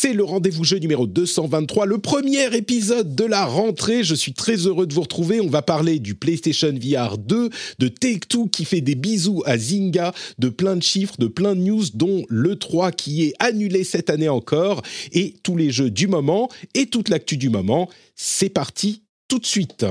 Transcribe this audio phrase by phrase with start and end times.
[0.00, 4.04] C'est le rendez-vous jeu numéro 223, le premier épisode de la rentrée.
[4.04, 5.40] Je suis très heureux de vous retrouver.
[5.40, 10.14] On va parler du PlayStation VR 2, de Take-Two qui fait des bisous à Zynga,
[10.38, 14.08] de plein de chiffres, de plein de news, dont le 3 qui est annulé cette
[14.08, 17.90] année encore, et tous les jeux du moment, et toute l'actu du moment.
[18.14, 19.84] C'est parti tout de suite.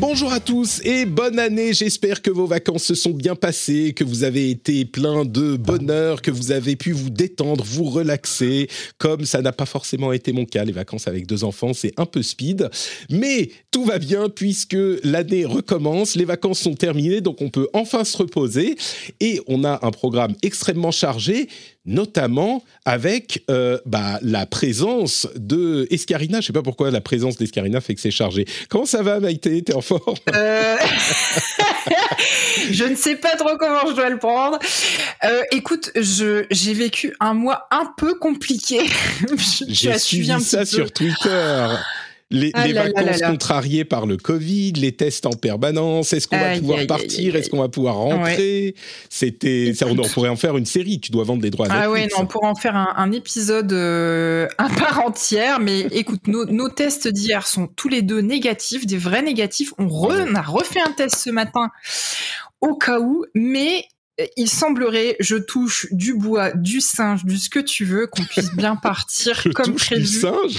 [0.00, 1.74] Bonjour à tous et bonne année.
[1.74, 6.22] J'espère que vos vacances se sont bien passées, que vous avez été plein de bonheur,
[6.22, 10.44] que vous avez pu vous détendre, vous relaxer, comme ça n'a pas forcément été mon
[10.44, 10.64] cas.
[10.64, 12.70] Les vacances avec deux enfants, c'est un peu speed.
[13.10, 18.04] Mais tout va bien puisque l'année recommence, les vacances sont terminées, donc on peut enfin
[18.04, 18.76] se reposer.
[19.18, 21.48] Et on a un programme extrêmement chargé
[21.88, 26.40] notamment avec euh, bah, la présence de Escarina.
[26.40, 28.46] Je sais pas pourquoi la présence d'Escarina fait que c'est chargé.
[28.68, 29.62] Comment ça va, Maïté?
[29.62, 30.14] T'es en forme?
[30.34, 30.76] Euh,
[32.70, 34.58] je ne sais pas trop comment je dois le prendre.
[35.24, 38.80] Euh, écoute, j'ai vécu un mois un peu compliqué.
[39.68, 40.66] J'ai suivi un ça peu.
[40.66, 41.66] sur Twitter.
[42.30, 43.30] Les, Ah les là là vacances là là.
[43.30, 47.60] contrariées par le Covid, les tests en permanence, est-ce qu'on va pouvoir partir, est-ce qu'on
[47.60, 48.74] va pouvoir rentrer?
[49.08, 51.00] C'était, ça, on pourrait en faire une série.
[51.00, 53.12] Tu dois vendre des droits à Ah ouais, non, on pourra en faire un, un
[53.12, 55.58] épisode euh, à part entière.
[55.58, 59.72] Mais écoute, nos, nos tests d'hier sont tous les deux négatifs, des vrais négatifs.
[59.78, 61.70] On, re- on a refait un test ce matin
[62.60, 63.84] au cas où, mais
[64.20, 68.24] euh, il semblerait, je touche du bois, du singe, du ce que tu veux, qu'on
[68.24, 70.02] puisse bien partir Je comme touche prévu.
[70.02, 70.58] du singe?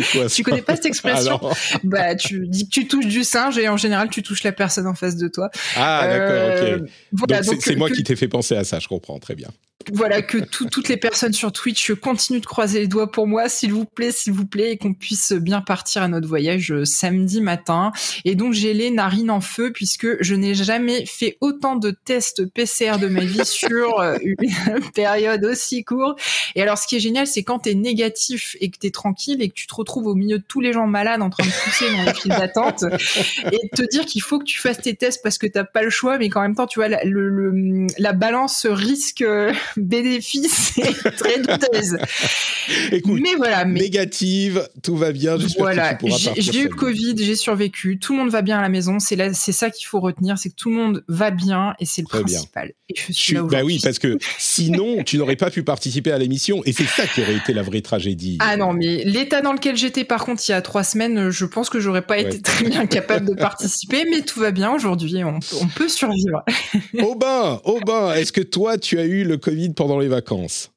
[0.00, 3.06] C'est quoi ça Tu connais pas cette expression Alors- Bah, tu dis que tu touches
[3.06, 5.50] du singe et en général, tu touches la personne en face de toi.
[5.76, 6.90] Ah, d'accord, Euh, ok.
[7.12, 9.34] Voilà, donc c'est- que- moi que- qui t'ai fait penser à ça, je comprends très
[9.34, 9.48] bien.
[9.92, 13.50] Voilà que tout- toutes les personnes sur Twitch continuent de croiser les doigts pour moi,
[13.50, 16.86] s'il vous plaît, s'il vous plaît, et qu'on puisse bien partir à notre voyage euh,
[16.86, 17.92] samedi matin.
[18.24, 22.46] Et donc j'ai les narines en feu puisque je n'ai jamais fait autant de tests
[22.46, 26.18] PCR de ma vie sur euh, une période aussi courte.
[26.54, 29.48] Et alors ce qui est génial, c'est quand t'es négatif et que t'es tranquille et
[29.50, 31.90] que tu te retrouves au milieu de tous les gens malades en train de pousser
[31.94, 32.84] dans les files d'attente
[33.52, 35.90] et te dire qu'il faut que tu fasses tes tests parce que t'as pas le
[35.90, 38.64] choix, mais qu'en même temps, tu vois, la, le- le- la balance
[39.76, 41.96] risque-bénéfice est très douteuse.
[42.92, 45.36] Écoute, mais voilà, mais négative, tout va bien.
[45.58, 45.98] Voilà,
[46.36, 46.74] j'ai eu le.
[46.74, 49.70] Covid, j'ai survécu, tout le monde va bien à la maison, c'est là, c'est ça
[49.70, 52.38] qu'il faut retenir, c'est que tout le monde va bien et c'est le Très bien.
[52.38, 52.72] principal.
[52.90, 56.18] Et je suis là bah oui, parce que sinon, tu n'aurais pas pu participer à
[56.18, 56.62] l'émission.
[56.64, 58.38] Et c'est ça qui aurait été la vraie tragédie.
[58.40, 61.44] Ah non, mais l'état dans lequel j'étais, par contre, il y a trois semaines, je
[61.44, 62.22] pense que j'aurais pas Ouais.
[62.22, 65.88] été très bien capable de participer, mais tout va bien aujourd'hui, on, peut- on peut
[65.88, 66.44] survivre.
[67.02, 70.73] Aubin, Aubin, est-ce que toi, tu as eu le Covid pendant les vacances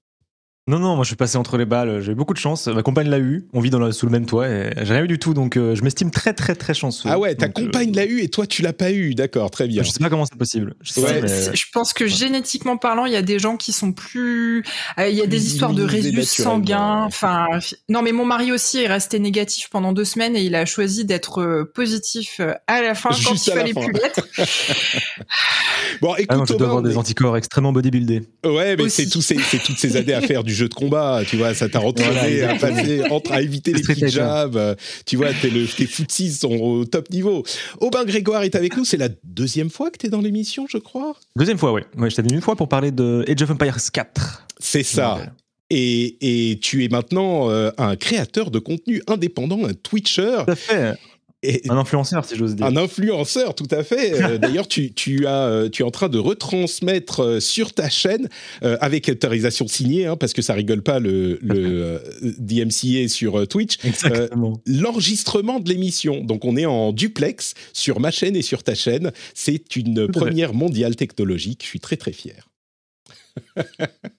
[0.68, 2.68] Non, non, moi je suis passé entre les balles, j'ai eu beaucoup de chance.
[2.68, 5.08] Ma compagne l'a eu, on vit dans sous le même toit et j'ai rien eu
[5.08, 7.08] du tout, donc euh, je m'estime très très très chanceux.
[7.10, 9.16] Ah ouais, ta Donc, euh, compagne l'a eu et toi, tu l'as pas eu.
[9.16, 9.82] D'accord, très bien.
[9.84, 10.76] Je sais pas comment c'est possible.
[10.82, 11.14] Je sais Ouais.
[11.16, 13.94] pas, mais- C'est- Je pense que génétiquement parlant, il y a des gens qui sont
[13.94, 14.64] plus.
[15.00, 17.04] euh, Il y a Plus des histoires de résus sanguins.
[17.06, 17.48] Enfin,
[17.88, 21.06] non, mais mon mari aussi est resté négatif pendant deux semaines et il a choisi
[21.06, 23.86] d'être positif à la fin quand il fallait fin.
[23.86, 24.28] plus l'être.
[26.02, 28.24] Bon, écoute, Ah non, je dois avoir des anticorps extrêmement bodybuildés.
[28.46, 31.22] Ouais, mais c'est tous ces, c'est toutes ces années à faire du jeu de combat,
[31.28, 32.76] tu vois, ça t'a entraîné Voilà, à exactement.
[32.78, 34.76] passer, entre, à éviter les petits jabs, euh,
[35.06, 37.44] tu vois, t'es le, tes footsies sont au top niveau.
[37.80, 41.16] Aubin Grégoire est avec nous, c'est la deuxième fois que t'es dans l'émission, je crois.
[41.36, 41.86] Deuxième fois, ouais.
[41.98, 44.48] ouais je t'ai venu une fois pour parler de Age of Empires 4.
[44.60, 45.16] C'est ça.
[45.16, 45.22] Ouais.
[45.70, 50.56] Et, et tu es maintenant euh, un créateur de contenu indépendant, un Twitcher, Tout à
[50.56, 50.94] fait.
[51.48, 52.66] Et Un influenceur, si j'ose dire.
[52.66, 54.22] un influenceur, tout à fait.
[54.22, 57.90] Euh, D'ailleurs, tu, tu, as, euh, tu es en train de retransmettre euh, sur ta
[57.90, 58.28] chaîne,
[58.64, 62.02] euh, avec autorisation signée, hein, parce que ça rigole pas le, le
[62.40, 63.78] DMCA sur Twitch,
[64.66, 66.24] l'enregistrement de l'émission.
[66.24, 69.12] Donc on est en duplex sur ma chaîne et sur ta chaîne.
[69.34, 71.62] C'est une première mondiale technologique.
[71.64, 72.50] Je suis très très fier.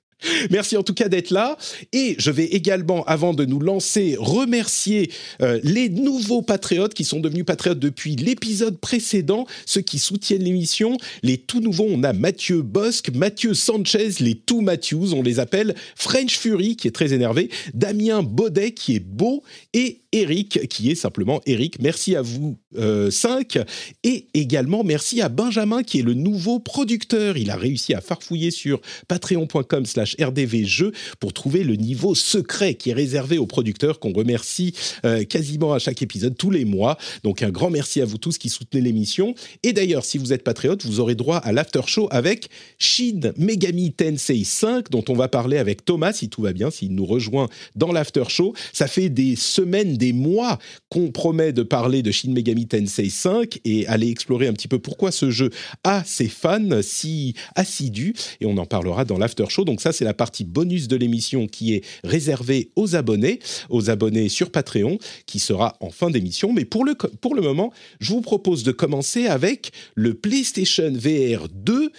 [0.50, 1.56] Merci en tout cas d'être là.
[1.93, 5.11] Et je vais également, avant de nous lancer, remercier
[5.43, 10.97] euh, les nouveaux patriotes qui sont devenus patriotes depuis l'épisode précédent, ceux qui soutiennent l'émission.
[11.23, 15.75] Les tout nouveaux, on a Mathieu Bosque, Mathieu Sanchez, les tout Matthews, on les appelle,
[15.94, 19.43] French Fury qui est très énervé, Damien Baudet qui est beau
[19.73, 21.81] et Eric, qui est simplement Eric.
[21.81, 23.58] Merci à vous euh, cinq.
[24.05, 27.37] Et également merci à Benjamin, qui est le nouveau producteur.
[27.37, 32.90] Il a réussi à farfouiller sur patreon.com slash rdvjeux pour trouver le niveau secret qui
[32.90, 34.75] est réservé aux producteurs, qu'on remercie
[35.05, 36.96] euh, quasiment à chaque épisode, tous les mois.
[37.22, 39.34] Donc un grand merci à vous tous qui soutenez l'émission.
[39.62, 43.93] Et d'ailleurs, si vous êtes patriote, vous aurez droit à l'after show avec Shin Megami
[43.93, 47.49] Tensei 5, dont on va parler avec Thomas, si tout va bien, s'il nous rejoint
[47.76, 48.54] dans l'after show.
[48.72, 50.59] Ça fait des semaines, des mois
[50.89, 54.79] qu'on promet de parler de Shin Megami Tensei 5 et aller explorer un petit peu
[54.79, 55.50] pourquoi ce jeu
[55.85, 58.15] a ses fans si assidus.
[58.41, 59.65] Et on en parlera dans l'after show.
[59.65, 64.29] Donc ça, c'est la partie bonus de l'émission qui est réservée aux abonnés, aux abonnés
[64.29, 66.53] sur Patreon, qui sera en fin d'émission.
[66.53, 71.49] Mais pour le, pour le moment, je vous propose de commencer avec le PlayStation VR
[71.53, 71.91] 2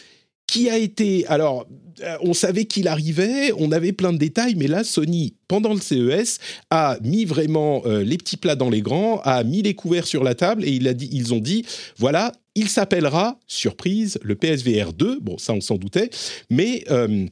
[0.50, 1.26] qui a été...
[1.28, 1.68] Alors,
[2.02, 5.80] euh, on savait qu'il arrivait, on avait plein de détails, mais là, Sony, pendant le
[5.80, 10.08] CES, a mis vraiment euh, les petits plats dans les grands, a mis les couverts
[10.08, 11.66] sur la table et il a dit, ils ont dit,
[11.98, 15.20] voilà, il s'appellera, surprise, le PSVR 2.
[15.22, 16.10] Bon, ça, on s'en doutait,
[16.50, 16.84] mais...
[16.90, 17.26] Euh,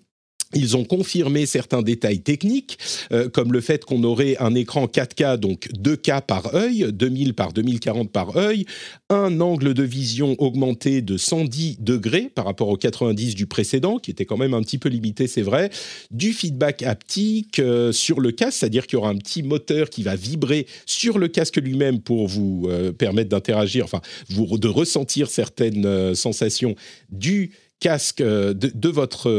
[0.53, 2.77] ils ont confirmé certains détails techniques,
[3.11, 7.51] euh, comme le fait qu'on aurait un écran 4K, donc 2K par œil, 2000 par
[7.51, 8.65] 2040 par œil,
[9.09, 14.11] un angle de vision augmenté de 110 degrés par rapport au 90 du précédent, qui
[14.11, 15.69] était quand même un petit peu limité, c'est vrai,
[16.11, 20.03] du feedback haptique euh, sur le casque, c'est-à-dire qu'il y aura un petit moteur qui
[20.03, 25.29] va vibrer sur le casque lui-même pour vous euh, permettre d'interagir, enfin, vous, de ressentir
[25.29, 26.75] certaines sensations
[27.09, 29.29] du casque de, de votre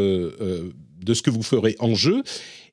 [1.08, 2.22] de ce que vous ferez en jeu.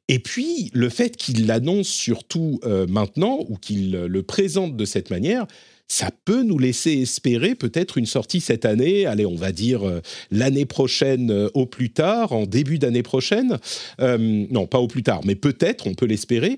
[0.07, 5.09] Et puis, le fait qu'il l'annonce surtout euh, maintenant, ou qu'il le présente de cette
[5.09, 5.47] manière,
[5.87, 10.01] ça peut nous laisser espérer peut-être une sortie cette année, allez, on va dire euh,
[10.31, 13.57] l'année prochaine euh, au plus tard, en début d'année prochaine.
[13.99, 16.57] non, pas au plus tard, mais peut-être, on peut l'espérer.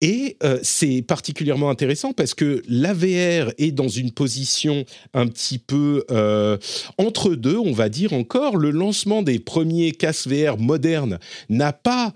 [0.00, 6.04] Et euh, c'est particulièrement intéressant parce que l'AVR est dans une position un petit peu
[6.10, 6.56] euh,
[6.98, 8.56] entre deux, on va dire encore.
[8.56, 11.18] Le lancement des premiers casques VR modernes
[11.48, 12.12] n'a pas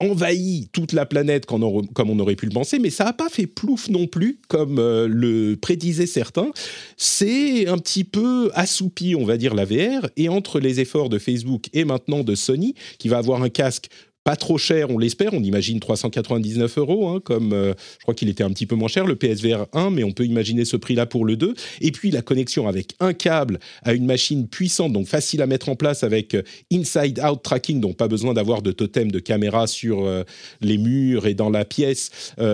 [0.00, 3.46] envahi toute la planète comme on aurait pu le penser, mais ça n'a pas fait
[3.46, 6.50] plouf non plus, comme euh, le prédisaient certains.
[6.96, 11.18] C'est un petit peu assoupi, on va dire, la VR, et entre les efforts de
[11.18, 13.88] Facebook et maintenant de Sony, qui va avoir un casque
[14.24, 15.32] pas trop cher, on l'espère.
[15.32, 18.88] On imagine 399 euros, hein, comme euh, je crois qu'il était un petit peu moins
[18.88, 21.54] cher, le PSVR 1, mais on peut imaginer ce prix-là pour le 2.
[21.80, 25.68] Et puis la connexion avec un câble à une machine puissante, donc facile à mettre
[25.68, 30.04] en place avec euh, inside-out tracking, donc pas besoin d'avoir de totem de caméra sur
[30.04, 30.24] euh,
[30.60, 32.10] les murs et dans la pièce.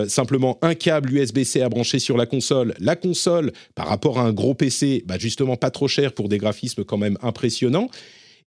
[0.07, 2.73] simplement un câble USB-C à brancher sur la console.
[2.79, 6.37] La console, par rapport à un gros PC, bah justement pas trop cher pour des
[6.37, 7.89] graphismes quand même impressionnants.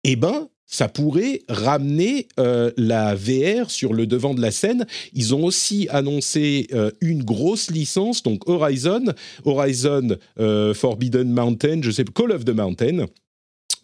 [0.03, 4.85] Eh ben, ça pourrait ramener euh, la VR sur le devant de la scène.
[5.13, 9.05] Ils ont aussi annoncé euh, une grosse licence, donc Horizon,
[9.45, 13.05] Horizon euh, Forbidden Mountain, je sais Call of the Mountain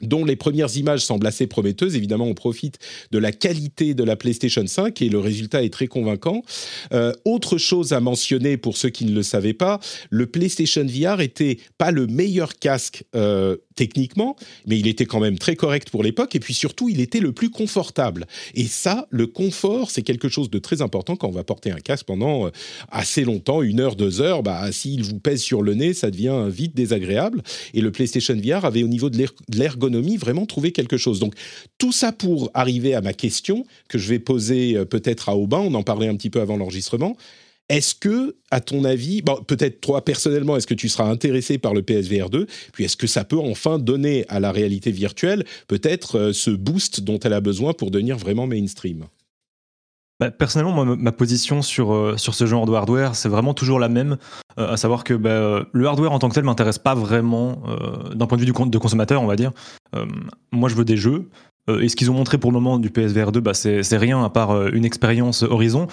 [0.02, 1.96] dont les premières images semblent assez prometteuses.
[1.96, 2.80] Évidemment, on profite
[3.12, 6.44] de la qualité de la PlayStation 5 et le résultat est très convaincant.
[7.26, 9.80] autre chose à mentionner pour ceux qui ne le savaient pas,
[10.10, 13.04] le PlayStation VR était pas le meilleur casque
[13.76, 14.36] techniquement,
[14.68, 17.32] mais il était quand même très correct pour l'époque, et puis surtout, il était le
[17.32, 18.26] plus confortable.
[18.56, 21.80] Et ça, le confort, c'est quelque chose de très important quand on va porter un
[21.80, 22.52] casque pendant euh,
[22.92, 26.48] assez longtemps, une heure, deux heures, bah, s'il vous pèse sur le nez, ça devient
[26.50, 27.42] vite désagréable.
[27.74, 29.83] Et le PlayStation VR avait au niveau de l'ergonomie
[30.18, 31.20] vraiment trouvé quelque chose.
[31.20, 31.34] Donc
[31.78, 35.60] tout ça pour arriver à ma question, que je vais poser euh, peut-être à Aubin,
[35.60, 37.16] on en parlait un petit peu avant l'enregistrement.
[37.70, 41.82] Est-ce que, à ton avis, peut-être toi personnellement, est-ce que tu seras intéressé par le
[41.82, 46.34] PSVR 2 Puis est-ce que ça peut enfin donner à la réalité virtuelle peut-être euh,
[46.34, 49.06] ce boost dont elle a besoin pour devenir vraiment mainstream?
[50.24, 53.90] Bah, personnellement, ma position sur, euh, sur ce genre de hardware, c'est vraiment toujours la
[53.90, 54.18] même,
[54.60, 57.64] euh, à savoir que bah, le hardware en tant que tel m'intéresse pas vraiment
[58.14, 59.52] d'un point de vue du, de consommateur, on va dire.
[60.52, 61.30] moi, je veux des jeux.
[61.70, 64.30] et ce qu'ils ont montré pour le moment du PSVR 2, bah, c'est rien à
[64.30, 65.88] part une expérience Horizon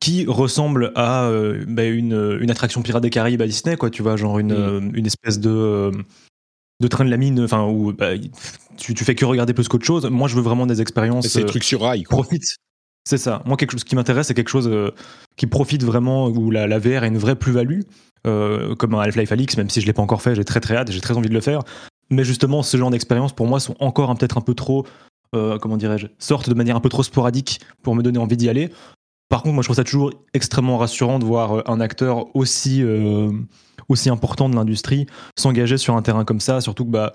[0.00, 4.02] qui ressemble à euh, bah, une, une, attraction Pirate des Caraïbes à Disney, quoi, tu
[4.02, 4.56] vois, genre une, mm.
[4.56, 5.90] euh, une espèce de, euh,
[6.80, 8.10] de train de la mine, enfin, où bah,
[8.76, 10.06] tu, tu, fais que regarder plus qu'autre chose.
[10.06, 11.28] Moi, je veux vraiment des expériences.
[11.28, 12.18] C'est des trucs sur rail, quoi.
[12.18, 12.44] Profite.
[13.06, 13.42] C'est ça.
[13.46, 14.68] Moi, quelque chose qui m'intéresse, c'est quelque chose
[15.36, 17.82] qui profite vraiment, où la, la VR a une vraie plus-value,
[18.24, 20.90] comme un Half-Life Alix, même si je l'ai pas encore fait, j'ai très très hâte,
[20.90, 21.60] j'ai très envie de le faire.
[22.10, 24.86] Mais justement, ce genre d'expériences, pour moi, sont encore peut-être un peu trop
[25.60, 28.70] comment dirais-je, sortent de manière un peu trop sporadique pour me donner envie d'y aller.
[29.28, 32.82] Par contre, moi, je trouve ça toujours extrêmement rassurant de voir euh, un acteur aussi,
[32.82, 33.30] euh,
[33.88, 37.12] aussi important de l'industrie s'engager sur un terrain comme ça, surtout que bah,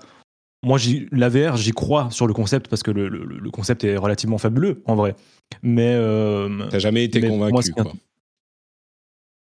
[0.62, 0.78] moi,
[1.10, 4.82] la VR, j'y crois sur le concept parce que le, le, concept est relativement fabuleux
[4.86, 5.16] en vrai.
[5.62, 5.94] Mais.
[5.94, 7.92] Euh, T'as jamais été convaincu, quoi.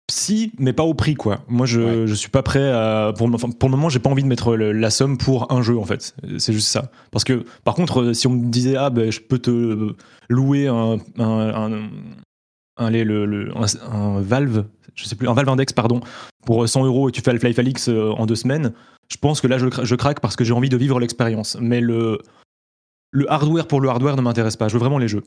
[0.10, 1.44] si, mais pas au prix, quoi.
[1.50, 3.14] Moi, je, je suis pas prêt à.
[3.18, 5.86] Pour, pour le moment, j'ai pas envie de mettre la somme pour un jeu, en
[5.86, 6.16] fait.
[6.38, 6.92] C'est juste ça.
[7.12, 9.94] Parce que, par contre, si on me disait, ah, ben, je peux te
[10.30, 11.90] louer un, un, un,
[12.82, 16.02] un, Valve, je sais plus, un Valve Index, pardon,
[16.46, 18.74] pour 100 euros et tu fais Half-Life Alix euh, en deux semaines,
[19.10, 21.58] je pense que là, je, craque parce que j'ai envie de vivre l'expérience.
[21.60, 22.20] Mais le
[23.28, 24.68] hardware pour le hardware ne m'intéresse pas.
[24.68, 25.24] Je veux vraiment les jeux.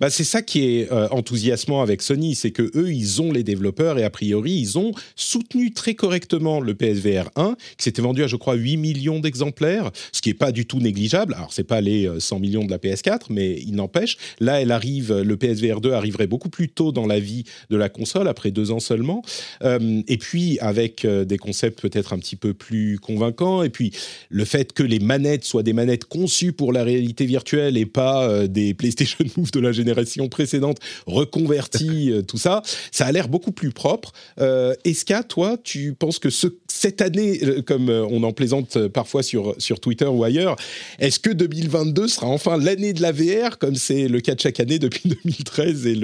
[0.00, 3.42] Bah, c'est ça qui est euh, enthousiasmant avec Sony, c'est que eux, ils ont les
[3.42, 8.22] développeurs et a priori, ils ont soutenu très correctement le PSVR 1, qui s'était vendu
[8.22, 11.34] à, je crois, 8 millions d'exemplaires, ce qui est pas du tout négligeable.
[11.34, 14.16] Alors, c'est pas les 100 euh, millions de la PS4, mais il n'empêche.
[14.38, 17.88] Là, elle arrive, le PSVR 2 arriverait beaucoup plus tôt dans la vie de la
[17.88, 19.22] console, après deux ans seulement.
[19.62, 23.92] Euh, et puis, avec des concepts peut-être un petit peu plus convaincants, et puis
[24.28, 28.46] le fait que les manettes soient des manettes conçues pour la réalité virtuelle et pas
[28.46, 33.52] des PlayStation Move de la génération précédente reconvertie, euh, tout ça, ça a l'air beaucoup
[33.52, 34.12] plus propre.
[34.40, 38.88] Euh, Eska, toi, tu penses que ce, cette année, euh, comme euh, on en plaisante
[38.88, 40.56] parfois sur, sur Twitter ou ailleurs,
[40.98, 44.60] est-ce que 2022 sera enfin l'année de la VR, comme c'est le cas de chaque
[44.60, 45.98] année depuis 2013 et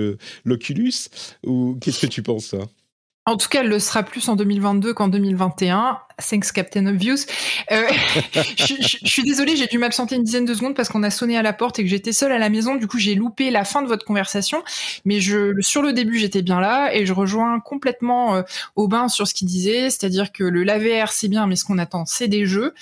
[0.45, 1.09] l'Oculus?
[1.47, 2.55] Ou qu'est-ce que tu penses
[3.25, 6.01] en tout cas, elle le sera plus en 2022 qu'en 2021.
[6.29, 7.19] Thanks, Captain Obvious.
[7.71, 7.87] Euh,
[8.57, 11.43] je, suis désolée, j'ai dû m'absenter une dizaine de secondes parce qu'on a sonné à
[11.43, 12.75] la porte et que j'étais seule à la maison.
[12.75, 14.65] Du coup, j'ai loupé la fin de votre conversation.
[15.05, 18.43] Mais je, sur le début, j'étais bien là et je rejoins complètement euh,
[18.75, 19.91] Aubin sur ce qu'il disait.
[19.91, 22.75] C'est-à-dire que le l'AVR, c'est bien, mais ce qu'on attend, c'est des jeux.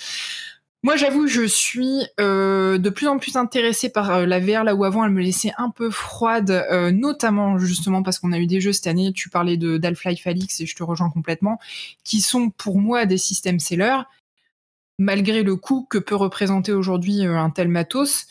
[0.83, 4.73] Moi, j'avoue, je suis euh, de plus en plus intéressée par euh, la VR, là
[4.73, 8.47] où avant elle me laissait un peu froide, euh, notamment justement parce qu'on a eu
[8.47, 9.13] des jeux cette année.
[9.13, 11.59] Tu parlais de d'Half-Life Alix et je te rejoins complètement,
[12.03, 14.01] qui sont pour moi des systèmes sellers,
[14.97, 18.27] malgré le coût que peut représenter aujourd'hui euh, un tel matos.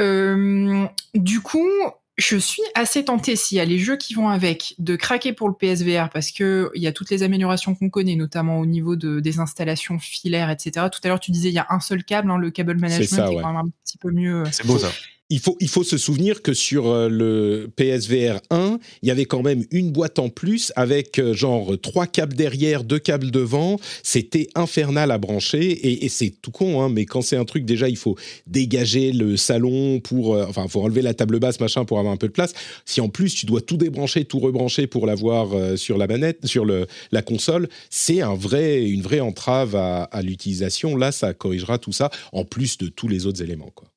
[0.00, 1.68] Euh, du coup,
[2.16, 5.48] je suis assez tentée s'il y a les jeux qui vont avec de craquer pour
[5.48, 8.94] le PSVR parce que il y a toutes les améliorations qu'on connaît, notamment au niveau
[8.94, 10.86] de, des installations filaires, etc.
[10.92, 13.06] Tout à l'heure, tu disais il y a un seul câble, hein, le câble management
[13.08, 14.44] ça, est quand même un petit peu mieux.
[14.52, 14.92] C'est beau ça
[15.30, 19.24] il faut, il faut se souvenir que sur euh, le PSVR 1, il y avait
[19.24, 23.80] quand même une boîte en plus avec euh, genre trois câbles derrière, deux câbles devant.
[24.02, 27.88] C'était infernal à brancher et, c'est tout con, hein, mais quand c'est un truc, déjà,
[27.88, 28.16] il faut
[28.46, 30.34] dégager le salon pour.
[30.34, 32.52] Euh, enfin, il faut enlever la table basse, machin, pour avoir un peu de place.
[32.84, 36.66] Si en plus tu dois tout débrancher, tout rebrancher pour l'avoir sur la manette, sur
[36.66, 40.96] le, la console, c'est un vrai, une vraie entrave à, à l'utilisation.
[40.96, 43.93] Là, ça corrigera tout ça, en plus de tous les autres éléments, quoi.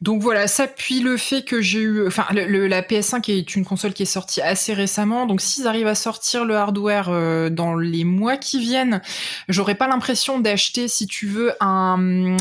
[0.00, 3.94] Donc voilà, ça puis le fait que j'ai eu, enfin la PS5 est une console
[3.94, 8.04] qui est sortie assez récemment, donc s'ils arrivent à sortir le hardware euh, dans les
[8.04, 9.00] mois qui viennent,
[9.48, 12.36] j'aurais pas l'impression d'acheter, si tu veux, un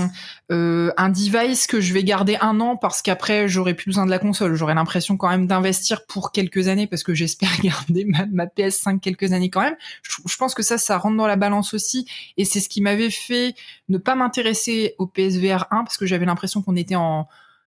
[0.52, 4.12] euh, un device que je vais garder un an parce qu'après j'aurai plus besoin de
[4.12, 4.54] la console.
[4.54, 9.32] J'aurais l'impression quand même d'investir pour quelques années parce que j'espère garder ma, PS5 quelques
[9.32, 9.76] années quand même.
[10.04, 13.10] Je, pense que ça, ça rentre dans la balance aussi et c'est ce qui m'avait
[13.10, 13.56] fait
[13.90, 17.28] ne pas m'intéresser au PSVR 1 parce que j'avais l'impression qu'on était en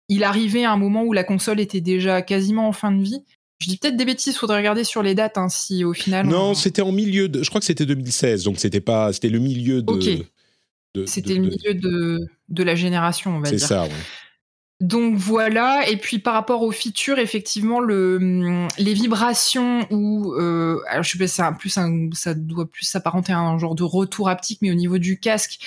[0.08, 3.22] il arrivait à un moment où la console était déjà quasiment en fin de vie.
[3.58, 6.26] Je dis peut-être des bêtises, faudrait regarder sur les dates hein, si au final.
[6.26, 7.42] Non, c'était en milieu de.
[7.42, 10.26] Je crois que c'était 2016, donc c'était pas, c'était le milieu de.
[11.04, 13.60] C'était le milieu de, de, la génération, on va dire.
[13.60, 13.90] C'est ça, oui.
[14.80, 20.82] Donc voilà, et puis par rapport aux features, effectivement, le, hum, les vibrations ou euh,
[20.90, 23.84] alors je sais pas, ça plus un, ça doit plus s'apparenter à un genre de
[23.84, 25.60] retour haptique, mais au niveau du casque,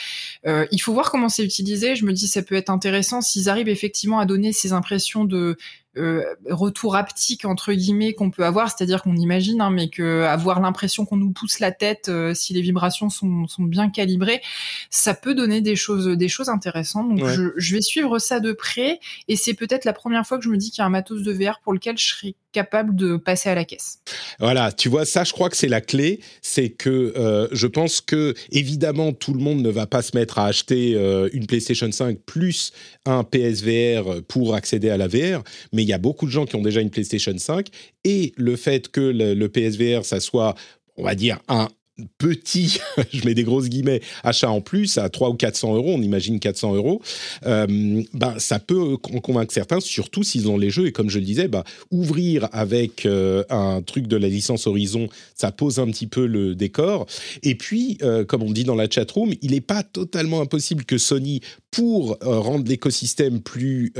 [0.45, 1.95] euh, il faut voir comment c'est utilisé.
[1.95, 5.57] Je me dis ça peut être intéressant s'ils arrivent effectivement à donner ces impressions de
[5.99, 10.59] euh, retour haptique entre guillemets qu'on peut avoir, c'est-à-dire qu'on imagine, hein, mais que avoir
[10.59, 14.41] l'impression qu'on nous pousse la tête euh, si les vibrations sont, sont, bien calibrées,
[14.89, 17.09] ça peut donner des choses, des choses intéressantes.
[17.09, 20.43] Donc je, je, vais suivre ça de près et c'est peut-être la première fois que
[20.43, 22.95] je me dis qu'il y a un matos de VR pour lequel je serais capable
[22.95, 23.99] de passer à la caisse.
[24.39, 26.19] Voilà, tu vois, ça, je crois que c'est la clé.
[26.41, 30.39] C'est que euh, je pense que, évidemment, tout le monde ne va pas se mettre
[30.39, 30.93] à acheter
[31.33, 32.71] une PlayStation 5 plus
[33.05, 36.55] un PSVR pour accéder à la VR, mais il y a beaucoup de gens qui
[36.55, 37.67] ont déjà une PlayStation 5
[38.03, 40.55] et le fait que le, PSVR, ça soit
[40.97, 41.69] on va dire un
[42.17, 42.79] petit,
[43.13, 46.39] je mets des grosses guillemets, achat en plus à 3 ou 400 euros, on imagine
[46.39, 47.01] 400 euros,
[47.45, 50.87] euh, ben, ça peut en convaincre certains, surtout s'ils ont les jeux.
[50.87, 55.07] Et comme je le disais, bah, ouvrir avec euh, un truc de la licence Horizon,
[55.35, 57.05] ça pose un petit peu le décor.
[57.43, 60.97] Et puis, euh, comme on dit dans la chatroom, il n'est pas totalement impossible que
[60.97, 61.41] Sony,
[61.71, 63.93] pour rendre l'écosystème plus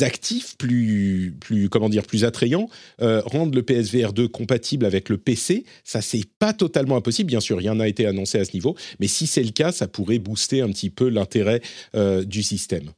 [0.00, 2.68] actifs, plus, plus, comment dire, plus attrayants,
[3.02, 5.64] euh, rendre le PSVR 2 compatible avec le PC.
[5.84, 7.28] Ça, c'est pas totalement impossible.
[7.28, 9.88] Bien sûr, rien n'a été annoncé à ce niveau, mais si c'est le cas, ça
[9.88, 11.60] pourrait booster un petit peu l'intérêt
[11.94, 12.90] euh, du système.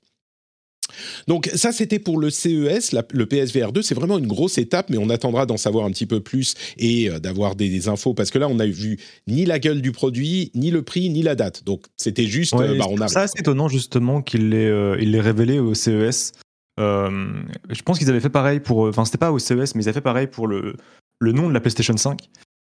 [1.28, 3.82] Donc ça, c'était pour le CES, le PSVR 2.
[3.82, 7.08] C'est vraiment une grosse étape, mais on attendra d'en savoir un petit peu plus et
[7.08, 10.50] euh, d'avoir des, infos parce que là, on n'a vu ni la gueule du produit,
[10.54, 11.64] ni le prix, ni la date.
[11.64, 13.08] Donc c'était juste, euh, bah, on a.
[13.08, 16.32] C'est étonnant justement qu'il l'ait euh, révélé au CES.
[16.78, 18.88] Je pense qu'ils avaient fait pareil pour.
[18.88, 20.76] Enfin, c'était pas au CES, mais ils avaient fait pareil pour le,
[21.20, 22.18] le nom de la PlayStation 5.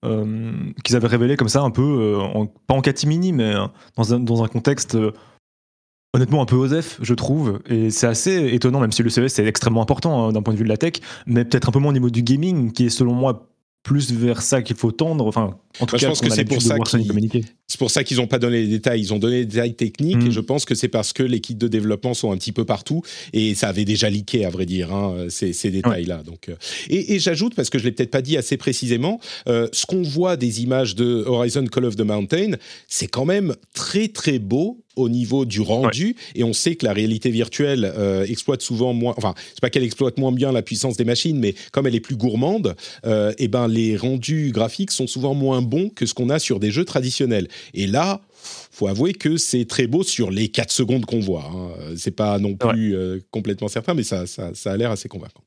[0.03, 2.17] qu'ils avaient révélé comme ça un peu,
[2.67, 3.53] pas en catimini, mais
[3.95, 4.97] dans un, dans un contexte
[6.13, 7.59] honnêtement un peu osef, je trouve.
[7.67, 10.59] Et c'est assez étonnant, même si le CES c'est extrêmement important hein, d'un point de
[10.59, 10.93] vue de la tech,
[11.25, 13.49] mais peut-être un peu moins au niveau du gaming, qui est selon moi
[13.83, 15.25] plus vers ça qu'il faut tendre.
[15.25, 16.75] Enfin, en tout cas, je pense que c'est pour, ça
[17.69, 18.99] c'est pour ça qu'ils n'ont pas donné les détails.
[18.99, 20.31] Ils ont donné les détails techniques et mm.
[20.31, 23.03] je pense que c'est parce que les kits de développement sont un petit peu partout
[23.31, 26.23] et ça avait déjà leaké, à vrai dire, hein, ces, détails-là.
[26.23, 26.55] Donc, euh,
[26.89, 30.35] et, j'ajoute, parce que je l'ai peut-être pas dit assez précisément, euh, ce qu'on voit
[30.35, 32.53] des images de Horizon Call of the Mountain,
[32.87, 36.91] c'est quand même très très beau au niveau du rendu et on sait que la
[36.91, 40.97] réalité virtuelle euh, exploite souvent moins enfin c'est pas qu'elle exploite moins bien la puissance
[40.97, 45.07] des machines mais comme elle est plus gourmande et eh ben les rendus graphiques sont
[45.07, 48.21] souvent moins bons que ce qu'on a sur des jeux traditionnels et là,
[48.71, 51.49] faut avouer que c'est très beau sur les 4 secondes qu'on voit.
[51.53, 51.93] Hein.
[51.97, 55.43] C'est pas non plus euh, complètement certain, mais ça, ça, ça a l'air assez convaincant.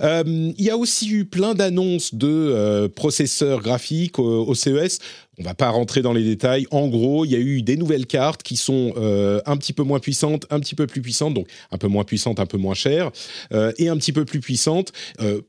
[0.00, 4.98] Euh, il y a aussi eu plein d'annonces de euh, processeurs graphiques au, CES.
[5.40, 6.66] On va pas rentrer dans les détails.
[6.70, 9.82] En gros, il y a eu des nouvelles cartes qui sont euh, un petit peu
[9.82, 12.74] moins puissantes, un petit peu plus puissantes, donc un peu moins puissantes, un peu moins
[12.74, 13.10] chères,
[13.78, 14.92] et un petit peu plus puissantes.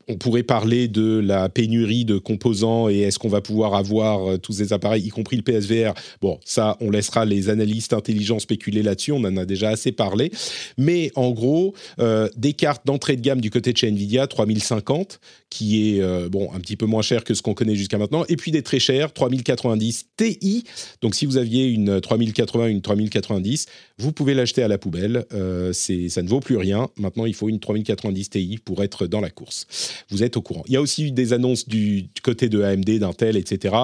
[0.08, 4.54] on pourrait parler de la pénurie de composants et est-ce qu'on va pouvoir avoir tous
[4.54, 5.94] ces appareils, y compris le PSVR.
[6.22, 9.12] Bon, ça, on laissera les analystes intelligents spéculer là-dessus.
[9.12, 10.32] On en a déjà assez parlé.
[10.78, 11.74] Mais en gros,
[12.38, 15.20] des cartes d'entrée de gamme du côté de chez Nvidia, 3050,
[15.52, 18.26] qui est euh, bon un petit peu moins cher que ce qu'on connaît jusqu'à maintenant,
[18.30, 20.64] et puis des très chers, 3090 Ti.
[21.02, 23.68] Donc si vous aviez une 3080, une 3090,
[24.00, 25.26] vous pouvez l'acheter à la poubelle.
[25.34, 26.88] Euh, ça ne vaut plus rien.
[26.98, 29.68] Maintenant, il faut une 3090 Ti pour être dans la course.
[30.10, 30.64] Vous êtes au courant.
[30.68, 33.76] Il y a aussi eu des annonces du côté de AMD, d'Intel, etc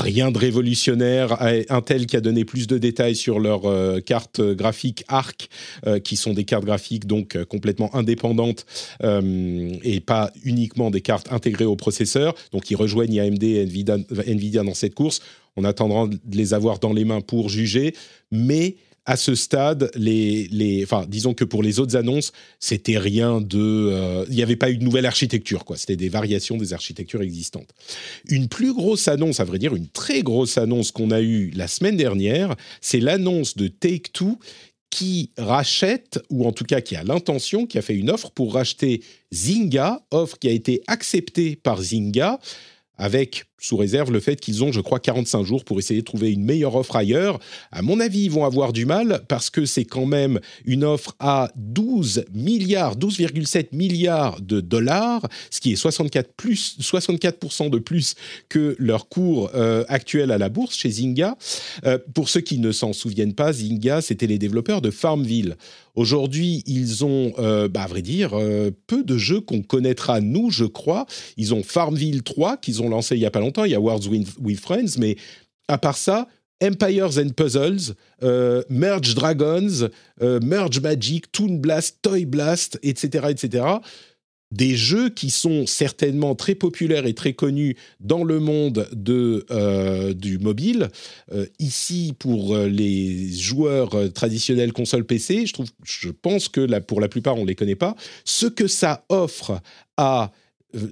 [0.00, 1.36] rien de révolutionnaire.
[1.68, 5.48] Intel qui a donné plus de détails sur leurs euh, cartes graphiques ARC,
[5.86, 8.66] euh, qui sont des cartes graphiques donc euh, complètement indépendantes
[9.02, 12.34] et pas uniquement des cartes intégrées au processeur.
[12.52, 15.20] Donc ils rejoignent AMD et Nvidia, Nvidia dans cette course.
[15.56, 17.94] On attendra de les avoir dans les mains pour juger,
[18.30, 23.40] mais à ce stade, les, les, enfin, disons que pour les autres annonces, c'était rien
[23.40, 25.76] de, euh, il n'y avait pas eu de nouvelle architecture, quoi.
[25.76, 27.70] C'était des variations des architectures existantes.
[28.28, 31.66] Une plus grosse annonce, à vrai dire, une très grosse annonce qu'on a eue la
[31.66, 34.38] semaine dernière, c'est l'annonce de Take Two
[34.90, 38.54] qui rachète, ou en tout cas qui a l'intention, qui a fait une offre pour
[38.54, 42.38] racheter Zynga, offre qui a été acceptée par Zynga
[42.98, 46.32] avec sous réserve le fait qu'ils ont, je crois, 45 jours pour essayer de trouver
[46.32, 47.38] une meilleure offre ailleurs.
[47.70, 51.14] À mon avis, ils vont avoir du mal parce que c'est quand même une offre
[51.20, 58.16] à 12 milliards, 12,7 milliards de dollars, ce qui est 64 plus, 64% de plus
[58.48, 61.38] que leur cours euh, actuel à la bourse chez Zynga.
[61.86, 65.56] Euh, pour ceux qui ne s'en souviennent pas, Zynga, c'était les développeurs de Farmville.
[65.94, 68.30] Aujourd'hui, ils ont, euh, bah, à vrai dire,
[68.86, 71.06] peu de jeux qu'on connaîtra nous, je crois.
[71.36, 73.80] Ils ont Farmville 3 qu'ils ont lancé il y a pas longtemps il y a
[73.80, 75.16] Words with, Friends, mais
[75.68, 76.28] à part ça,
[76.62, 79.88] Empires and Puzzles, euh, Merge Dragons,
[80.22, 83.64] euh, Merge Magic, Toon Blast, Toy Blast, etc., etc.
[84.52, 90.14] Des jeux qui sont certainement très populaires et très connus dans le monde de, euh,
[90.14, 90.88] du mobile.
[91.58, 97.36] ici, pour les joueurs traditionnels console PC, je, trouve, je pense que pour la plupart,
[97.36, 97.96] on ne les connaît pas.
[98.24, 99.60] Ce que ça offre
[99.96, 100.30] à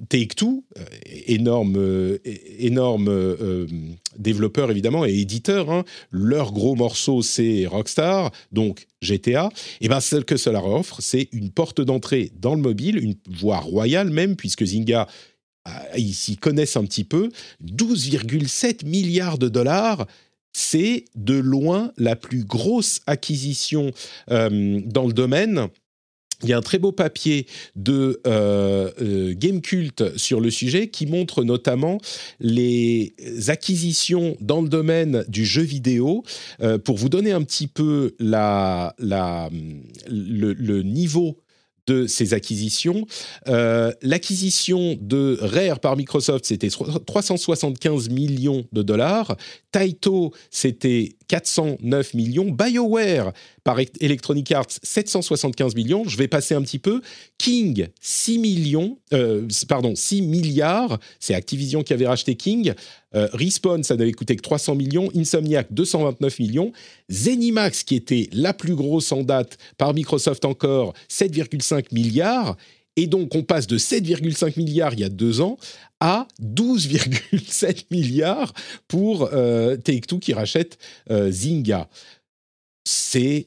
[0.08, 0.84] Take-Two, euh,
[1.26, 2.18] énorme, euh,
[2.58, 3.66] énorme euh,
[4.18, 5.84] développeur évidemment et éditeur, hein.
[6.10, 9.48] leur gros morceau c'est Rockstar, donc GTA,
[9.80, 13.60] et bien ce que cela offre, c'est une porte d'entrée dans le mobile, une voie
[13.60, 15.06] royale même, puisque Zynga
[15.96, 17.30] ils s'y connaissent un petit peu,
[17.64, 20.06] 12,7 milliards de dollars,
[20.52, 23.92] c'est de loin la plus grosse acquisition
[24.28, 25.68] dans le domaine
[26.42, 30.88] il y a un très beau papier de euh, euh, Game Cult sur le sujet
[30.88, 31.98] qui montre notamment
[32.38, 33.14] les
[33.48, 36.22] acquisitions dans le domaine du jeu vidéo.
[36.60, 39.50] Euh, pour vous donner un petit peu le
[40.82, 41.36] niveau
[41.90, 43.06] de ces acquisitions.
[43.48, 49.36] Euh, l'acquisition de Rare par Microsoft, c'était 375 millions de dollars.
[49.72, 52.50] Taito, c'était 409 millions.
[52.50, 53.32] BioWare
[53.64, 56.04] par Electronic Arts, 775 millions.
[56.06, 57.00] Je vais passer un petit peu.
[57.38, 60.98] King, 6 millions, euh, pardon, 6 milliards.
[61.18, 62.74] C'est Activision qui avait racheté King.
[63.14, 65.10] Euh, Respawn, ça n'avait coûté que 300 millions.
[65.14, 66.72] Insomniac, 229 millions.
[67.10, 72.56] Zenimax, qui était la plus grosse en date par Microsoft encore, 7,5 milliards.
[72.96, 75.58] Et donc, on passe de 7,5 milliards il y a deux ans
[76.00, 78.52] à 12,7 milliards
[78.88, 81.88] pour euh, Take-Two qui rachète Zynga.
[82.90, 83.46] C'est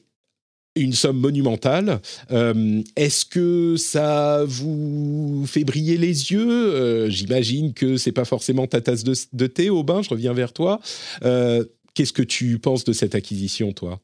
[0.74, 2.00] une somme monumentale.
[2.30, 6.48] Euh, est-ce que ça vous fait briller les yeux?
[6.48, 10.00] Euh, J'imagine que c'est pas forcément ta tasse de, thé, Aubin.
[10.00, 10.80] Je reviens vers toi.
[11.24, 14.00] Euh, Qu'est-ce que tu penses de cette acquisition, toi?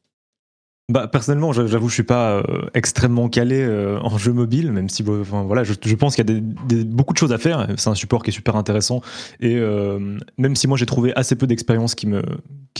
[0.91, 5.03] Bah, personnellement, j'avoue, je suis pas euh, extrêmement calé euh, en jeu mobile, même si
[5.03, 7.65] voilà, je, pense qu'il y a beaucoup de choses à faire.
[7.77, 9.01] C'est un support qui est super intéressant.
[9.39, 12.21] Et euh, même si moi j'ai trouvé assez peu d'expérience qui me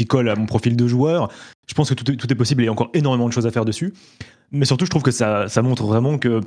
[0.10, 1.32] colle à mon profil de joueur,
[1.67, 3.52] je pense que tout, est possible et il y a encore énormément de choses à
[3.52, 3.93] faire dessus.
[4.52, 6.41] Mais surtout, je trouve que ça, ça montre vraiment que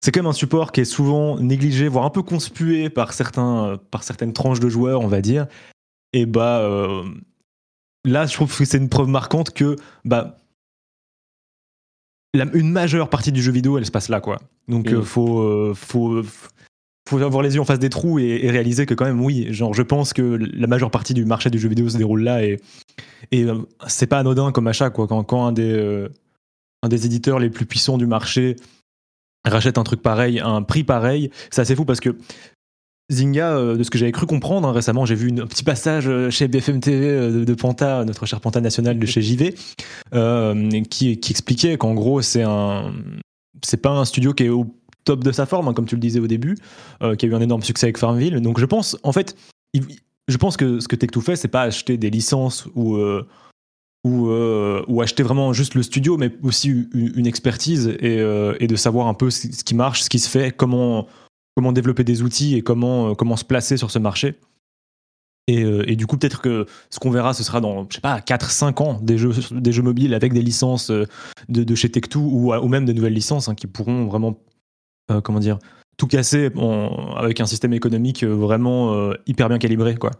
[0.00, 3.78] c'est quand même un support qui est souvent négligé, voire un peu conspué par certains,
[4.00, 5.46] certaines tranches de joueurs, on va dire.
[6.12, 6.68] Et bah
[8.04, 10.38] là, je trouve que c'est une preuve marquante que bah
[12.34, 14.40] la, une majeure partie du jeu vidéo, elle se passe là, quoi.
[14.68, 15.02] Donc, il mmh.
[15.02, 16.22] faut, euh, faut,
[17.08, 19.46] faut avoir les yeux en face des trous et, et, réaliser que quand même, oui,
[19.52, 22.44] genre, je pense que la majeure partie du marché du jeu vidéo se déroule là
[22.44, 22.60] et,
[23.30, 25.06] et euh, c'est pas anodin comme achat, quoi.
[25.06, 26.08] Quand, quand un, des, euh,
[26.82, 28.56] un des éditeurs les plus puissants du marché
[29.44, 32.16] rachète un truc pareil un prix pareil, c'est assez fou parce que
[33.12, 36.08] Zynga, euh, de ce que j'avais cru comprendre, hein, récemment j'ai vu un petit passage
[36.08, 39.54] euh, chez BFM TV euh, de, de, Panta, notre cher Panta national de chez JV,
[40.90, 42.94] qui, expliquait qu'en gros c'est un,
[43.62, 46.00] c'est pas un studio qui est au top de sa forme, hein, comme tu le
[46.00, 46.56] disais au début,
[47.18, 48.40] qui a eu un énorme succès avec Farmville.
[48.40, 49.36] Donc je pense, en fait,
[49.74, 52.96] je pense que ce que Tech2 fait, c'est pas acheter des licences ou
[54.04, 58.16] ou, acheter vraiment juste le studio, mais aussi une, expertise et,
[58.66, 61.06] de savoir un peu ce qui marche, ce qui se fait, comment
[61.56, 64.34] comment développer des outils et comment, euh, comment se placer sur ce marché.
[65.46, 68.00] Et, euh, et, du coup, peut-être que ce qu'on verra, ce sera dans, je sais
[68.00, 71.04] pas, 4-5 ans, des jeux, des jeux mobiles avec des licences euh,
[71.48, 74.38] de, de chez Tech2 ou, ou même de nouvelles licences hein, qui pourront vraiment,
[75.22, 75.58] comment dire,
[75.98, 76.50] tout casser
[77.16, 80.10] avec un système économique vraiment hyper bien calibré, quoi.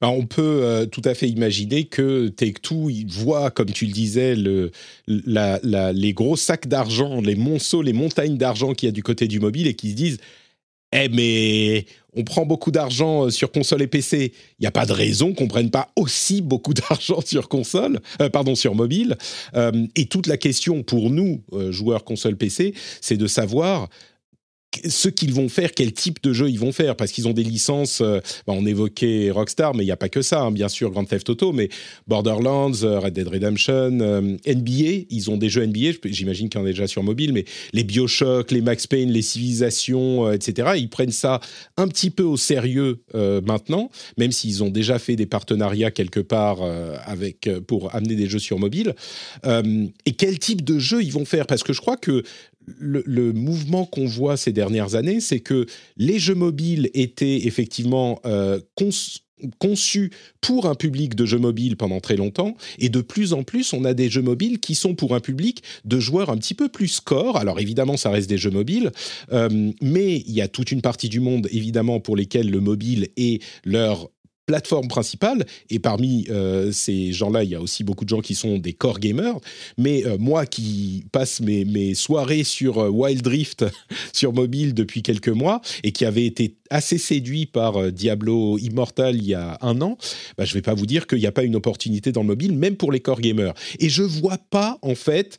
[0.00, 4.70] Ben, on peut tout à fait imaginer que Take-Two voit, comme tu le disais, le,
[5.06, 9.02] la, la, les gros sacs d'argent, les monceaux, les montagnes d'argent qu'il y a du
[9.02, 10.18] côté du mobile et qui se disent
[10.94, 14.32] eh mais on prend beaucoup d'argent sur console et PC.
[14.58, 18.28] Il n'y a pas de raison qu'on prenne pas aussi beaucoup d'argent sur console, euh,
[18.28, 19.16] pardon, sur mobile.
[19.54, 23.88] Euh, et toute la question pour nous, euh, joueurs console PC, c'est de savoir
[24.88, 27.42] ce qu'ils vont faire, quel type de jeu ils vont faire, parce qu'ils ont des
[27.42, 28.00] licences.
[28.00, 30.90] Euh, bah, on évoquait Rockstar, mais il n'y a pas que ça, hein, bien sûr,
[30.90, 31.68] Grand Theft Auto, mais
[32.06, 35.98] Borderlands, euh, Red Dead Redemption, euh, NBA, ils ont des jeux NBA.
[36.04, 39.22] J'imagine qu'il y en a déjà sur mobile, mais les Bioshock, les Max Payne, les
[39.22, 40.72] Civilisations, etc.
[40.76, 41.40] Ils prennent ça
[41.76, 46.58] un petit peu au sérieux maintenant, même s'ils ont déjà fait des partenariats quelque part
[47.06, 48.94] avec pour amener des jeux sur mobile.
[49.44, 51.46] et quel type de jeu ils vont faire?
[51.46, 52.22] Parce que je crois que
[52.66, 58.60] le, mouvement qu'on voit ces dernières années, c'est que les jeux mobiles étaient effectivement euh,
[59.58, 63.72] conçus pour un public de jeux mobiles pendant très longtemps, et de plus en plus,
[63.72, 66.68] on a des jeux mobiles qui sont pour un public de joueurs un petit peu
[66.68, 67.36] plus score.
[67.36, 68.92] Alors évidemment, ça reste des jeux mobiles,
[69.32, 73.08] euh, mais il y a toute une partie du monde, évidemment, pour lesquels le mobile
[73.16, 74.10] est leur
[74.46, 75.46] plateforme principale.
[75.70, 78.72] Et parmi euh, ces gens-là, il y a aussi beaucoup de gens qui sont des
[78.72, 79.38] core gamers.
[79.78, 83.64] Mais euh, moi qui passe mes, soirées sur euh, Wild Rift
[84.12, 89.16] sur mobile depuis quelques mois et qui avait été assez séduit par euh, Diablo Immortal
[89.16, 89.96] il y a un an,
[90.36, 92.28] bah, je ne vais pas vous dire qu'il n'y a pas une opportunité dans le
[92.28, 93.54] mobile, même pour les core gamers.
[93.78, 95.38] Et je vois pas en fait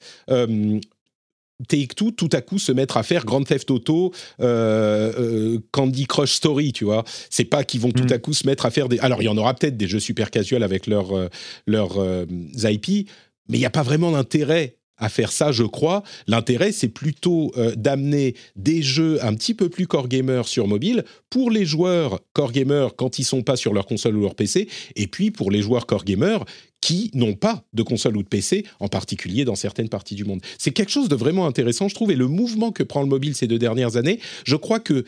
[1.67, 6.33] Take-Two tout à coup se mettre à faire Grand Theft Auto, euh, euh, Candy Crush
[6.33, 7.03] Story, tu vois.
[7.29, 8.99] C'est pas qu'ils vont tout à coup se mettre à faire des.
[8.99, 11.29] Alors il y en aura peut-être des jeux super casual avec leurs
[11.65, 13.09] leur, euh, IP,
[13.47, 16.03] mais il n'y a pas vraiment d'intérêt à faire ça, je crois.
[16.25, 21.51] L'intérêt, c'est plutôt d'amener des jeux un petit peu plus core gamer sur mobile pour
[21.51, 25.07] les joueurs core gamer quand ils sont pas sur leur console ou leur PC, et
[25.07, 26.45] puis pour les joueurs core gamer
[26.85, 30.41] qui n'ont pas de console ou de PC, en particulier dans certaines parties du monde.
[30.59, 33.33] C'est quelque chose de vraiment intéressant, je trouve, et le mouvement que prend le mobile
[33.33, 35.03] ces deux dernières années, je crois que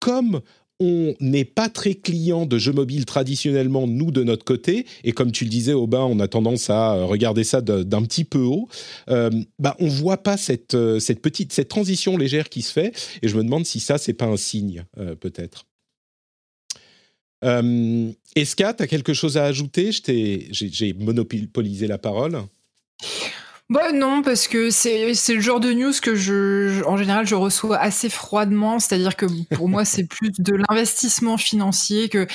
[0.00, 0.40] comme
[0.80, 4.86] on n'est pas très client de jeux mobiles traditionnellement, nous, de notre côté.
[5.04, 8.40] Et comme tu le disais, Aubin, on a tendance à regarder ça d'un petit peu
[8.40, 8.66] haut.
[9.08, 12.92] Euh, bah, on voit pas cette, euh, cette, petite cette transition légère qui se fait.
[13.22, 15.66] Et je me demande si ça, c'est pas un signe, euh, peut-être.
[17.44, 19.90] Euh, Eska, tu as quelque chose à ajouter?
[19.92, 22.42] J'ai monopolisé la parole.
[23.70, 27.36] Bah non, parce que c'est c'est le genre de news que je, en général, je
[27.36, 28.80] reçois assez froidement.
[28.80, 32.26] C'est-à-dire que pour moi, c'est plus de l'investissement financier que,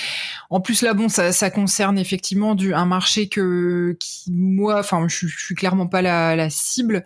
[0.49, 5.09] en plus là, bon, ça, ça concerne effectivement du un marché que qui moi, enfin,
[5.09, 7.03] je, je suis clairement pas la, la cible.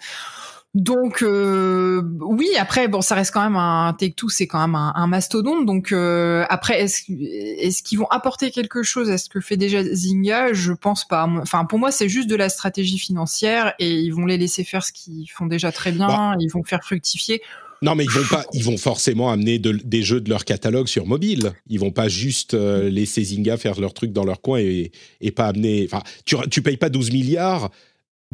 [0.75, 4.93] Donc euh, oui, après bon, ça reste quand même un Take-Two, c'est quand même un,
[4.95, 5.65] un mastodonte.
[5.65, 10.53] Donc euh, après, est-ce qu'ils vont apporter quelque chose à ce que fait déjà Zynga?
[10.53, 11.27] Je pense pas.
[11.41, 14.83] Enfin, pour moi, c'est juste de la stratégie financière et ils vont les laisser faire
[14.83, 16.07] ce qu'ils font déjà très bien.
[16.07, 16.35] Bah.
[16.39, 17.41] Ils vont faire fructifier.
[17.81, 18.45] Non, mais ils vont pas.
[18.53, 21.53] Ils vont forcément amener de- des jeux de leur catalogue sur mobile.
[21.67, 25.31] Ils vont pas juste euh, laisser Zynga faire leur truc dans leur coin et, et
[25.31, 25.87] pas amener.
[25.91, 27.71] Enfin, tu tu payes pas 12 milliards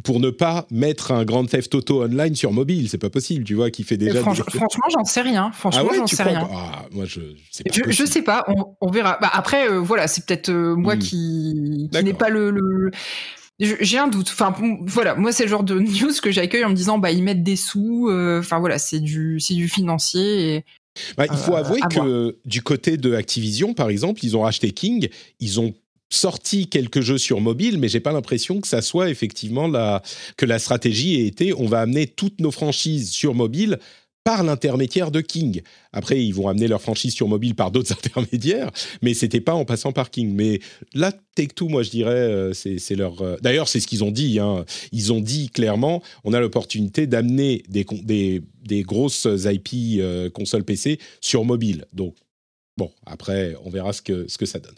[0.04, 2.88] pour ne pas mettre un Grand Theft Auto online sur mobile.
[2.88, 4.20] C'est pas possible, tu vois, qui fait déjà.
[4.20, 5.50] Franch- des- franchement, j'en sais rien.
[5.52, 6.48] Franchement, ah ouais, j'en sais rien.
[6.52, 7.20] Ah, moi, je.
[7.50, 9.18] c'est pas Je, sais pas, on, on verra.
[9.20, 11.00] Bah, après, euh, voilà, c'est peut-être euh, moi Hmm.
[11.00, 12.90] qui, n'est pas le.
[13.58, 14.28] J'ai un doute.
[14.30, 14.54] Enfin,
[14.86, 17.42] voilà, moi c'est le genre de news que j'accueille en me disant, bah ils mettent
[17.42, 18.08] des sous.
[18.10, 20.56] euh, Enfin voilà, c'est du, c'est du financier.
[20.56, 20.64] Et...
[21.16, 24.72] Bah, il faut Euh, avouer que du côté de Activision, par exemple, ils ont racheté
[24.72, 25.08] King,
[25.40, 25.72] ils ont
[26.10, 30.02] sorti quelques jeux sur mobile, mais j'ai pas l'impression que ça soit effectivement la
[30.36, 33.78] que la stratégie ait été on va amener toutes nos franchises sur mobile
[34.26, 35.62] par l'intermédiaire de King.
[35.92, 39.64] Après, ils vont amener leurs franchises sur mobile par d'autres intermédiaires, mais c'était pas en
[39.64, 40.34] passant par King.
[40.34, 40.58] Mais
[40.94, 43.22] là, Take Two, moi, je dirais, euh, c'est leur.
[43.22, 44.40] euh, D'ailleurs, c'est ce qu'ils ont dit.
[44.40, 44.64] hein.
[44.90, 47.86] Ils ont dit clairement, on a l'opportunité d'amener des,
[48.64, 51.84] des, grosses IP euh, consoles PC sur mobile.
[51.92, 52.16] Donc,
[52.76, 54.74] bon, après, on verra ce que, ce que ça donne.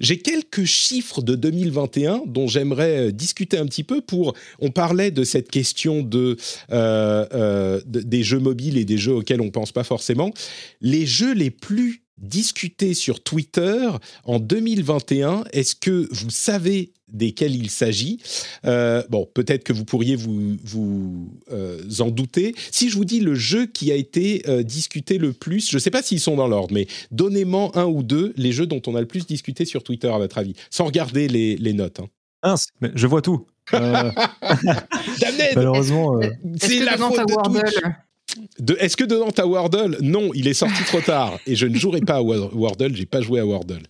[0.00, 4.34] J'ai quelques chiffres de 2021 dont j'aimerais euh, discuter un petit peu pour.
[4.58, 6.36] On parlait de cette question de,
[6.72, 10.32] euh, euh, de- des jeux mobiles et des jeux auxquels on pense pas forcément.
[10.80, 13.88] Les jeux les plus discutés sur Twitter
[14.24, 18.18] en 2021, est-ce que vous savez desquels il s'agit
[18.64, 22.54] Euh, Bon, peut-être que vous pourriez vous, vous euh, en douter.
[22.70, 25.80] Si je vous dis le jeu qui a été euh, discuté le plus, je ne
[25.80, 28.94] sais pas s'ils sont dans l'ordre, mais donnez-moi un ou deux les jeux dont on
[28.94, 32.00] a le plus discuté sur Twitter à votre avis, sans regarder les, les notes.
[32.00, 32.08] hein.
[32.42, 33.46] Mince, mais je vois tout.
[33.74, 34.10] Euh,
[35.54, 38.76] malheureusement, euh, Est-ce C'est que la faute de Twitch.
[38.78, 39.98] Est-ce que dedans t'as Wordle?
[40.02, 42.94] Non, il est sorti trop tard et je ne jouerai pas à Wordle.
[42.94, 43.82] J'ai pas joué à Wordle.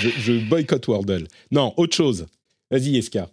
[0.00, 1.26] Je, je boycotte Wordle.
[1.50, 2.26] Non, autre chose.
[2.74, 3.28] Vas-y, Eska.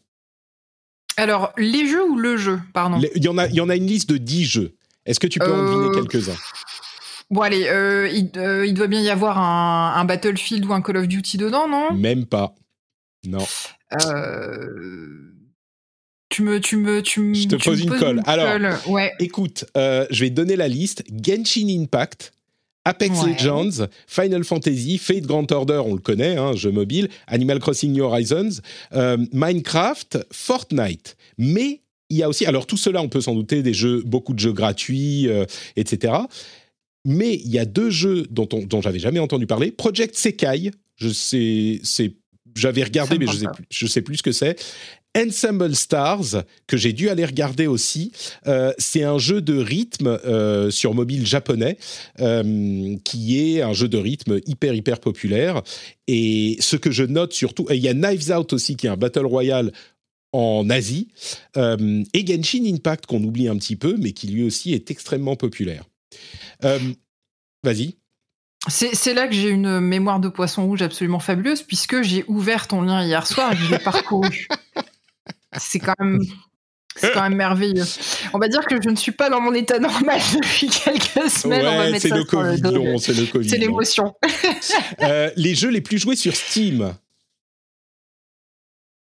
[1.18, 3.02] Alors, les jeux ou le jeu, pardon.
[3.16, 4.76] Il y en a, y en a une liste de 10 jeux.
[5.06, 6.38] Est-ce que tu peux en Euh, deviner quelques-uns?
[7.32, 10.82] Bon allez, euh, il, euh, il doit bien y avoir un, un Battlefield ou un
[10.82, 11.94] Call of Duty dedans, non?
[11.94, 12.54] Même pas.
[13.26, 13.46] Non.
[14.06, 15.32] Euh,
[16.30, 17.34] Tu me, tu me, tu me.
[17.34, 18.22] Je te tu pose me une colle.
[18.26, 18.78] Alors, colle.
[18.94, 19.12] ouais.
[19.20, 21.04] Écoute, je vais te donner la liste.
[21.24, 22.32] Genshin Impact,
[22.86, 23.34] Apex Ouais.
[23.34, 28.04] Legends, Final Fantasy, Fate Grand Order, on le connaît, hein, jeu mobile, Animal Crossing New
[28.04, 28.62] Horizons,
[28.94, 31.16] euh, Minecraft, Fortnite.
[31.38, 34.34] Mais il y a aussi, alors tout cela, on peut s'en douter, des jeux, beaucoup
[34.34, 36.14] de jeux gratuits, euh, etc.
[37.06, 39.72] Mais il y a deux jeux dont, on, dont j'avais jamais entendu parler.
[39.72, 42.14] Project Sekai, je sais, c'est,
[42.56, 43.52] j'avais regardé, mais je parle sais pas.
[43.54, 44.60] plus, je sais plus ce que c'est.
[45.18, 48.12] Ensemble Stars, que j'ai dû aller regarder aussi.
[48.48, 51.78] Euh, c'est un jeu de rythme euh, sur mobile japonais,
[52.20, 55.62] euh, qui est un jeu de rythme hyper, hyper populaire.
[56.08, 58.98] Et ce que je note surtout, il y a Knives Out aussi, qui est un
[58.98, 59.72] Battle Royale
[60.34, 61.10] en Asie,
[61.58, 65.84] et Genshin Impact, qu'on oublie un petit peu, mais qui lui aussi est extrêmement populaire.
[67.64, 67.96] Vas-y.
[68.68, 72.68] C'est c'est là que j'ai une mémoire de poisson rouge absolument fabuleuse, puisque j'ai ouvert
[72.68, 74.48] ton lien hier soir et que je l'ai parcouru.
[75.58, 76.20] C'est quand même.
[76.98, 77.86] C'est quand même merveilleux.
[78.34, 81.66] On va dire que je ne suis pas dans mon état normal depuis quelques semaines.
[81.66, 83.62] ouais, c'est le Covid long, c'est le Covid C'est long.
[83.68, 84.16] l'émotion.
[85.02, 86.94] Euh, les jeux les plus joués sur Steam.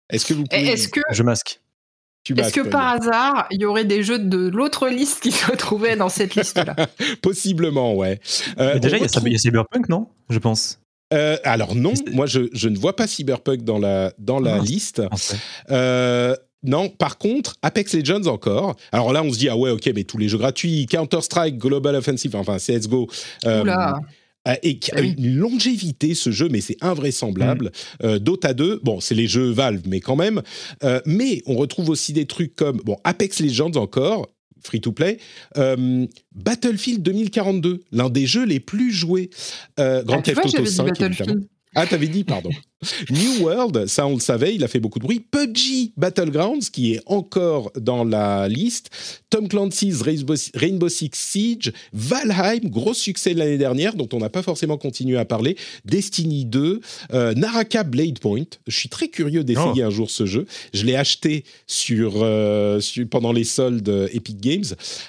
[0.09, 0.67] Est-ce que vous pouvez...
[0.67, 1.59] Est-ce que, je masque.
[2.23, 5.45] tu est-ce que par hasard, il y aurait des jeux de l'autre liste qui se
[5.51, 6.75] retrouvaient dans cette liste-là?
[7.21, 8.19] Possiblement, ouais.
[8.57, 10.07] Euh, déjà, retrouve- il y a Cyberpunk, non?
[10.29, 10.79] Je pense.
[11.13, 15.01] Euh, alors non, moi je, je ne vois pas Cyberpunk dans la, dans la liste.
[15.69, 18.75] Euh, non, par contre, Apex Legends encore.
[18.91, 21.95] Alors là, on se dit, ah ouais, ok, mais tous les jeux gratuits, Counter-Strike, Global
[21.95, 23.07] Offensive, enfin CSGO,
[23.45, 23.99] euh, Oula.
[24.63, 27.71] et qui a une longévité ce jeu, mais c'est invraisemblable.
[28.03, 30.41] Euh, Dota 2, bon, c'est les jeux Valve, mais quand même.
[30.83, 34.27] Euh, mais on retrouve aussi des trucs comme bon Apex Legends encore.
[34.63, 35.17] Free to play,
[35.57, 39.29] Euh, Battlefield 2042, l'un des jeux les plus joués.
[39.79, 41.41] Euh, Grand Ah, Theft Auto j'avais dit 5, évidemment.
[41.75, 42.49] Ah, t'avais dit, pardon.
[43.09, 45.19] New World, ça on le savait, il a fait beaucoup de bruit.
[45.19, 48.89] PUBG Battlegrounds, qui est encore dans la liste.
[49.29, 51.73] Tom Clancy's Rainbow, Six Siege.
[51.93, 55.55] Valheim, gros succès de l'année dernière, dont on n'a pas forcément continué à parler.
[55.85, 56.81] Destiny 2.
[57.13, 58.45] Euh, Naraka Blade Point.
[58.67, 59.88] Je suis très curieux d'essayer oh.
[59.88, 60.45] un jour ce jeu.
[60.73, 64.65] Je l'ai acheté sur, euh, pendant les soldes Epic Games.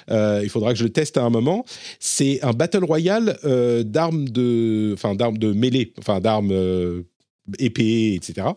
[0.09, 1.65] Euh, il faudra que je le teste à un moment.
[1.99, 3.37] C'est un Battle Royale
[3.85, 7.03] d'armes de, enfin, d'armes de mêlée, enfin, d'armes
[7.59, 8.47] épée, etc.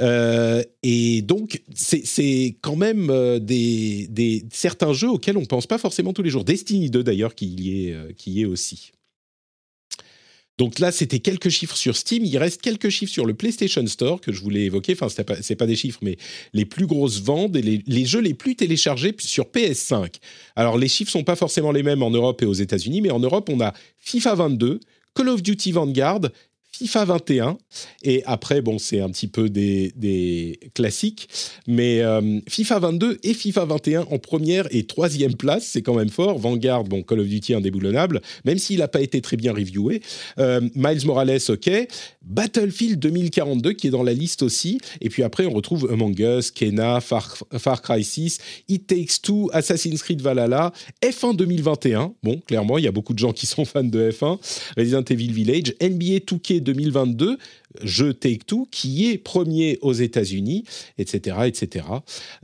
[0.00, 5.66] Euh, et donc, c'est quand même euh, des, des, certains jeux auxquels on ne pense
[5.66, 6.44] pas forcément tous les jours.
[6.44, 8.92] Destiny 2, d'ailleurs, qui, y est, euh, qui est aussi.
[10.56, 12.24] Donc là, c'était quelques chiffres sur Steam.
[12.24, 14.92] Il reste quelques chiffres sur le PlayStation Store que je voulais évoquer.
[14.92, 16.16] Enfin, ce n'est pas, pas, des chiffres, mais
[16.52, 20.14] les plus grosses ventes et les, les, jeux les plus téléchargés sur PS5.
[20.54, 23.18] Alors, les chiffres sont pas forcément les mêmes en Europe et aux États-Unis, mais en
[23.18, 24.80] Europe, on a FIFA 22,
[25.14, 26.20] Call of Duty Vanguard,
[26.76, 27.58] FIFA 21.
[28.02, 31.28] Et après, bon, c'est un petit peu des, classiques.
[31.68, 36.08] Mais euh, FIFA 22 et FIFA 21 en première et troisième place, c'est quand même
[36.08, 36.36] fort.
[36.38, 40.02] Vanguard, bon, Call of Duty indéboulonnable, même s'il n'a pas été très bien reviewé.
[40.40, 41.70] Euh, Miles Morales, ok.
[42.22, 44.80] Battlefield 2042 qui est dans la liste aussi.
[45.00, 49.48] Et puis après, on retrouve Among Us, Kena, Far, Far Cry 6, It Takes Two,
[49.52, 50.72] Assassin's Creed Valhalla,
[51.04, 52.14] F1 2021.
[52.22, 54.38] Bon, clairement, il y a beaucoup de gens qui sont fans de F1.
[54.76, 57.38] Resident Evil Village, NBA 2K 2022,
[57.82, 60.64] jeu Take-Two, qui est premier aux États-Unis,
[60.98, 61.36] etc.
[61.46, 61.86] etc.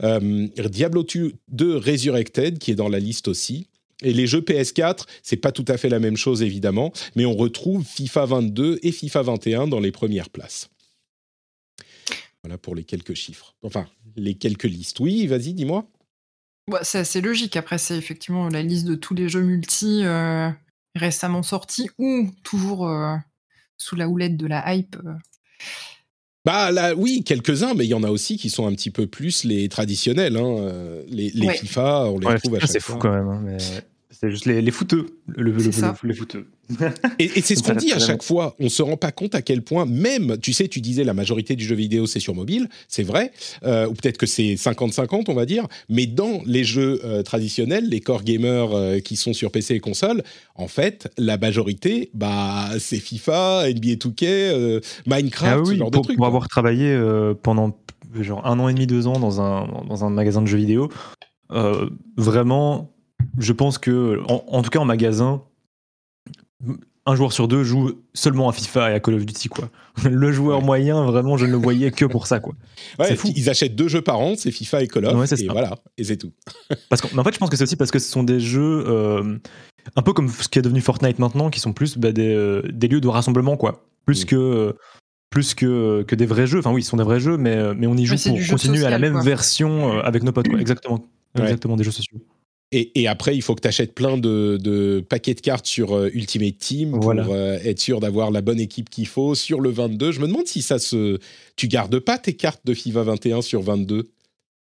[0.03, 1.05] Euh, Diablo
[1.49, 3.67] 2 Resurrected, qui est dans la liste aussi.
[4.01, 7.35] Et les jeux PS4, c'est pas tout à fait la même chose évidemment, mais on
[7.35, 10.69] retrouve FIFA 22 et FIFA 21 dans les premières places.
[12.43, 13.55] Voilà pour les quelques chiffres.
[13.61, 14.99] Enfin, les quelques listes.
[14.99, 15.87] Oui, vas-y, dis-moi.
[16.81, 17.55] c'est assez logique.
[17.55, 20.49] Après, c'est effectivement la liste de tous les jeux multi euh,
[20.95, 23.15] récemment sortis ou toujours euh,
[23.81, 25.13] sous la houlette de la hype euh.
[26.43, 29.05] Bah là, oui, quelques-uns, mais il y en a aussi qui sont un petit peu
[29.05, 30.37] plus les traditionnels.
[30.37, 30.57] Hein.
[30.57, 32.67] Euh, les, FIFA, on les trouve à chaque fois.
[32.67, 33.27] C'est fou quand même.
[33.27, 33.57] Hein, mais...
[34.21, 36.45] C'est juste les, les fouteux, le, le, les fouteux.
[37.17, 38.55] et, c'est ce qu'on dit à chaque fois.
[38.59, 41.55] On se rend pas compte à quel point, même, tu sais, tu disais la majorité
[41.55, 43.31] du jeu vidéo c'est sur mobile, c'est vrai,
[43.63, 47.89] euh, ou peut-être que c'est 50-50, on va dire, mais dans les jeux euh, traditionnels,
[47.89, 50.21] les core gamers euh, qui sont sur PC et console,
[50.53, 56.05] en fait, la majorité, bah, c'est FIFA, NBA 2K, Minecraft, ah ce genre pour, de
[56.05, 56.17] trucs.
[56.17, 56.95] Pour avoir travaillé
[57.41, 57.75] pendant
[58.19, 60.89] genre un an et demi, deux ans dans un, dans un magasin de jeux vidéo,
[62.17, 62.91] vraiment
[63.37, 65.41] je pense que, en, tout cas en magasin,
[67.05, 69.69] un joueur sur deux joue seulement à FIFA et à Call of Duty quoi.
[70.03, 72.53] Le joueur moyen vraiment je ne le voyais que pour ça quoi.
[72.99, 73.31] c'est fou.
[73.35, 76.17] Ils achètent deux jeux par an, c'est FIFA et Call of et voilà et c'est
[76.17, 76.31] tout.
[76.89, 78.83] parce qu'en en fait je pense que c'est aussi parce que ce sont des jeux
[78.87, 79.37] euh,
[79.95, 82.87] un peu comme ce qui est devenu Fortnite maintenant qui sont plus bah, euh, des,
[82.87, 83.83] lieux de rassemblement quoi.
[84.05, 84.27] Plus mm.
[84.27, 84.75] que
[85.31, 86.59] plus que, que des vrais jeux.
[86.59, 88.91] Enfin oui, ils sont des vrais jeux mais, mais on y joue pour continuer à
[88.91, 90.59] la même version euh, avec nos potes quoi.
[90.59, 91.03] Exactement.
[91.35, 92.19] Exactement des jeux sociaux.
[92.73, 96.57] Et, après, il faut que tu achètes plein de, paquets de cartes sur euh, Ultimate
[96.57, 100.13] Team pour euh, être sûr d'avoir la bonne équipe qu'il faut sur le 22.
[100.13, 101.19] Je me demande si ça se.
[101.57, 104.09] Tu gardes pas tes cartes de FIFA 21 sur 22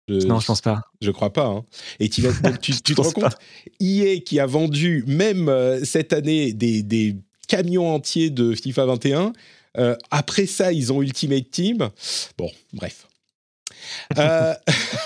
[0.06, 0.82] non, je pense pas.
[1.00, 1.46] Je crois pas.
[1.46, 1.64] Hein.
[1.98, 2.22] Et tu,
[2.60, 3.36] tu, te rends compte
[3.80, 7.16] EA qui a vendu même euh, cette année des,
[7.48, 9.32] camions entiers de FIFA 21.
[10.10, 11.88] après ça, ils ont Ultimate Team.
[12.36, 13.06] Bon, bref.
[14.18, 14.54] Euh,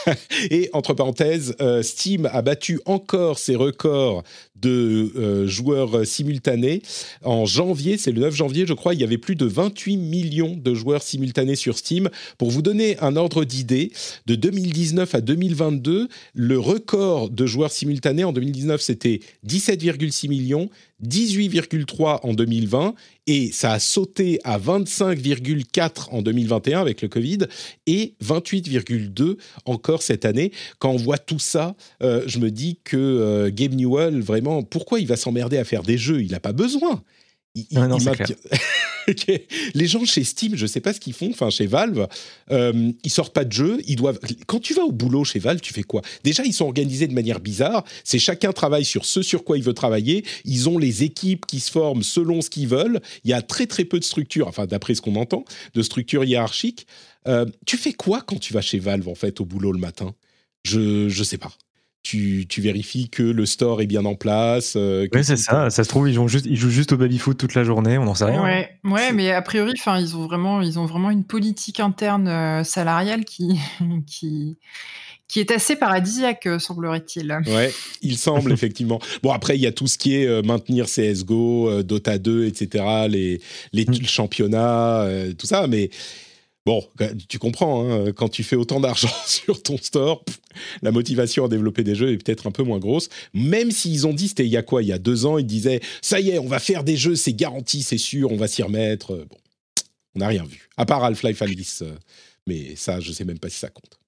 [0.51, 4.23] et entre parenthèses, euh, Steam a battu encore ses records
[4.61, 6.83] de euh, joueurs simultanés.
[7.23, 10.57] En janvier, c'est le 9 janvier, je crois, il y avait plus de 28 millions
[10.57, 12.09] de joueurs simultanés sur Steam.
[12.39, 13.93] Pour vous donner un ordre d'idée,
[14.27, 20.69] de 2019 à 2022, le record de joueurs simultanés en 2019, c'était 17,6 millions.
[21.07, 22.95] 18,3 en 2020
[23.27, 27.39] et ça a sauté à 25,4 en 2021 avec le Covid
[27.87, 30.53] et 28,2 encore cette année.
[30.79, 35.01] Quand on voit tout ça, euh, je me dis que euh, Gabe Newell, vraiment, pourquoi
[35.01, 36.23] il va s'emmerder à faire des jeux?
[36.23, 37.03] Il n'a pas besoin.
[39.75, 42.07] les gens chez Steam, je ne sais pas ce qu'ils font, enfin chez Valve,
[42.51, 44.19] euh, ils sortent pas de jeux, ils doivent.
[44.47, 46.03] Quand tu vas au boulot chez Valve, tu fais quoi?
[46.25, 47.85] Déjà, ils sont organisés de manière bizarre.
[48.05, 50.25] C'est chacun travaille sur ce sur quoi il veut travailler.
[50.45, 53.01] Ils ont les équipes qui se forment selon ce qu'ils veulent.
[53.25, 55.45] Il y a très très peu de structures, enfin d'après ce qu'on entend,
[55.75, 56.87] de structures hiérarchiques.
[57.27, 60.15] Euh, tu fais quoi quand tu vas chez Valve en fait au boulot le matin?
[60.65, 61.53] Je je sais pas.
[62.03, 64.77] Tu, tu, vérifies que le store est bien en place.
[64.77, 65.71] oui, c'est ça.
[65.71, 68.05] Ça se trouve, ils jouent juste, ils jouent juste au baby-foot toute la journée, on
[68.05, 68.43] n'en sait rien.
[68.43, 73.25] Ouais, ouais mais a priori, ils ont, vraiment, ils ont vraiment une politique interne salariale
[73.25, 73.59] qui,
[74.07, 74.59] qui,
[75.29, 77.39] qui est assez paradisiaque, euh, semblerait-il.
[77.47, 78.99] Ouais, il semble effectivement.
[79.23, 82.47] Bon, après, il y a tout ce qui est euh, maintenir CSGO, euh, Dota 2,
[82.47, 83.41] etc., les,
[83.73, 84.07] les mm.
[84.07, 85.07] championnats,
[85.39, 85.91] tout ça, mais
[86.69, 86.87] bon,
[87.29, 90.23] tu comprends, hein, quand tu fais autant d'argent sur ton store,
[90.83, 93.09] la motivation à développer des jeux est peut-être un peu moins grosse.
[93.33, 95.47] Même s'ils ont dit, c'était il y a quoi Il y a deux ans, ils
[95.47, 98.49] disaient, ça y est, on va faire des jeux, c'est garanti, c'est sûr, on va
[98.49, 99.15] s'y remettre.
[99.31, 99.39] Bon,
[100.15, 101.85] on n'a rien vu, à part Half-Life Alice,
[102.47, 103.99] mais ça, je sais même pas si ça compte.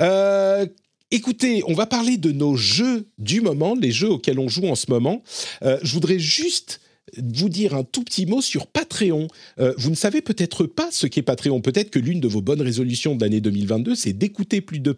[0.00, 0.66] Euh,
[1.10, 4.74] écoutez, on va parler de nos jeux du moment, les jeux auxquels on joue en
[4.74, 5.22] ce moment.
[5.62, 6.80] Euh, je voudrais juste
[7.18, 9.28] vous dire un tout petit mot sur Patreon.
[9.58, 11.60] Euh, vous ne savez peut-être pas ce qu'est Patreon.
[11.60, 14.96] Peut-être que l'une de vos bonnes résolutions de l'année 2022, c'est d'écouter plus de,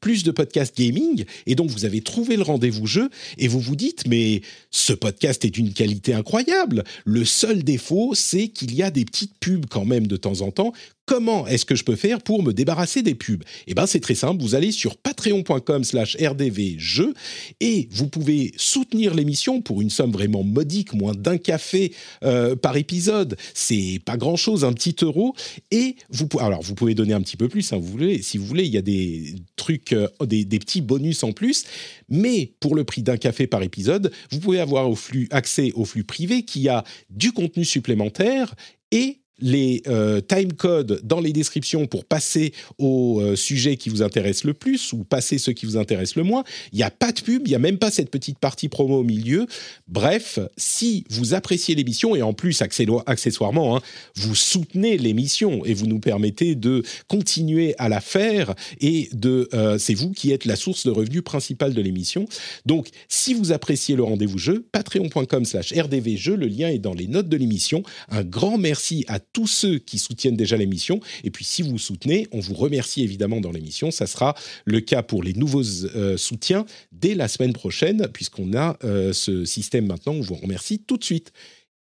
[0.00, 1.24] plus de podcasts gaming.
[1.46, 5.44] Et donc, vous avez trouvé le rendez-vous jeu et vous vous dites, mais ce podcast
[5.44, 6.84] est d'une qualité incroyable.
[7.04, 10.50] Le seul défaut, c'est qu'il y a des petites pubs quand même de temps en
[10.50, 10.72] temps
[11.06, 13.44] Comment est-ce que je peux faire pour me débarrasser des pubs?
[13.68, 14.42] Eh bien, c'est très simple.
[14.42, 17.14] Vous allez sur patreon.com slash rdvjeux
[17.60, 21.92] et vous pouvez soutenir l'émission pour une somme vraiment modique, moins d'un café
[22.24, 23.36] euh, par épisode.
[23.54, 25.36] C'est pas grand-chose, un petit euro.
[25.70, 28.44] Et vous, alors, vous pouvez donner un petit peu plus, hein, vous voulez, si vous
[28.44, 28.64] voulez.
[28.64, 31.66] Il y a des trucs, euh, des, petits bonus en plus.
[32.08, 34.90] Mais pour le prix d'un café par épisode, vous pouvez avoir
[35.30, 38.56] accès au flux privé qui a du contenu supplémentaire
[38.90, 44.02] et les euh, time codes dans les descriptions pour passer au euh, sujet qui vous
[44.02, 46.44] intéresse le plus ou passer ceux qui vous intéressent le moins.
[46.72, 48.98] Il n'y a pas de pub, il n'y a même pas cette petite partie promo
[48.98, 49.46] au milieu.
[49.88, 53.80] Bref, si vous appréciez l'émission et en plus accessoirement, hein,
[54.14, 59.78] vous soutenez l'émission et vous nous permettez de continuer à la faire et de, euh,
[59.78, 62.26] c'est vous qui êtes la source de revenus principale de l'émission.
[62.64, 67.36] Donc, si vous appréciez le rendez-vous jeu, patreon.com/rdvjeu, le lien est dans les notes de
[67.36, 67.82] l'émission.
[68.08, 71.00] Un grand merci à tous ceux qui soutiennent déjà l'émission.
[71.24, 73.90] Et puis, si vous soutenez, on vous remercie évidemment dans l'émission.
[73.90, 75.62] Ça sera le cas pour les nouveaux
[75.94, 80.14] euh, soutiens dès la semaine prochaine, puisqu'on a euh, ce système maintenant.
[80.14, 81.32] On vous remercie tout de suite.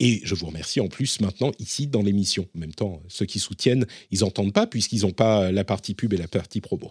[0.00, 2.48] Et je vous remercie en plus maintenant ici dans l'émission.
[2.56, 6.12] En même temps, ceux qui soutiennent, ils n'entendent pas puisqu'ils n'ont pas la partie pub
[6.12, 6.90] et la partie promo.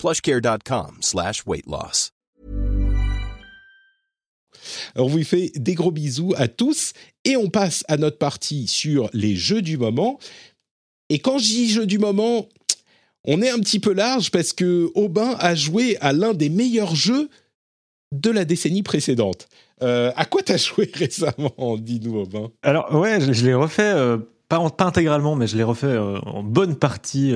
[0.00, 2.12] plushcare.com slash weight loss.
[4.96, 6.92] On vous fait des gros bisous à tous
[7.24, 10.18] et on passe à notre partie sur les jeux du moment.
[11.10, 12.48] Et quand je dis jeux du moment,
[13.24, 16.94] on est un petit peu large parce que Aubin a joué à l'un des meilleurs
[16.94, 17.28] jeux
[18.12, 19.48] de la décennie précédente.
[19.82, 22.50] Euh, à quoi t'as joué récemment Dis-nous, Aubin?
[22.62, 23.82] Alors, ouais, je, l'ai refait.
[23.82, 24.18] Euh,
[24.50, 27.34] pas, pas, intégralement, mais je l'ai refait euh, en bonne partie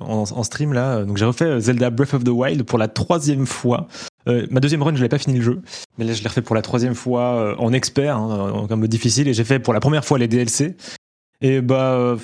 [0.00, 1.04] en, stream là.
[1.04, 3.86] Donc j'ai refait Zelda Breath of the Wild pour la troisième fois.
[4.26, 5.62] ma deuxième run, je l'ai pas fini le jeu,
[5.98, 9.28] mais là je l'ai refait pour la troisième fois en expert, hein, en mode difficile,
[9.28, 10.76] et j'ai fait pour la première fois les DLC.
[11.40, 12.16] Et bah,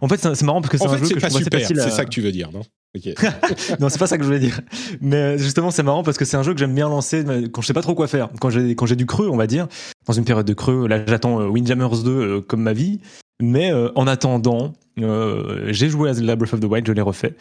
[0.00, 2.04] en fait c'est marrant parce que c'est un jeu que pas je super, C'est ça
[2.04, 2.62] que tu veux dire, non?
[3.80, 4.60] Non, c'est pas ça que je voulais dire.
[5.00, 7.66] Mais justement, c'est marrant parce que c'est un jeu que j'aime bien lancer quand je
[7.66, 8.28] sais pas trop quoi faire.
[8.40, 9.66] Quand j'ai quand j'ai du creux, on va dire,
[10.06, 10.86] dans une période de creux.
[10.86, 13.00] Là, j'attends euh, Windjammers 2 euh, comme ma vie.
[13.42, 17.34] Mais euh, en attendant, j'ai joué à Zelda Breath of the Wild, je l'ai refait.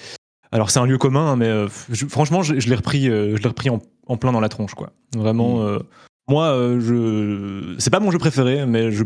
[0.51, 1.67] Alors c'est un lieu commun, hein, mais
[2.09, 4.91] franchement, je, l'ai repris, je l'ai repris en, plein dans la tronche, quoi.
[5.15, 5.79] Vraiment, mm.
[6.27, 9.05] moi, je, c'est pas mon jeu préféré, mais je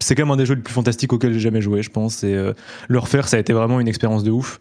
[0.00, 2.22] c'est quand même un des jeux les plus fantastiques auxquels j'ai jamais joué, je pense.
[2.22, 2.36] Et
[2.88, 4.60] le refaire, ça a été vraiment une expérience de ouf.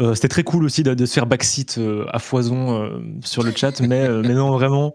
[0.00, 3.52] Euh, c'était très cool aussi de, se faire backseat euh, à foison euh, sur le
[3.54, 4.94] chat, mais, mais non, vraiment.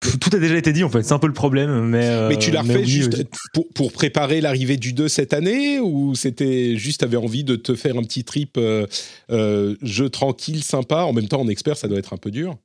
[0.00, 1.86] Tout a déjà été dit en fait, c'est un peu le problème.
[1.86, 5.32] Mais, mais tu l'as refait oui, juste euh, pour, pour préparer l'arrivée du 2 cette
[5.32, 8.86] année ou c'était juste avais envie de te faire un petit trip euh,
[9.30, 12.56] euh, jeu tranquille, sympa En même temps, en expert, ça doit être un peu dur?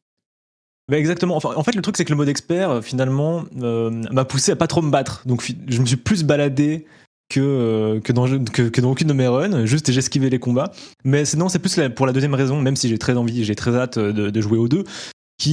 [0.92, 1.36] Bah exactement.
[1.36, 4.52] Enfin, en fait, le truc, c'est que le mode expert, euh, finalement, euh, m'a poussé
[4.52, 5.24] à pas trop me battre.
[5.26, 6.86] Donc, je me suis plus baladé
[7.30, 9.66] que, euh, que, dans, que, que dans aucune de mes runs.
[9.66, 10.72] Juste, j'ai esquivé les combats.
[11.06, 13.56] Mais sinon, c'est plus la- pour la deuxième raison, même si j'ai très envie, j'ai
[13.56, 14.84] très hâte de, de jouer aux deux,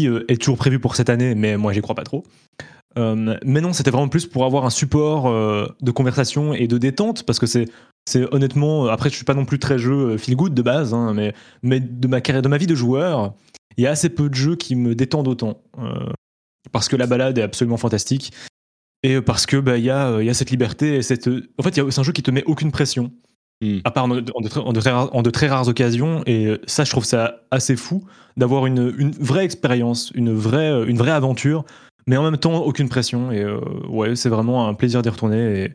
[0.09, 2.25] euh, est toujours prévu pour cette année, mais moi, j'y crois pas trop.
[2.99, 6.79] Euh, mais non, c'était vraiment plus pour avoir un support euh, de conversation et de
[6.79, 7.67] détente, parce que c'est,
[8.09, 11.13] c'est honnêtement, après, je suis pas non plus très jeu feel good de base, hein,
[11.15, 13.35] mais, mais de ma carrière, de ma vie de joueur,
[13.77, 15.63] il y a assez peu de jeux qui me détendent autant.
[16.73, 18.33] Parce que la balade est absolument fantastique.
[19.03, 21.29] Et parce que bah, il y, a, cette liberté et cette.
[21.59, 23.13] En fait, c'est un jeu qui te met aucune pression.
[23.63, 23.79] Hmm.
[23.85, 26.23] À part en de, très- rares, occasions.
[26.27, 28.05] Et euh, ça, je trouve ça assez fou
[28.37, 31.65] d'avoir une, vraie expérience, une vraie, euh, une vraie aventure,
[32.07, 33.31] mais en même temps aucune pression.
[33.31, 35.65] Et euh, ouais, c'est vraiment un plaisir d'y retourner.
[35.65, 35.75] Et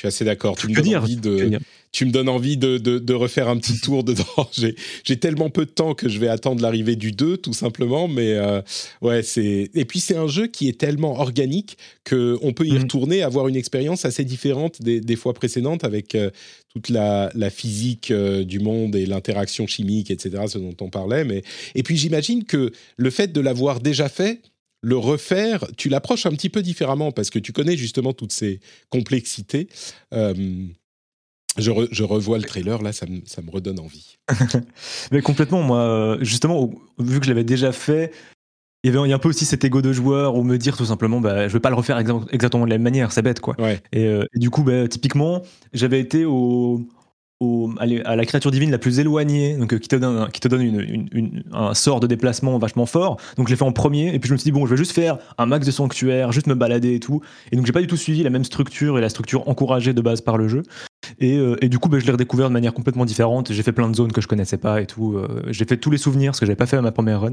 [0.00, 0.56] Je suis assez d'accord.
[0.56, 1.58] Tu me dire de,
[1.92, 4.24] tu me donnes envie de, de, de refaire un petit tour dedans.
[4.52, 4.74] J'ai,
[5.04, 8.08] j'ai tellement peu de temps que je vais attendre l'arrivée du 2, tout simplement.
[8.08, 8.62] Mais euh,
[9.02, 9.70] ouais, c'est.
[9.74, 12.78] Et puis c'est un jeu qui est tellement organique que on peut y Mhm.
[12.78, 16.30] retourner, avoir une expérience assez différente des, des fois précédentes avec euh,
[16.72, 20.44] toute la, la physique euh, du monde et l'interaction chimique, etc.
[20.48, 21.24] Ce dont on parlait.
[21.26, 21.42] Mais
[21.74, 24.40] et puis j'imagine que le fait de l'avoir déjà fait.
[24.82, 28.60] Le refaire, tu l'approches un petit peu différemment parce que tu connais justement toutes ces
[28.88, 29.68] complexités.
[30.14, 30.32] Euh,
[31.58, 34.16] je, re- je revois le trailer, là, ça me, ça me redonne envie.
[35.12, 38.12] Mais complètement, moi, euh, justement, vu que je l'avais déjà fait,
[38.82, 41.20] il y avait un peu aussi cet ego de joueur ou me dire tout simplement,
[41.20, 43.60] bah, je vais pas le refaire exa- exactement de la même manière, c'est bête quoi.
[43.60, 43.82] Ouais.
[43.92, 45.42] Et, euh, et du coup, bah, typiquement,
[45.74, 46.88] j'avais été au,
[47.40, 47.70] au-
[48.04, 50.60] à la créature divine la plus éloignée, donc euh, qui te donne, qui te donne
[50.60, 53.16] une- une- une- un sort de déplacement vachement fort.
[53.36, 54.76] Donc je l'ai fait en premier, et puis je me suis dit bon, je vais
[54.76, 57.22] juste faire un max de sanctuaire, juste me balader et tout.
[57.50, 60.00] Et donc j'ai pas du tout suivi la même structure et la structure encouragée de
[60.02, 60.62] base par le jeu.
[61.18, 63.52] Et, euh, et du coup, bah, je l'ai redécouvert de manière complètement différente.
[63.52, 65.16] J'ai fait plein de zones que je connaissais pas et tout.
[65.16, 67.32] Euh, j'ai fait tous les souvenirs, ce que j'avais pas fait à ma première run.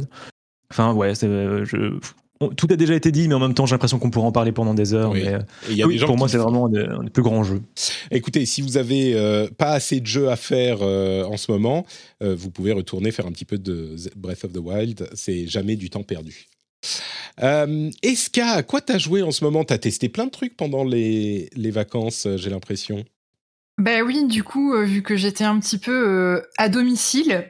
[0.72, 1.97] Enfin, ouais, euh, je-
[2.40, 4.32] on- tout a déjà été dit, mais en même temps, j'ai l'impression qu'on pourrait en
[4.32, 5.12] parler pendant des heures.
[5.12, 5.24] Oui.
[5.24, 6.80] mais, euh, Et il y a oui, des gens pour moi, c'est vraiment un des,
[6.82, 7.62] un des plus grands jeux.
[8.12, 11.86] Écoutez, si vous avez euh, pas assez de jeux à faire euh, en ce moment,
[12.24, 15.10] euh, vous pouvez retourner faire un petit peu de Breath of the Wild.
[15.14, 16.46] C'est jamais du temps perdu.
[17.44, 19.64] Euh, Eska, à quoi t'as joué en ce moment?
[19.64, 23.04] T'as testé plein de trucs pendant les, les vacances, j'ai l'impression.
[23.80, 27.48] Ben oui, du coup, euh, vu que j'étais un petit peu euh, à domicile,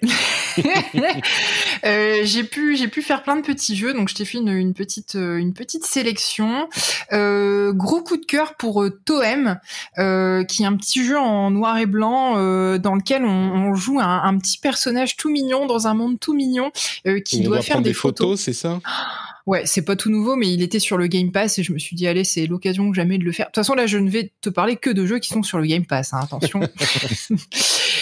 [1.85, 3.93] euh, j'ai pu j'ai pu faire plein de petits jeux.
[3.93, 6.67] Donc je t'ai fait une, une petite euh, une petite sélection.
[7.13, 9.59] Euh, gros coup de cœur pour euh, Toem,
[9.97, 13.73] euh, qui est un petit jeu en noir et blanc euh, dans lequel on, on
[13.75, 16.71] joue un, un petit personnage tout mignon dans un monde tout mignon
[17.07, 18.79] euh, qui On doit doit faire prendre des des photos, c'est ça?
[19.47, 21.79] Ouais, c'est pas tout nouveau, mais il était sur le Game Pass et je me
[21.79, 23.45] suis dit, allez, c'est l'occasion que jamais de le faire.
[23.45, 25.57] De toute façon, là, je ne vais te parler que de jeux qui sont sur
[25.57, 26.59] le Game Pass, hein, attention.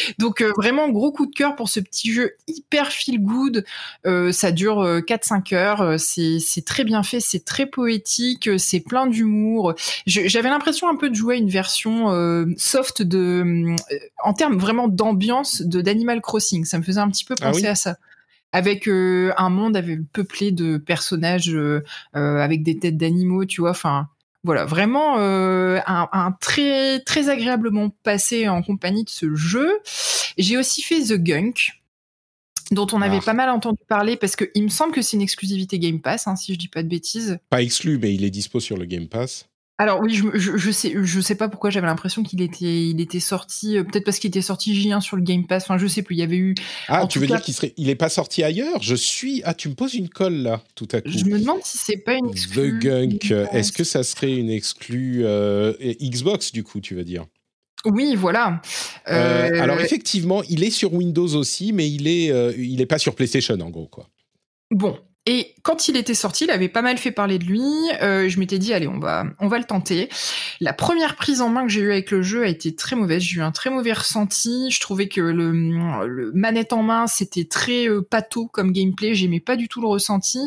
[0.19, 3.63] Donc, euh, vraiment, gros coup de cœur pour ce petit jeu hyper feel good.
[4.07, 5.81] Euh, ça dure euh, 4-5 heures.
[5.81, 9.75] euh, C'est c'est très bien fait, c'est très poétique, c'est plein d'humour.
[10.07, 13.75] J'avais l'impression un peu de jouer à une version euh, soft de, euh,
[14.23, 16.65] en termes vraiment d'ambiance de d'Animal Crossing.
[16.65, 17.97] Ça me faisait un petit peu Ah penser oui à ça
[18.51, 21.83] avec euh, un monde avec, peuplé de personnages euh,
[22.15, 23.71] euh, avec des têtes d'animaux, tu vois.
[23.71, 24.07] Enfin,
[24.43, 29.79] voilà, vraiment un, un très très agréablement passé en compagnie de ce jeu.
[30.37, 31.81] J'ai aussi fait The Gunk
[32.71, 33.25] dont on avait Ah.
[33.25, 36.27] pas mal entendu parler parce que il me semble que c'est une exclusivité Game Pass,
[36.27, 37.39] hein, si je dis pas de bêtises.
[37.49, 39.47] Pas exclu, mais il est dispo sur le Game Pass.
[39.77, 43.01] Alors oui, je, je, je sais, je sais pas pourquoi j'avais l'impression qu'il était, il
[43.01, 45.63] était sorti, euh, peut-être parce qu'il était sorti J1 sur le Game Pass.
[45.63, 46.15] Enfin, je sais plus.
[46.15, 46.55] Il y avait eu.
[46.87, 48.81] Ah, En tu veux cas- dire qu'il serait, il est pas sorti ailleurs?
[48.81, 49.41] Je suis.
[49.43, 51.09] Ah, tu me poses une colle là, tout à coup.
[51.09, 52.79] Je me demande si c'est pas une The exclue.
[52.79, 53.53] Gunk, Game Pass.
[53.53, 57.25] est-ce que ça serait une exclue euh, Xbox du coup, tu veux dire?
[57.83, 58.61] Oui, voilà.
[59.09, 62.85] Euh, Euh, Alors effectivement, il est sur Windows aussi, mais il est, euh, il est
[62.87, 64.07] pas sur PlayStation en gros quoi.
[64.71, 64.97] Bon.
[65.27, 67.63] Et quand il était sorti, il avait pas mal fait parler de lui.
[68.03, 70.07] Euh, je m'étais dit, allez, on va, on va le tenter.
[70.61, 73.23] La première prise en main que j'ai eue avec le jeu a été très mauvaise.
[73.23, 74.69] J'ai eu un très mauvais ressenti.
[74.69, 75.51] Je trouvais que le,
[76.05, 79.15] le manette en main, c'était très euh, pâteau comme gameplay.
[79.15, 80.39] J'aimais pas du tout le ressenti.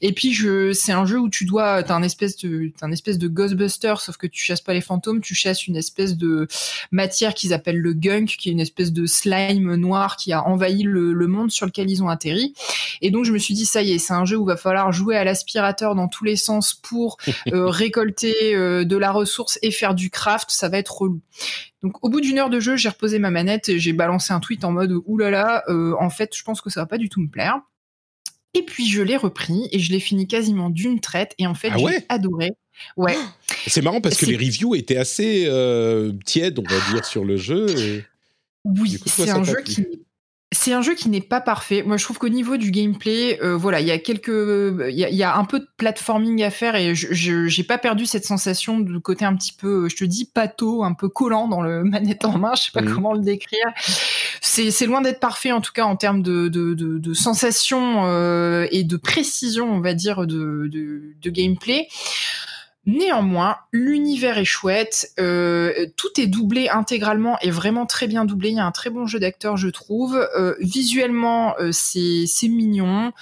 [0.00, 2.92] Et puis, je, c'est un jeu où tu dois, t'as un espèce de, t'as un
[2.92, 6.48] espèce de Ghostbuster, sauf que tu chasses pas les fantômes, tu chasses une espèce de
[6.90, 10.82] matière qu'ils appellent le gunk, qui est une espèce de slime noir qui a envahi
[10.82, 12.52] le, le monde sur lequel ils ont atterri.
[13.00, 14.92] Et donc je me suis dit ça y est, c'est un jeu où va falloir
[14.92, 17.16] jouer à l'aspirateur dans tous les sens pour
[17.52, 21.20] euh, récolter euh, de la ressource et faire du craft, ça va être relou.
[21.82, 24.40] Donc au bout d'une heure de jeu, j'ai reposé ma manette et j'ai balancé un
[24.40, 27.20] tweet en mode oulala, euh, en fait je pense que ça va pas du tout
[27.20, 27.60] me plaire.
[28.56, 31.34] Et puis je l'ai repris et je l'ai fini quasiment d'une traite.
[31.38, 32.50] Et en fait, Ah j'ai adoré.
[32.96, 33.16] Ouais.
[33.66, 37.36] C'est marrant parce que les reviews étaient assez euh, tièdes, on va dire, sur le
[37.36, 37.66] jeu.
[37.76, 38.04] et-
[38.64, 39.84] Oui, c'est un jeu qui
[40.54, 41.82] c'est un jeu qui n'est pas parfait.
[41.84, 45.04] Moi, je trouve qu'au niveau du gameplay, euh, voilà, il y a quelques, il y
[45.04, 48.06] a, il y a un peu de platforming à faire et je, j'ai pas perdu
[48.06, 51.60] cette sensation de côté un petit peu, je te dis pâteau, un peu collant dans
[51.60, 52.52] le manette en main.
[52.56, 52.94] Je sais pas Mhm.
[52.94, 53.66] comment le décrire.
[54.40, 58.66] C'est loin d'être parfait en tout cas en termes de de, de, de sensation euh,
[58.70, 60.70] et de précision, on va dire, de
[61.24, 61.88] gameplay.
[62.86, 68.50] Néanmoins, l'univers est chouette, euh, tout est doublé intégralement et vraiment très bien doublé.
[68.50, 70.16] Il y a un très bon jeu d'acteur, je trouve.
[70.36, 73.12] Euh, visuellement, euh, c'est c'est mignon.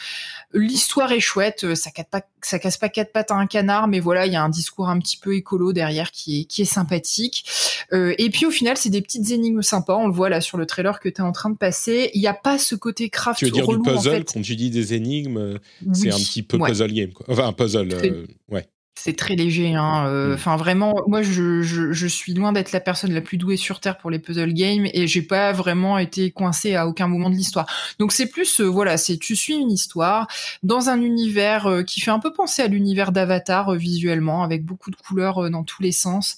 [0.52, 1.62] L'histoire est chouette.
[1.64, 4.32] euh, Ça casse pas, ça casse pas quatre pattes à un canard, mais voilà, il
[4.32, 7.44] y a un discours un petit peu écolo derrière qui est qui est sympathique.
[7.92, 9.94] Euh, et puis au final, c'est des petites énigmes sympas.
[9.96, 12.10] On le voit là sur le trailer que tu es en train de passer.
[12.14, 14.32] Il n'y a pas ce côté craft Tu veux dire du en puzzle, fait.
[14.34, 15.58] quand tu dis des énigmes,
[15.92, 16.68] c'est un petit peu ouais.
[16.68, 17.12] puzzle game.
[17.12, 17.26] Quoi.
[17.28, 18.66] Enfin, un puzzle, euh, ouais.
[18.94, 19.74] C'est très léger.
[19.74, 20.06] Hein.
[20.06, 20.34] euh, Mm.
[20.34, 23.80] Enfin, vraiment, moi, je, je, je suis loin d'être la personne la plus douée sur
[23.80, 27.34] Terre pour les puzzle games et j'ai pas vraiment été coincée à aucun moment de
[27.34, 27.66] l'histoire.
[27.98, 30.26] Donc, c'est plus, euh, voilà, c'est tu suis une histoire
[30.62, 34.90] dans un univers euh, qui fait un peu penser à l'univers d'Avatar visuellement, avec beaucoup
[34.90, 36.36] de couleurs dans tous les sens.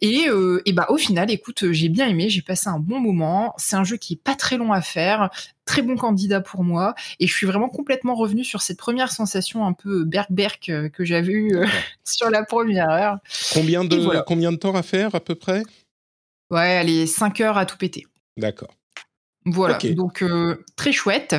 [0.00, 3.54] Et, euh, et bah, au final, écoute, j'ai bien aimé, j'ai passé un bon moment.
[3.58, 5.30] C'est un jeu qui est pas très long à faire.
[5.64, 9.64] Très bon candidat pour moi et je suis vraiment complètement revenu sur cette première sensation
[9.64, 11.66] un peu berk-berk euh, que j'avais eue euh,
[12.04, 13.18] sur la première heure.
[13.52, 14.24] Combien de, Et voilà.
[14.26, 15.62] combien de temps à faire à peu près?
[16.50, 18.06] Ouais, allez, 5 heures à tout péter.
[18.36, 18.74] D'accord.
[19.44, 21.34] Voilà, donc euh, très chouette.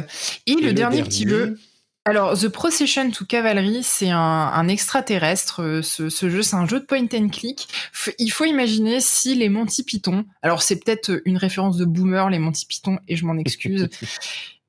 [0.46, 1.58] Et, le, dernier, petit jeu,
[2.06, 5.62] alors The Procession to Cavalry, c'est un, un extraterrestre.
[5.62, 7.68] euh, Ce, ce jeu, c'est un jeu de point and click.
[7.94, 12.30] F- il faut imaginer si les Monty Python, alors c'est peut-être une référence de boomer,
[12.30, 13.90] les Monty Python, et je m'en excuse.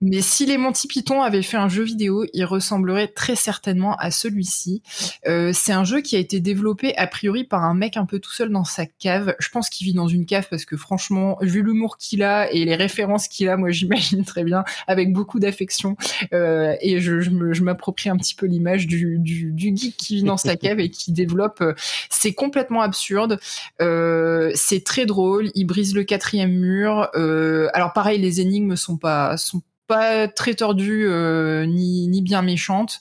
[0.01, 4.11] Mais si les Monty Python avaient fait un jeu vidéo, il ressemblerait très certainement à
[4.11, 4.83] celui-ci.
[5.27, 8.19] Euh, c'est un jeu qui a été développé a priori par un mec un peu
[8.19, 9.35] tout seul dans sa cave.
[9.39, 12.65] Je pense qu'il vit dans une cave parce que franchement, vu l'humour qu'il a et
[12.65, 15.97] les références qu'il a, moi j'imagine très bien, avec beaucoup d'affection.
[16.33, 17.31] Euh, et je,
[17.63, 19.21] m'approprie un petit peu l'image du,
[19.57, 21.61] geek qui vit dans sa cave et qui développe.
[21.63, 21.73] euh,
[22.11, 23.39] c'est complètement absurde.
[23.81, 25.51] C'est très drôle.
[25.55, 27.09] Il brise le quatrième mur.
[27.73, 29.37] Alors pareil, les énigmes sont pas
[29.87, 33.01] pas très tordues euh, ni, ni bien méchantes.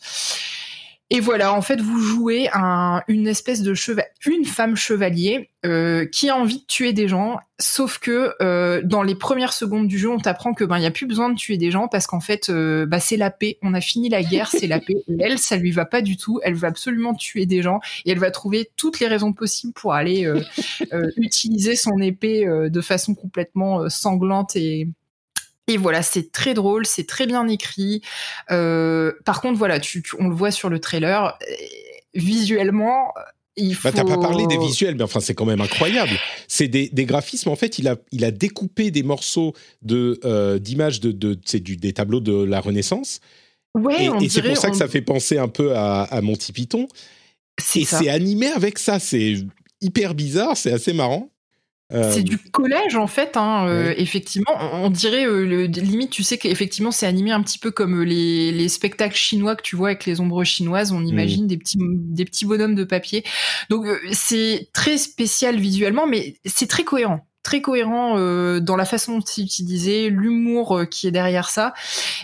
[1.10, 6.08] Et voilà, en fait, vous jouez un, une espèce de cheval, une femme chevalier euh,
[6.08, 10.00] qui a envie de tuer des gens, sauf que euh, dans les premières secondes du
[10.00, 12.08] jeu, on t'apprend que ben il y a plus besoin de tuer des gens parce
[12.08, 13.60] qu'en fait, bah, c'est la paix.
[13.62, 14.96] On a fini la guerre, c'est la paix.
[15.08, 16.40] Et elle, ça lui va pas du tout.
[16.42, 19.94] Elle veut absolument tuer des gens et elle va trouver toutes les raisons possibles pour
[19.94, 20.28] aller
[21.18, 24.88] utiliser son épée de façon complètement sanglante et
[25.68, 28.02] et voilà, c'est très drôle, c'est très bien écrit.
[28.52, 31.38] Euh, par contre, voilà, tu, tu- on le voit sur le trailer.
[32.14, 33.12] Visuellement,
[33.56, 33.88] il faut.
[33.88, 36.12] Bah, t'as pas parlé des visuels, mais enfin, c'est quand même incroyable.
[36.48, 37.50] C'est des, des graphismes.
[37.50, 41.60] En fait, il a, il a découpé des morceaux de, euh, d'images de, de, c'est
[41.60, 43.20] du, des tableaux de la Renaissance.
[43.76, 46.22] Ouais, et et c'est pour ça que on- ça fait penser un peu à, à
[46.22, 46.88] Monty Python.
[47.60, 49.00] C'est Et c'est animé avec ça.
[49.00, 49.36] C'est
[49.82, 51.30] hyper bizarre, c'est assez marrant.
[51.92, 54.02] Euh, C'est du collège en fait, hein, euh, Ouais.
[54.02, 54.52] effectivement.
[54.58, 58.02] On on dirait euh, le, limite, tu sais qu'effectivement c'est animé un petit peu comme
[58.04, 60.92] les, les spectacles chinois que tu vois avec les ombres chinoises.
[60.92, 63.24] On imagine des petits des petits bonhommes de papier.
[63.70, 67.28] Donc euh, c'est très spécial visuellement, mais c'est très cohérent.
[67.44, 71.74] Très cohérent euh, dans la façon dont c'est utilisé, l'humour euh, qui est derrière ça.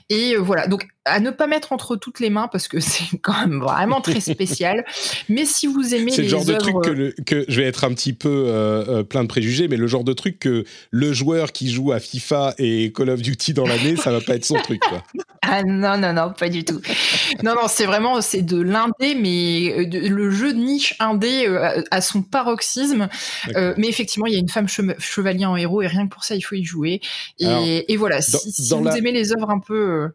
[0.10, 3.18] Et euh, voilà, donc à ne pas mettre entre toutes les mains parce que c'est
[3.22, 4.86] quand même vraiment très spécial.
[5.30, 7.68] Mais si vous aimez C'est les le genre de truc que, le- que je vais
[7.68, 10.64] être un petit peu euh, euh, plein de préjugés, mais le genre de truc que
[10.92, 14.36] le joueur qui joue à FIFA et Call of Duty dans l'année, ça va pas
[14.36, 14.80] être son truc.
[14.82, 15.04] Quoi.
[15.42, 16.80] Ah non, non, non, pas du tout.
[17.44, 21.48] Non, non, c'est vraiment, c'est de l'indé, mais euh, de- le jeu de niche indé
[21.48, 23.08] euh, à- son paroxysme.
[23.56, 26.14] Euh, mais effectivement, il y a une femme che- chevalier en héros et rien que
[26.14, 27.02] pour ça, il faut y jouer.
[27.40, 30.10] Et, Alors, et voilà, dans- si, vous la- aimez les œuvres un peu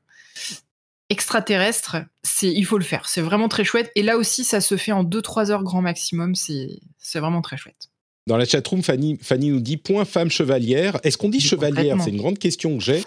[1.15, 3.09] extraterrestres, c'est, il faut le faire.
[3.09, 3.93] C'est vraiment très chouette.
[3.95, 6.35] Et là aussi, ça se fait en 2-3 heures grand maximum.
[6.35, 6.81] C'est,
[7.15, 7.91] vraiment très chouette.
[8.27, 10.99] Dans la chatroom, Fanny, Fanny nous dit point femme chevalière.
[11.05, 11.99] Est-ce qu'on dit chevalière?
[12.03, 13.03] C'est une grande question que j'ai.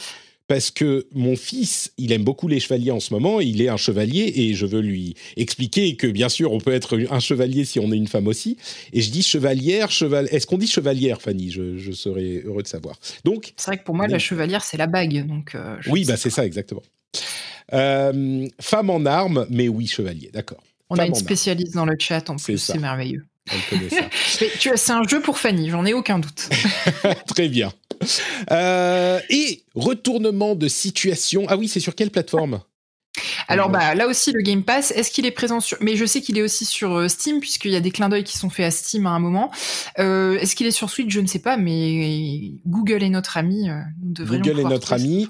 [0.47, 3.76] Parce que mon fils, il aime beaucoup les chevaliers en ce moment, il est un
[3.76, 7.82] chevalier et je veux lui expliquer que bien sûr on peut être un chevalier si
[7.82, 8.55] on est une femme aussi.
[8.93, 10.30] Et je dis chevalière, cheval.
[10.32, 11.51] Est-ce qu'on dit chevalière, Fanny?
[11.51, 12.97] Je, je serais heureux de savoir.
[13.26, 15.28] Donc, C'est vrai que pour moi, la chevalière, c'est la bague.
[15.28, 16.84] Donc, euh, oui, bah c'est ça exactement.
[17.74, 20.63] Euh, femme en armes, mais oui chevalier, d'accord.
[20.89, 21.24] On a une armes.
[21.24, 23.26] spécialiste dans le chat en plus, c'est merveilleux.
[24.76, 26.49] C'est un jeu pour Fanny, j'en ai aucun doute.
[27.28, 27.72] Très bien.
[28.51, 31.45] Euh, et retournement de situation.
[31.47, 32.59] Ah oui, c'est sur quelle plateforme?
[33.47, 36.22] Alors bah là aussi le Game Pass, est-ce qu'il est présent sur Mais je sais
[36.22, 38.66] qu'il est aussi sur euh, Steam puisqu'il y a des clins d'œil qui sont faits
[38.66, 39.51] à Steam à un moment.
[39.99, 41.10] Euh, est-ce qu'il est sur Switch?
[41.10, 43.70] Je ne sais pas, mais Google est notre ami.
[43.70, 45.28] Euh, nous Google est notre ami.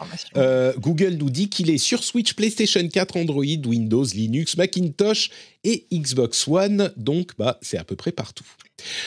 [0.80, 5.30] Google nous dit qu'il est sur Switch, PlayStation 4, Android, Windows, Linux, Macintosh
[5.64, 6.92] et Xbox One.
[6.98, 8.46] Donc bah c'est à peu près partout.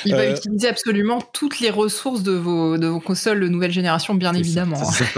[0.04, 4.14] Il va utiliser absolument toutes les ressources de vos, de vos consoles de nouvelle génération,
[4.14, 4.82] bien évidemment.
[4.84, 5.14] C'est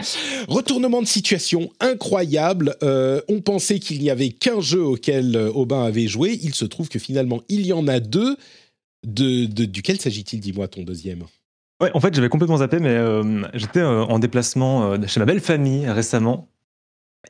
[0.48, 2.76] Retournement de situation incroyable.
[2.82, 6.38] Euh, on pensait qu'il n'y avait qu'un jeu auquel euh, Aubin avait joué.
[6.42, 8.36] Il se trouve que finalement, il y en a deux.
[9.06, 11.24] De, duquel s'agit-il Dis-moi ton deuxième?
[11.80, 15.88] Ouais, en fait, j'avais complètement zappé, mais euh, j'étais en déplacement chez ma belle famille
[15.88, 16.48] récemment.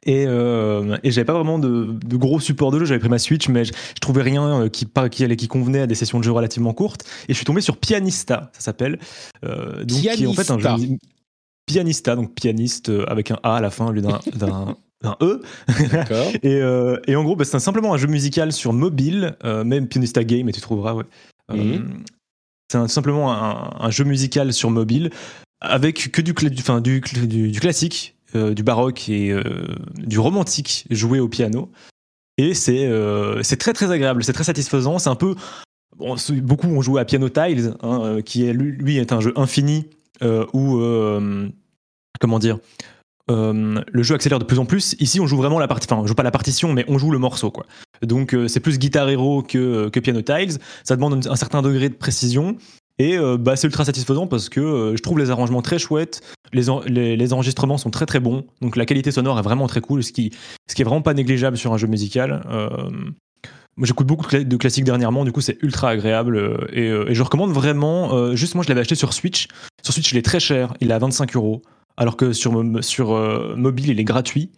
[0.04, 2.84] Et, et j'avais pas vraiment de, gros support de jeu.
[2.86, 5.94] J'avais pris ma Switch, mais je, trouvais rien qui, qui, allait, qui convenait à des
[5.94, 7.04] sessions de jeu relativement courtes.
[7.28, 8.98] Et je suis tombé sur Pianista, ça s'appelle.
[9.42, 10.14] donc, Pianista.
[10.14, 10.96] qui est en fait un jeu
[11.66, 14.20] pianista, donc pianiste euh, avec un A à la fin au lieu d'un
[15.20, 15.42] E.
[16.42, 19.88] et, euh, et, en gros, bah, c'est simplement un jeu musical sur mobile, euh, même
[19.88, 21.04] Pianista Game, et tu trouveras, ouais.
[21.52, 22.02] Mhm.
[22.72, 25.10] c'est simplement un, jeu musical sur mobile
[25.60, 29.32] avec que du, du, du, du, classique, du baroque et
[29.96, 31.70] du romantique joué au piano.
[32.36, 32.90] Et c'est
[33.42, 34.98] c'est très très agréable, c'est très satisfaisant.
[34.98, 35.36] C'est un peu.
[35.96, 39.86] Bon, beaucoup ont joué à Piano Tiles, hein, qui est, lui est un jeu infini
[40.22, 41.48] où euh,
[42.20, 42.58] comment dire
[43.28, 44.94] euh, le jeu accélère de plus en plus.
[45.00, 47.10] Ici, on joue vraiment la partie, enfin, on joue pas la partition, mais on joue
[47.10, 47.66] le morceau, quoi.
[48.02, 50.58] Donc, c'est plus Guitar Hero que, que Piano Tiles.
[50.84, 52.56] Ça demande un, certain degré de précision.
[52.98, 57.32] Et bah, c'est ultra satisfaisant parce que je trouve les arrangements très chouettes, les, les,
[57.32, 60.30] enregistrements sont très très bons, donc la qualité sonore est vraiment très cool, ce qui,
[60.68, 62.42] ce qui est vraiment pas négligeable sur un jeu musical.
[63.76, 67.22] Moi, j'écoute beaucoup de classiques dernièrement, du coup, c'est ultra agréable euh, euh, et, je
[67.22, 68.14] recommande vraiment.
[68.14, 69.48] Euh, juste, moi, je l'avais acheté sur Switch.
[69.82, 71.60] Sur Switch, il est très cher, il est à 25 euros,
[71.98, 73.08] alors que sur, sur
[73.56, 74.50] mobile, il est gratuit.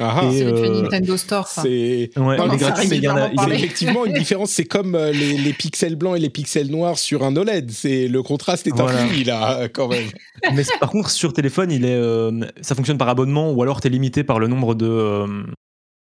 [0.00, 0.30] Ah, ah.
[0.30, 1.48] c'est euh, Nintendo Store.
[1.48, 4.50] C'est ouais, gratuit, mais il y, a, effectivement une différence.
[4.50, 7.70] C'est comme les, pixels blancs et les pixels noirs sur un OLED.
[7.70, 9.02] C'est le contraste est voilà.
[9.02, 10.06] infini là, quand même.
[10.54, 12.00] Mais par contre, sur téléphone, il est,
[12.60, 15.26] ça fonctionne par abonnement ou alors tu es limité par le nombre de,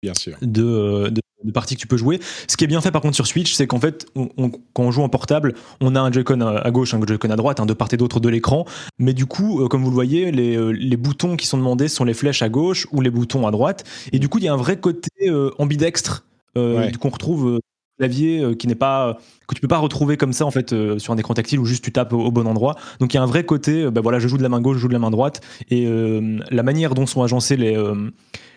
[0.01, 0.37] Bien sûr.
[0.41, 2.19] De, de, de, parties que tu peux jouer.
[2.47, 5.01] Ce qui est bien fait par contre sur Switch, c'est qu'en fait, quand on joue
[5.01, 7.97] en portable, on a un Joy-Con à gauche, un Joy-Con à droite, de part et
[7.97, 8.65] d'autre de l'écran.
[8.99, 11.87] Mais du coup, euh, comme vous le voyez, les, euh, les, boutons qui sont demandés
[11.87, 13.83] sont les flèches à gauche ou les boutons à droite.
[14.11, 17.59] Et du coup, il y a un vrai côté euh, ambidextre qu'on retrouve
[17.97, 21.17] clavier qui n'est pas que tu peux pas retrouver comme ça en fait sur un
[21.17, 22.75] écran tactile où juste tu tapes au, bon endroit.
[23.01, 24.77] Donc il y a un vrai côté, ben voilà, je joue de la main gauche,
[24.77, 27.75] je joue de la main droite, et la manière dont sont agencés les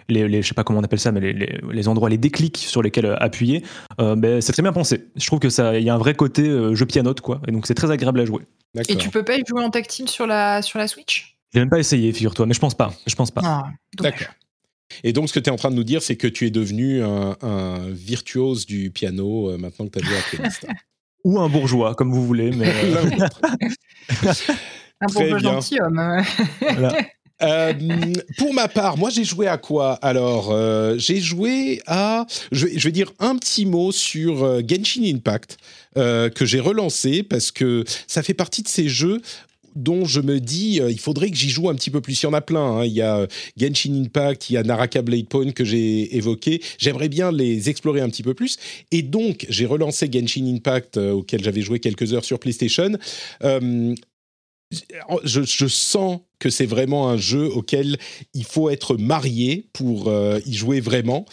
[0.08, 3.06] les, je sais pas comment on appelle ça, mais les, endroits, les déclics sur lesquels
[3.06, 3.62] euh, appuyer,
[4.00, 5.06] euh, ben, c'est très bien pensé.
[5.16, 7.40] Je trouve que ça, il y a un vrai côté euh, jeu pianote, quoi.
[7.46, 8.42] Et donc c'est très agréable à jouer.
[8.88, 11.36] Et tu peux pas y jouer en tactile sur la, sur la Switch?
[11.52, 12.92] J'ai même pas essayé, figure-toi, mais je pense pas.
[13.06, 13.40] Je pense pas.
[13.44, 13.64] Ah,
[13.96, 14.28] D'accord.
[15.04, 16.50] Et donc, ce que tu es en train de nous dire, c'est que tu es
[16.50, 20.66] devenu un, virtuose du piano maintenant que tu as joué à pianiste.
[21.24, 22.52] Ou un bourgeois, comme vous voulez.
[22.52, 22.72] Mais
[25.00, 26.22] un bourgeois gentilhomme.
[26.60, 26.96] Voilà.
[27.42, 27.72] Euh,
[28.36, 32.92] pour ma part, moi j'ai joué à quoi Alors, euh, j'ai joué à, je vais,
[32.92, 35.58] dire un petit mot sur euh, Genshin Impact
[35.94, 39.20] que j'ai relancé parce que ça fait partie de ces jeux
[39.74, 42.22] dont je me dis, il faudrait que j'y joue un petit peu plus.
[42.22, 42.60] Il y en a plein.
[42.60, 42.84] Hein.
[42.84, 43.26] Il y a
[43.56, 46.62] Genshin Impact, il y a Naraka Blade Point que j'ai évoqué.
[46.78, 48.58] J'aimerais bien les explorer un petit peu plus.
[48.92, 52.92] Et donc, j'ai relancé Genshin Impact, auquel j'avais joué quelques heures sur PlayStation.
[55.24, 57.96] Je, sens que c'est vraiment un jeu auquel
[58.34, 61.24] il faut être marié pour euh, y jouer vraiment.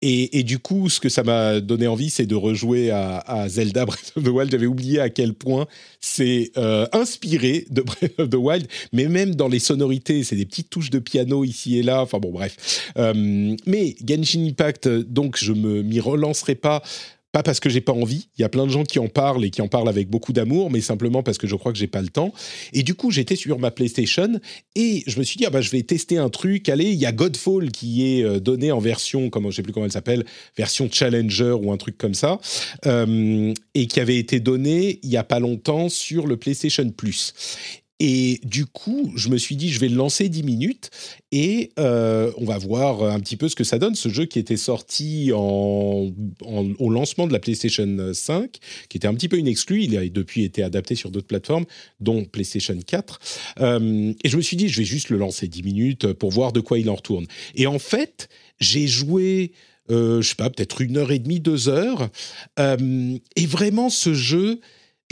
[0.00, 4.12] Et, du coup, ce que ça m'a donné envie, c'est de rejouer à, Zelda Breath
[4.16, 4.50] of the Wild.
[4.52, 5.66] J'avais oublié à quel point
[6.00, 10.46] c'est euh, inspiré de Breath of the Wild, mais même dans les sonorités, c'est des
[10.46, 12.00] petites touches de piano ici et là.
[12.00, 12.92] Enfin bon, bref.
[12.96, 16.82] Euh, mais Genshin Impact, donc je me m'y relancerai pas
[17.34, 19.44] pas parce que j'ai pas envie, il y a plein de gens qui en parlent
[19.44, 21.88] et qui en parlent avec beaucoup d'amour, mais simplement parce que je crois que j'ai
[21.88, 22.32] pas le temps.
[22.72, 24.38] Et du coup, j'étais sur ma PlayStation
[24.76, 26.68] et je me suis dit ah bah je vais tester un truc.
[26.68, 29.72] Allez, il y a Godfall qui est euh, donné en version comment je sais plus
[29.72, 30.24] comment elle s'appelle,
[30.56, 32.38] version Challenger ou un truc comme ça,
[32.86, 37.34] euh, et qui avait été donné il y a pas longtemps sur le PlayStation Plus.
[38.00, 40.90] Et du coup, je me suis dit, je vais le lancer 10 minutes
[41.30, 43.94] et euh, on va voir un petit peu ce que ça donne.
[43.94, 46.10] Ce jeu qui était sorti au
[46.80, 50.42] lancement de la PlayStation 5, qui était un petit peu une exclue, il a depuis
[50.42, 51.66] été adapté sur d'autres plateformes,
[52.00, 53.20] dont PlayStation 4.
[53.60, 56.52] Euh, et je me suis dit, je vais juste le lancer 10 minutes pour voir
[56.52, 57.26] de quoi il en retourne.
[57.54, 58.28] Et en fait,
[58.60, 59.52] j'ai joué...
[59.90, 62.08] Euh, je sais pas, peut-être une heure et demie, deux heures.
[62.58, 64.60] Euh, et vraiment, ce jeu,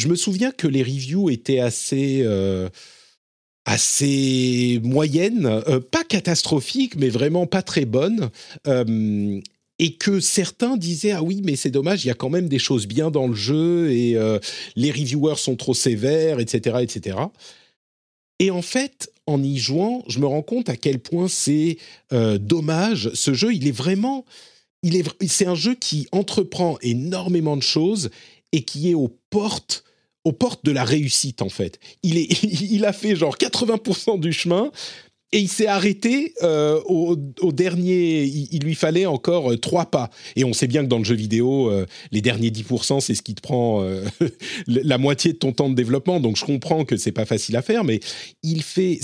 [0.03, 2.23] je me souviens que les reviews étaient assez.
[2.25, 2.69] Euh,
[3.65, 8.31] assez moyenne, euh, pas catastrophique, mais vraiment pas très bonne.
[8.67, 9.41] Euh,
[9.79, 12.59] et que certains disaient ah oui mais c'est dommage il y a quand même des
[12.59, 14.39] choses bien dans le jeu et euh,
[14.77, 17.17] les reviewers sont trop sévères etc etc
[18.39, 21.79] et en fait en y jouant je me rends compte à quel point c'est
[22.11, 24.27] dommage ce jeu il est vraiment
[24.83, 28.11] il est c'est un jeu qui entreprend énormément de choses
[28.53, 29.85] et qui est aux portes
[30.25, 31.79] aux portes de la réussite en fait.
[32.03, 34.71] Il, est, il a fait genre 80% du chemin,
[35.33, 37.17] et il s'est arrêté euh, au,
[37.53, 38.25] dernier.
[38.25, 40.11] Il, lui fallait encore euh, trois pas.
[40.37, 43.23] Et on sait bien que dans le jeu vidéo, euh, les derniers 10%, c'est ce
[43.23, 43.83] qui te prend
[44.67, 46.21] la moitié de ton temps de développement.
[46.21, 48.01] Donc je comprends que c'est pas facile à faire, mais
[48.43, 49.01] il fait.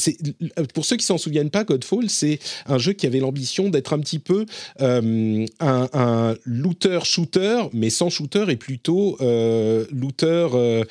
[0.75, 3.99] Pour ceux qui s'en souviennent pas, Godfall, c'est un jeu qui avait l'ambition d'être un
[4.01, 4.45] petit peu
[4.79, 9.17] un looter-shooter, mais sans shooter et plutôt
[9.91, 10.85] looter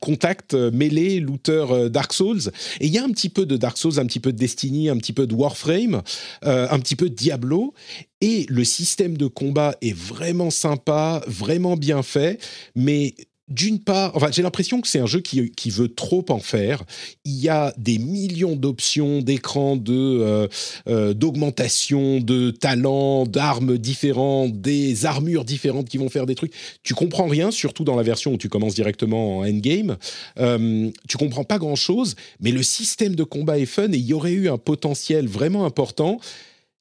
[0.00, 2.50] contact euh, mêlé looter euh, Dark Souls.
[2.80, 4.88] Et il y a un petit peu de Dark Souls un petit peu de Destiny
[4.90, 6.02] un petit peu de Warframe
[6.44, 7.74] euh, un petit peu de Diablo.
[8.20, 12.40] Et le système de combat est vraiment sympa vraiment bien fait.
[12.74, 13.14] Mais
[13.48, 16.82] d'une part, enfin, j'ai l'impression que c'est un jeu qui, qui, veut trop en faire.
[17.26, 20.48] Il y a des millions d'options d'écran, de euh,
[20.88, 26.54] euh, d'augmentation, de talents, d'armes différentes, des armures différentes qui vont faire des trucs.
[26.82, 29.98] Tu comprends rien, surtout dans la version où tu commences directement en endgame.
[30.38, 34.06] Euh, tu comprends pas grand chose, mais le système de combat est fun et il
[34.06, 36.18] y aurait eu un potentiel vraiment important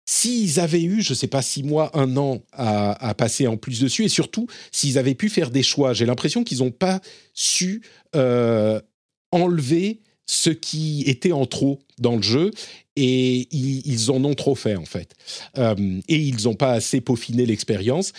[0.05, 3.79] S'ils avaient eu, je ne sais pas, six mois, un an à, passer en plus
[3.79, 6.99] dessus, et surtout s'ils avaient pu faire des choix, j'ai l'impression qu'ils n'ont pas
[7.33, 7.81] su
[8.15, 8.81] euh,
[9.31, 12.51] enlever ce qui était en trop dans le jeu,
[12.95, 15.13] et ils, en ont trop fait en fait.
[15.57, 18.11] Euh, et ils n'ont pas assez peaufiné l'expérience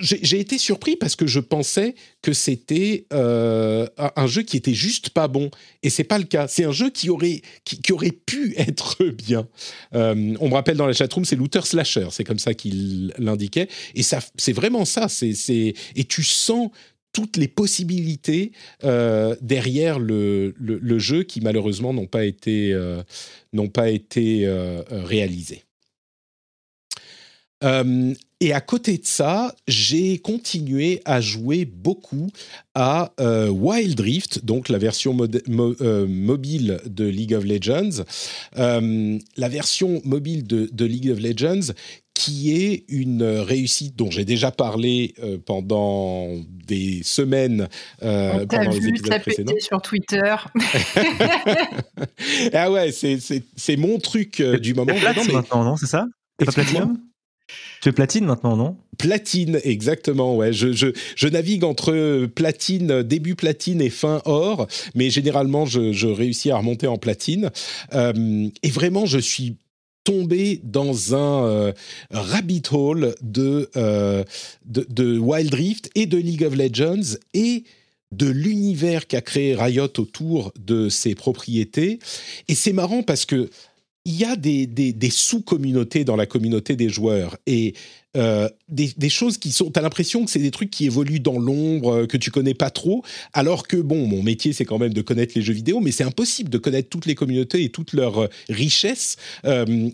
[0.00, 5.10] j'ai été surpris parce que je pensais que c'était euh, un jeu qui était juste
[5.10, 5.50] pas bon
[5.82, 6.48] et c'est pas le cas.
[6.48, 9.48] C'est un jeu qui aurait qui, aurait pu être bien.
[9.94, 13.68] Euh, on me rappelle dans la chatroom, c'est looter slasher, c'est comme ça qu'il l'indiquait
[13.94, 15.06] et ça c'est vraiment ça.
[15.22, 16.70] Et tu sens
[17.12, 18.52] toutes les possibilités
[18.82, 22.76] euh, derrière le, le, jeu qui malheureusement n'ont pas été
[23.52, 24.46] n'ont pas été
[24.90, 25.64] réalisées.
[27.64, 32.28] Euh, et à côté de ça, j'ai continué à jouer beaucoup
[32.74, 35.16] à euh, Wild Rift, donc la version
[35.80, 38.04] euh, mobile de League of Legends.
[38.54, 41.72] la version mobile de, League of Legends
[42.12, 45.14] qui est une réussite dont j'ai déjà parlé
[45.46, 46.28] pendant
[46.66, 47.68] des semaines
[48.02, 49.54] euh, pendant les épisodes précédents.
[49.58, 50.36] sur Twitter.
[52.52, 54.92] ah ouais, c'est mon truc du moment.
[55.32, 56.04] maintenant, non C'est ça?
[56.36, 56.98] Pas Platinum?
[57.90, 58.76] Platine maintenant, non?
[58.98, 60.36] Platine, exactement.
[60.36, 66.50] Ouais, je, je, navigue entre platine, début platine et fin or, mais généralement je, réussis
[66.50, 67.50] à remonter en platine.
[67.92, 69.56] Euh, et vraiment, je suis
[70.04, 71.72] tombé dans un euh,
[72.10, 74.22] rabbit hole de, euh,
[74.66, 77.64] de, de, Wild Rift et de League of Legends et
[78.12, 81.98] de l'univers qu'a créé Riot autour de ses propriétés.
[82.48, 83.50] Et c'est marrant parce que
[84.06, 87.74] il y a des, sous-communautés dans la communauté des joueurs et
[88.16, 89.70] euh, des, choses qui sont.
[89.70, 92.70] T'as l'impression que c'est des trucs qui évoluent dans l'ombre, euh, que tu connais pas
[92.70, 93.02] trop,
[93.32, 96.04] alors que bon, mon métier c'est quand même de connaître les jeux vidéo, mais c'est
[96.04, 99.16] impossible de connaître toutes les communautés et toutes leurs euh, richesses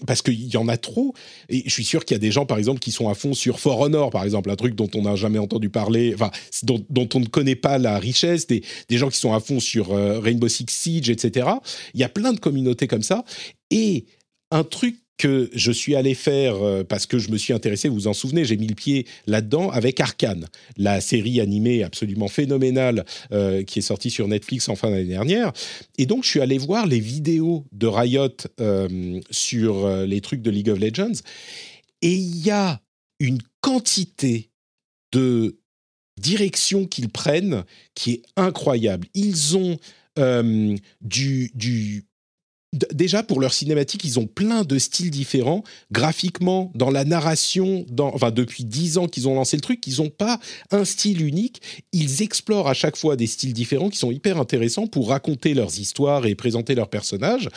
[0.06, 1.14] parce qu'il y en a trop.
[1.48, 3.32] Et je suis sûr qu'il y a des gens, par exemple, qui sont à fond
[3.32, 6.30] sur For Honor, par exemple, un truc dont on n'a jamais entendu parler, enfin,
[6.62, 9.60] dont, dont, on ne connaît pas la richesse, des, des gens qui sont à fond
[9.60, 11.48] sur Rainbow Six Siege, etc.
[11.94, 13.24] Il y a plein de communautés comme ça.
[13.70, 14.06] Et
[14.50, 17.94] un truc que je suis allé faire euh, parce que je me suis intéressé, vous
[17.94, 20.46] vous en souvenez, j'ai mis le pied là-dedans avec Arkane,
[20.78, 25.52] la série animée absolument phénoménale euh, qui est sortie sur Netflix en fin d'année dernière.
[25.98, 28.28] Et donc, je suis allé voir les vidéos de Riot
[28.60, 31.20] euh, sur les trucs de League of Legends.
[32.00, 32.80] Et il y a
[33.18, 34.48] une quantité
[35.12, 35.58] de
[36.18, 37.64] directions qu'ils prennent
[37.94, 39.06] qui est incroyable.
[39.12, 39.76] Ils ont
[41.02, 42.04] du, du
[42.72, 45.64] déjà pour leur cinématique, ils ont plein de styles différents.
[45.90, 50.02] Graphiquement, dans la narration, dans, enfin depuis dix ans qu'ils ont lancé le truc, ils
[50.02, 50.38] n'ont pas
[50.70, 51.60] un style unique.
[51.92, 55.78] Ils explorent à chaque fois des styles différents qui sont hyper intéressants pour raconter leurs
[55.78, 57.48] histoires et présenter leurs personnages.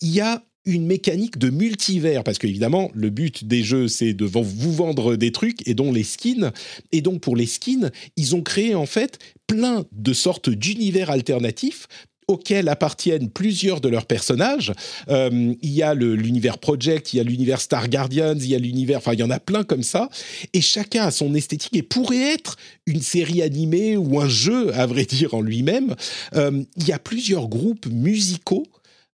[0.00, 4.24] Il y a une mécanique de multivers, parce qu'évidemment, le but des jeux, c'est de
[4.24, 6.52] vous vendre des trucs, et dont les skins.
[6.90, 11.86] Et donc, pour les skins, ils ont créé en fait plein de sortes d'univers alternatifs
[12.28, 14.72] auxquels appartiennent plusieurs de leurs personnages.
[15.08, 18.58] Euh, il y a l'univers Project, il y a l'univers Star Guardians, il y a
[18.58, 20.08] l'univers, enfin il y en a plein comme ça,
[20.52, 22.56] et chacun a son esthétique et pourrait être
[22.86, 25.94] une série animée ou un jeu, à vrai dire, en lui-même.
[26.34, 28.66] Euh, il y a plusieurs groupes musicaux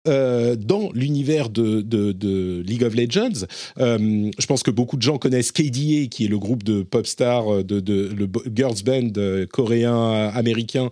[0.08, 3.46] euh, dans l'univers de, League of Legends.
[3.78, 7.64] Je pense que beaucoup de gens connaissent KDA, qui est le groupe de pop stars,
[7.64, 9.12] de, le girls band
[9.50, 10.90] coréen-américain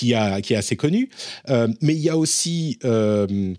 [0.00, 1.10] qui, a, qui est assez connu.
[1.50, 3.54] Euh, mais il y a aussi, euh,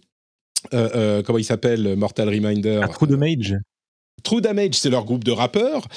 [0.74, 2.82] euh, comment il s'appelle, Mortal Reminder.
[2.94, 3.56] True Damage.
[4.24, 5.88] True Damage, c'est leur groupe de rappeurs,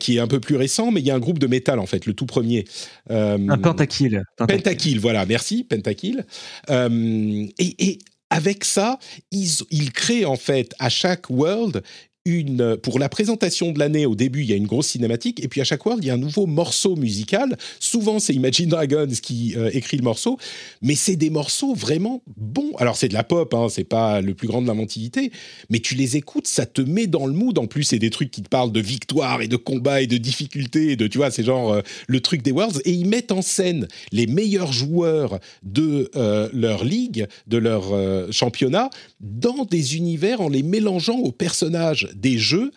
[0.00, 1.86] qui est un peu plus récent, mais il y a un groupe de métal, en
[1.86, 2.64] fait, le tout premier.
[3.08, 4.22] un Pentakill.
[4.36, 6.24] Pentakill, voilà, merci, Pentakill.
[6.68, 7.98] et, et
[8.30, 8.98] avec ça,
[9.30, 11.82] ils, ils, créent en fait à chaque world
[12.26, 15.48] une, pour la présentation de l'année, au début, il y a une grosse cinématique, et
[15.48, 17.58] puis à chaque world, il y a un nouveau morceau musical.
[17.80, 20.38] Souvent, c'est Imagine Dragons qui euh, écrit le morceau,
[20.80, 22.72] mais c'est des morceaux vraiment bons.
[22.78, 25.32] Alors, c'est de la pop, hein, c'est pas le plus grand de l'inventivité,
[25.68, 27.58] mais tu les écoutes, ça te met dans le mood.
[27.58, 30.16] En plus, c'est des trucs qui te parlent de victoire et de combat et de
[30.16, 33.32] difficulté, et de, tu vois, c'est genre euh, le truc des worlds, et ils mettent
[33.32, 37.84] en scène les meilleurs joueurs de euh, leur ligue, de leur
[38.32, 38.88] championnat,
[39.20, 42.70] dans des univers en les mélangeant aux personnages des jeux.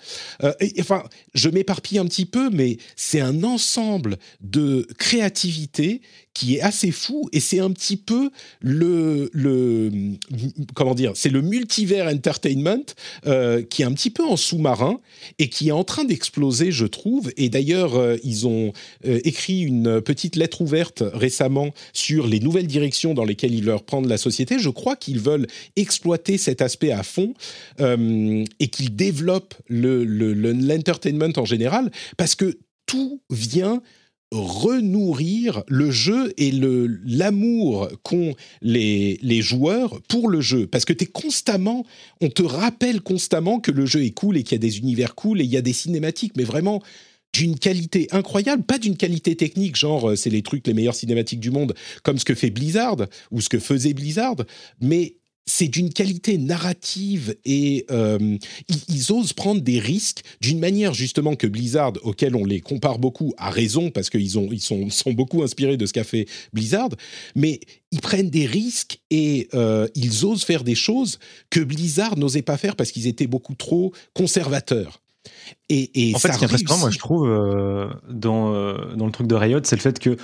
[0.44, 0.54] Euh,
[1.34, 6.02] je m'éparpille un petit peu, mais c'est un ensemble de créativité
[6.38, 8.30] qui est assez fou et c'est un petit peu
[8.62, 9.92] le, le
[10.76, 12.86] comment dire, c'est le multivers entertainment
[13.26, 15.00] euh, qui est un petit peu en sous-marin
[15.40, 17.32] et qui est en train d'exploser, je trouve.
[17.38, 18.72] Et d'ailleurs, euh, ils ont
[19.08, 23.82] euh, écrit une petite lettre ouverte récemment sur les nouvelles directions dans lesquelles ils veulent
[23.82, 24.60] prendre la société.
[24.60, 27.34] Je crois qu'ils veulent exploiter cet aspect à fond
[27.80, 33.82] et qu'ils développent l'entertainment le, en général parce que tout vient
[34.32, 40.68] renourrir le jeu et le l'amour qu'ont les, les joueurs pour le jeu.
[40.68, 41.86] Parce que tu es constamment,
[42.22, 45.16] on te rappelle constamment que le jeu est cool et qu'il y a des univers
[45.16, 46.82] cool et il y a des cinématiques, mais vraiment
[47.34, 51.40] d'une qualité incroyable, pas d'une qualité technique, genre euh, c'est les trucs les meilleurs cinématiques
[51.40, 51.74] du monde,
[52.04, 52.98] comme ce que fait Blizzard
[53.32, 54.38] ou ce que faisait Blizzard,
[54.82, 55.16] mais
[55.48, 58.38] c'est d'une qualité narrative et euh,
[58.68, 63.00] ils, ils, osent prendre des risques d'une manière justement que Blizzard, auquel on les compare
[63.00, 66.28] beaucoup, a raison parce qu'ils ont, ils sont, sont beaucoup inspirés de ce qu'a fait
[66.54, 66.90] Blizzard,
[67.36, 71.18] mais ils prennent des risques et euh, ils osent faire des choses
[71.50, 75.02] que Blizzard n'osait pas faire parce qu'ils étaient beaucoup trop conservateurs.
[75.70, 79.06] Et, et en fait, ce qui est impressionnant, moi, je trouve, euh, dans, euh, dans
[79.06, 80.18] le truc de Riot, c'est le fait que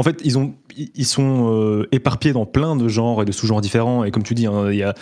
[0.00, 3.60] en fait, ils, ont, ils sont euh, éparpillés dans plein de genres et de sous-genres
[3.60, 4.02] différents.
[4.04, 4.94] Et comme tu dis, hein, y a,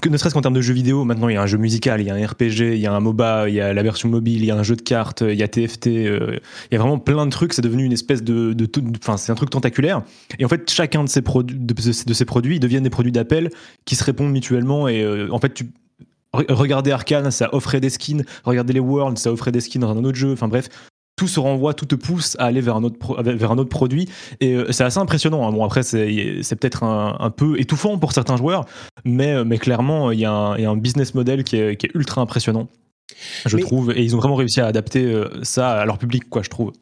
[0.00, 2.00] que ne serait-ce qu'en termes de jeux vidéo, maintenant il y a un jeu musical,
[2.00, 4.08] il y a un RPG, il y a un MOBA, il y a la version
[4.08, 6.76] mobile, il y a un jeu de cartes, il y a TFT, euh, il y
[6.76, 7.52] a vraiment plein de trucs.
[7.52, 8.56] C'est devenu une espèce de,
[8.98, 10.02] enfin c'est un truc tentaculaire.
[10.40, 13.50] Et en fait, chacun de ces produits, de, ces produits, deviennent des produits d'appel
[13.84, 14.88] qui se répondent mutuellement.
[14.88, 15.70] Et euh, en fait, tu
[16.32, 18.24] regardez Arkane, ça offrait des skins.
[18.42, 20.32] Regardez les Worlds, ça offrait des skins dans un autre jeu.
[20.32, 20.68] Enfin bref,
[21.16, 24.08] tout se renvoie, tout te pousse à aller vers un autre, vers un autre produit.
[24.40, 25.48] Et euh, c'est assez impressionnant.
[25.48, 25.52] Hein.
[25.52, 26.06] Bon, après, c'est,
[26.56, 28.66] peut-être un, un, peu étouffant pour certains joueurs,
[29.04, 30.30] mais, euh, mais clairement, il y, y, a
[30.70, 32.68] un business model qui est, qui est ultra impressionnant,
[33.46, 33.92] je mais, trouve.
[33.96, 36.72] Et ils ont vraiment réussi à adapter euh, ça à leur public, quoi, je trouve.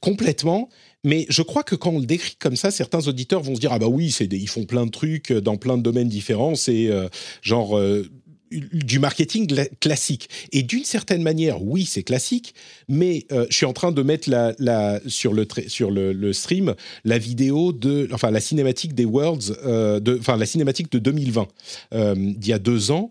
[0.00, 0.68] Complètement.
[1.02, 3.72] Mais je crois que quand on le décrit comme ça, certains auditeurs vont se dire
[3.72, 6.54] ah bah oui, c'est ils font plein de trucs dans plein de domaines différents.
[6.54, 7.08] C'est euh,
[7.40, 8.06] genre euh,
[8.50, 9.46] du marketing
[9.80, 10.28] classique.
[10.52, 12.54] Et d'une certaine manière, oui, c'est classique,
[12.88, 16.74] mais euh, je suis en train de mettre la, sur, le, sur le, stream
[17.04, 21.48] la vidéo de, enfin la cinématique des Worlds, euh, de, enfin la cinématique de 2020,
[21.94, 23.10] euh, d'il y a deux ans.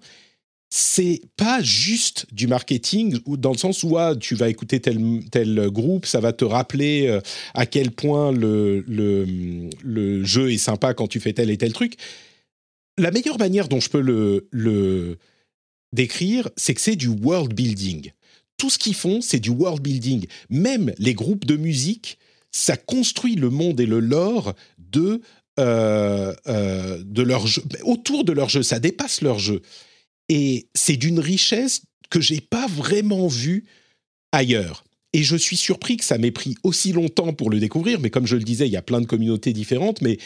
[0.71, 4.99] C'est pas juste du marketing dans le sens où ah, tu vas écouter tel,
[5.31, 7.19] tel groupe, ça va te rappeler
[7.55, 9.25] à quel point le, le,
[9.83, 11.95] le jeu est sympa quand tu fais tel et tel truc
[12.99, 15.17] la meilleure manière dont je peux le
[15.93, 18.11] décrire, c'est que c'est du world building.
[18.57, 20.25] Tout ce qu'ils font, c'est du world building.
[20.49, 22.17] Même les groupes de musique,
[22.51, 25.21] ça construit le monde et le lore de,
[25.59, 28.63] euh, euh, de leur jeu, autour de leur jeu.
[28.63, 29.61] Ça dépasse leur jeu.
[30.27, 33.65] Et c'est d'une richesse que j'ai pas vraiment vue
[34.31, 34.83] ailleurs.
[35.13, 38.27] Et je suis surpris que ça m'ait pris aussi longtemps pour le découvrir, mais comme
[38.27, 40.19] je le disais, il y a plein de communautés différentes, mais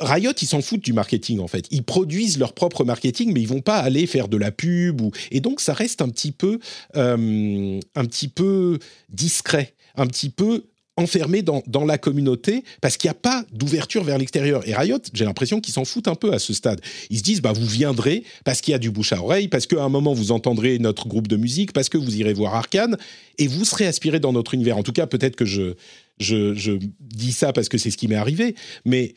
[0.00, 1.66] Riot, ils s'en foutent du marketing en fait.
[1.70, 5.10] Ils produisent leur propre marketing, mais ils vont pas aller faire de la pub ou
[5.30, 6.58] et donc ça reste un petit peu,
[6.96, 8.78] euh, un petit peu
[9.10, 10.64] discret, un petit peu
[10.96, 14.66] enfermé dans, dans la communauté parce qu'il n'y a pas d'ouverture vers l'extérieur.
[14.68, 16.80] Et Riot, j'ai l'impression qu'ils s'en foutent un peu à ce stade.
[17.08, 19.66] Ils se disent, bah, vous viendrez parce qu'il y a du bouche à oreille, parce
[19.66, 22.96] qu'à un moment vous entendrez notre groupe de musique, parce que vous irez voir Arkane
[23.38, 24.76] et vous serez aspiré dans notre univers.
[24.76, 25.74] En tout cas, peut-être que je,
[26.18, 29.14] je, je dis ça parce que c'est ce qui m'est arrivé, mais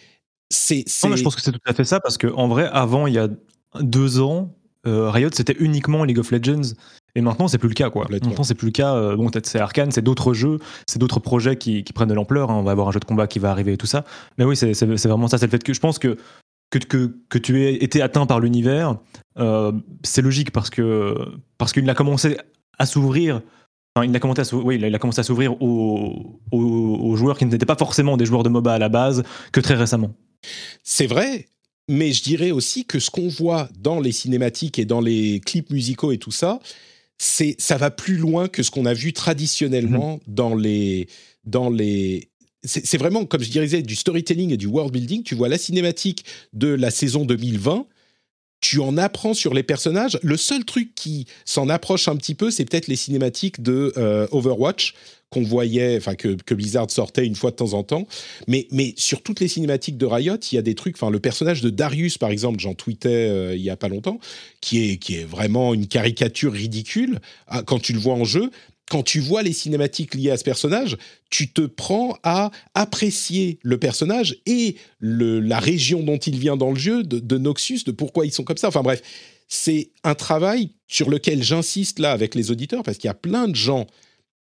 [0.49, 3.07] c'est, non, je pense que c'est tout à fait ça parce que en vrai, avant,
[3.07, 3.27] il y a
[3.79, 4.53] deux ans,
[4.85, 6.73] euh, Riot c'était uniquement League of Legends.
[7.15, 8.07] Et maintenant, c'est plus le cas, quoi.
[8.09, 8.95] Maintenant, c'est plus le cas.
[8.95, 12.13] Euh, bon, peut-être c'est Arkane, c'est d'autres jeux, c'est d'autres projets qui, qui, prennent de
[12.15, 12.49] l'ampleur.
[12.49, 12.55] Hein.
[12.55, 14.03] On va avoir un jeu de combat qui va arriver et tout ça.
[14.37, 15.37] Mais oui, c'est vraiment ça.
[15.37, 16.17] C'est le fait que je pense que
[16.71, 18.97] que, que, que tu aies été atteint par l'univers,
[19.37, 19.71] euh,
[20.03, 21.15] c'est logique parce que
[21.59, 22.37] parce qu'il a commencé
[22.79, 23.41] à s'ouvrir.
[23.95, 27.15] Enfin, il a commencé à s'ouvrir, oui, il a commencé à s'ouvrir aux, aux, aux
[27.15, 29.21] joueurs qui n'étaient pas forcément des joueurs de MOBA à la base
[29.51, 30.15] que très récemment.
[30.83, 31.47] C'est vrai,
[31.87, 35.69] mais je dirais aussi que ce qu'on voit dans les cinématiques et dans les clips
[35.69, 36.59] musicaux et tout ça,
[37.17, 41.07] c'est ça va plus loin que ce qu'on a vu traditionnellement dans les
[41.45, 42.29] dans les
[42.63, 45.23] c'est c'est vraiment comme je dirais du storytelling et du world building.
[45.23, 47.85] Tu vois la cinématique de la saison 2020.
[48.63, 50.17] Tu en apprends sur les personnages.
[50.23, 54.25] Le seul truc qui s'en approche un petit peu, c'est peut-être les cinématiques de euh,
[54.31, 54.93] Overwatch
[55.29, 58.07] qu'on voyait, enfin que, Blizzard sortait une fois de temps en temps.
[58.47, 60.95] Mais, mais sur toutes les cinématiques de Riot, il y a des trucs.
[60.95, 64.19] Enfin, le personnage de Darius, par exemple, j'en tweetais euh, il y a pas longtemps,
[64.61, 68.49] qui est qui est vraiment une caricature ridicule ah, quand tu le vois en jeu.
[68.93, 70.97] Quand tu vois les cinématiques liées à ce personnage,
[71.31, 76.77] tu te prends à apprécier le personnage et la région dont il vient dans le
[76.77, 78.67] jeu, de, Noxus, de pourquoi ils sont comme ça.
[78.67, 79.01] Enfin bref,
[79.47, 83.47] c'est un travail sur lequel j'insiste là avec les auditeurs, parce qu'il y a plein
[83.47, 83.87] de gens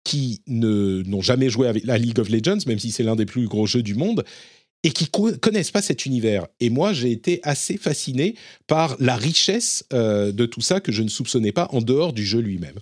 [0.03, 3.45] qui n'ont jamais joué avec la League of Legends, même si c'est l'un des plus
[3.45, 4.25] gros jeux du monde,
[4.81, 6.47] et qui co- connaissent pas cet univers.
[6.59, 8.33] Et moi, j'ai été assez fasciné
[8.65, 12.25] par la richesse euh, de tout ça que je ne soupçonnais pas en dehors du
[12.25, 12.79] jeu lui-même.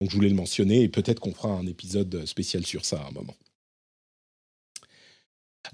[0.00, 3.08] Donc, je voulais le mentionner et peut-être qu'on fera un épisode spécial sur ça à
[3.08, 3.34] un moment.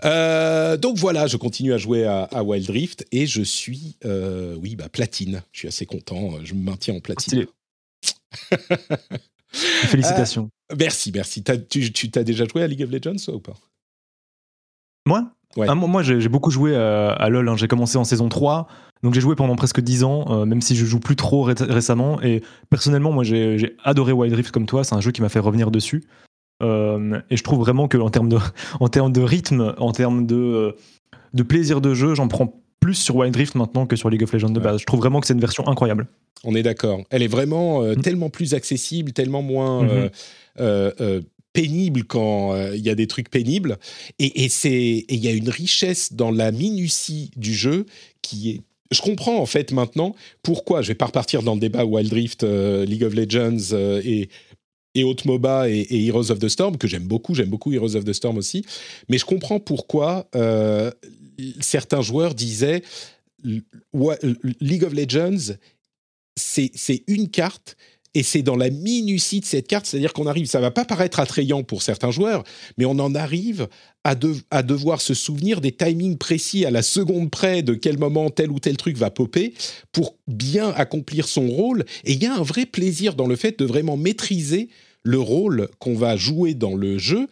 [0.05, 4.55] Euh, donc voilà, je continue à jouer à, à Wild Rift et je suis, euh,
[4.57, 5.43] oui, bah platine.
[5.53, 6.43] Je suis assez content.
[6.45, 7.47] Je me maintiens en platine.
[9.53, 10.49] Félicitations.
[10.79, 11.43] Merci, merci.
[11.43, 13.53] T'as- tu tu t'as déjà joué à League of Legends ou pas?
[15.05, 15.31] Moi?
[15.57, 15.67] Ouais.
[15.69, 17.47] Ah, moi, moi, j'ai j'ai beaucoup joué à, à LoL.
[17.51, 17.57] hein.
[17.59, 18.67] J'ai commencé en saison 3.
[19.03, 21.55] Donc j'ai joué pendant presque 10 ans, euh, même si je joue plus trop ré-
[21.59, 22.23] récemment.
[22.23, 24.85] Et personnellement, moi, j'ai adoré Wild Rift comme toi.
[24.85, 26.05] C'est un jeu qui m'a fait revenir dessus.
[26.63, 28.39] Euh, et je trouve vraiment qu'en termes de,
[28.81, 30.73] en termes de rythme, en termes de, euh,
[31.35, 34.33] de plaisir de jeu, j'en prends plus sur Wild Rift maintenant que sur League of
[34.33, 34.65] Legends de Ouais.
[34.65, 34.81] base.
[34.81, 36.07] Je trouve vraiment que c'est une version incroyable.
[36.45, 37.01] On est d'accord.
[37.11, 38.03] Elle est vraiment euh, Mhm.
[38.03, 39.89] tellement plus accessible, tellement moins
[40.61, 41.21] euh,
[41.53, 43.79] pénible quand euh, il y a des trucs pénibles.
[44.19, 47.87] Et, et c'est et il y a une richesse dans la minutie du jeu
[48.23, 48.61] qui est.
[48.93, 50.83] Je comprends en fait maintenant pourquoi.
[50.83, 54.29] Je vais pas repartir dans le débat Wild Rift, euh, League of Legends euh, et
[54.95, 57.35] et autres MOBA et, Heroes of the Storm que j'aime beaucoup.
[57.35, 58.65] J'aime beaucoup Heroes of the Storm aussi.
[59.09, 60.91] Mais je comprends pourquoi euh,
[61.61, 62.83] certains joueurs disaient
[63.43, 65.55] League of Legends
[66.37, 67.77] c'est une carte
[68.15, 71.19] et c'est dans la minutie de cette carte, c'est-à-dire qu'on arrive, ça va pas paraître
[71.21, 72.45] attrayant pour certains joueurs,
[72.77, 73.69] mais on en arrive
[74.05, 77.99] à, de- à devoir se souvenir des timings précis à la seconde près de quel
[77.99, 79.55] moment tel ou tel truc va popper
[79.93, 81.85] pour bien accomplir son rôle.
[82.05, 84.69] Et il y a un vrai plaisir dans le fait de vraiment maîtriser
[85.05, 87.29] le rôle qu'on va jouer dans le jeu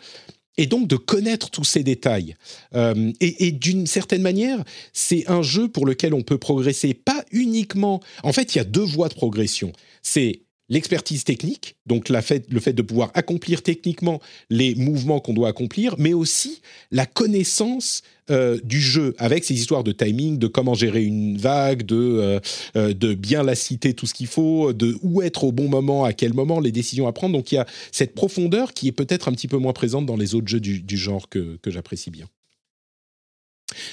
[0.57, 2.37] et donc de connaître tous ces détails.
[2.75, 4.63] Euh, et et d'une certaine manière,
[4.93, 8.01] c'est un jeu pour lequel on peut progresser, pas uniquement...
[8.23, 9.73] En fait, il y a deux voies de progression.
[10.03, 15.35] C'est l'expertise technique, donc la fait, le fait de pouvoir accomplir techniquement les mouvements qu'on
[15.35, 16.63] doit accomplir, mais aussi
[16.93, 21.85] la connaissance euh, du jeu, avec ces histoires de timing, de comment gérer une vague,
[21.85, 22.41] de, euh,
[22.77, 26.05] euh, de bien la citer tout ce qu'il faut, de où être au bon moment,
[26.05, 27.37] à quel moment, les décisions à prendre.
[27.37, 30.17] Donc il y a cette profondeur qui est peut-être un petit peu moins présente dans
[30.17, 32.27] les autres jeux du, du genre que, que j'apprécie bien.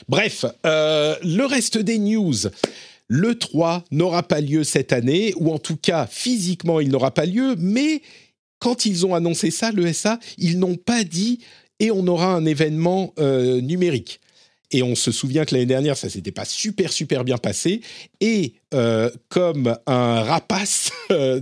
[0.07, 2.35] Bref, le reste des news.
[3.07, 7.25] Le 3 n'aura pas lieu cette année, ou en tout cas physiquement il n'aura pas
[7.25, 8.01] lieu, mais
[8.59, 11.39] quand ils ont annoncé ça, le SA, ils n'ont pas dit
[11.79, 14.19] et on aura un événement euh, numérique.
[14.71, 17.81] Et on se souvient que l'année dernière, ça s'était pas super super bien passé.
[18.19, 21.39] Et euh, comme un rapace euh,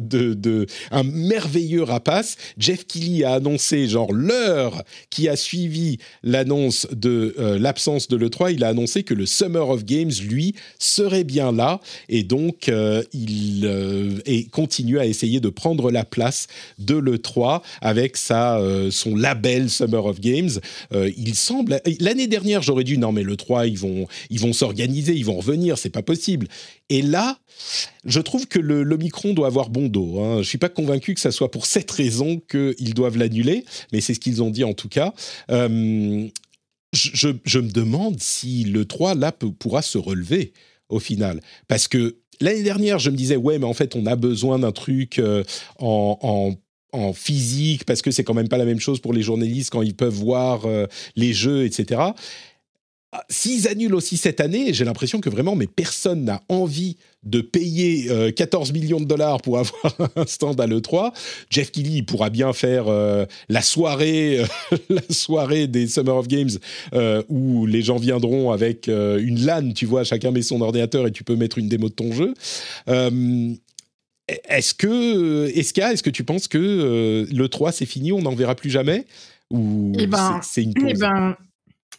[0.91, 7.57] un merveilleux rapace, Jeff Keighley a annoncé genre l'heure qui a suivi l'annonce de euh,
[7.57, 11.79] l'absence de l'E3, il a annoncé que le Summer of Games, lui, serait bien là.
[12.09, 12.71] Et donc,
[13.13, 16.47] il continue à essayer de prendre la place
[16.79, 18.59] de l'E3 avec sa,
[18.91, 20.51] son label Summer of Games.
[20.93, 21.81] Il semble...
[21.99, 25.77] L'année dernière, j'aurais dit, non mais l'E3, ils vont ils vont s'organiser, ils vont revenir,
[25.77, 26.47] c'est pas possible.
[26.89, 27.14] Et là,
[28.05, 30.19] je trouve que le l'Omicron doit avoir bon dos.
[30.19, 30.37] Hein.
[30.41, 34.13] Je suis pas convaincu que ça soit pour cette raison qu'ils doivent l'annuler, mais c'est
[34.13, 35.13] ce qu'ils ont dit en tout cas.
[35.51, 36.27] Euh,
[36.93, 40.53] je, me demande si le 3 là pourra se relever
[40.87, 44.15] au final, parce que l'année dernière, je me disais ouais, mais en fait, on a
[44.15, 45.43] besoin d'un truc euh,
[45.79, 46.55] en
[47.13, 49.95] physique parce que c'est quand même pas la même chose pour les journalistes quand ils
[49.95, 52.01] peuvent voir euh, les jeux, etc.
[53.17, 57.39] ah, s'ils annulent aussi cette année, j'ai l'impression que vraiment, mais personne n'a envie de
[57.39, 61.13] payer 14 euh, millions de dollars pour avoir un stand à l'E3.
[61.49, 64.43] Jeff Keighley pourra bien faire euh, la soirée,
[64.89, 66.49] la soirée des Summer of Games
[67.29, 71.23] où les gens viendront avec une LAN, tu vois, chacun met son ordinateur et tu
[71.23, 72.33] peux mettre une démo de ton jeu.
[74.27, 78.55] est-ce que, est-ce est-ce que tu penses que le 3 c'est fini, on n'en verra
[78.55, 79.05] plus jamais?
[79.51, 80.85] Ou eh ben, c'est une pause?
[80.89, 81.35] eh ben,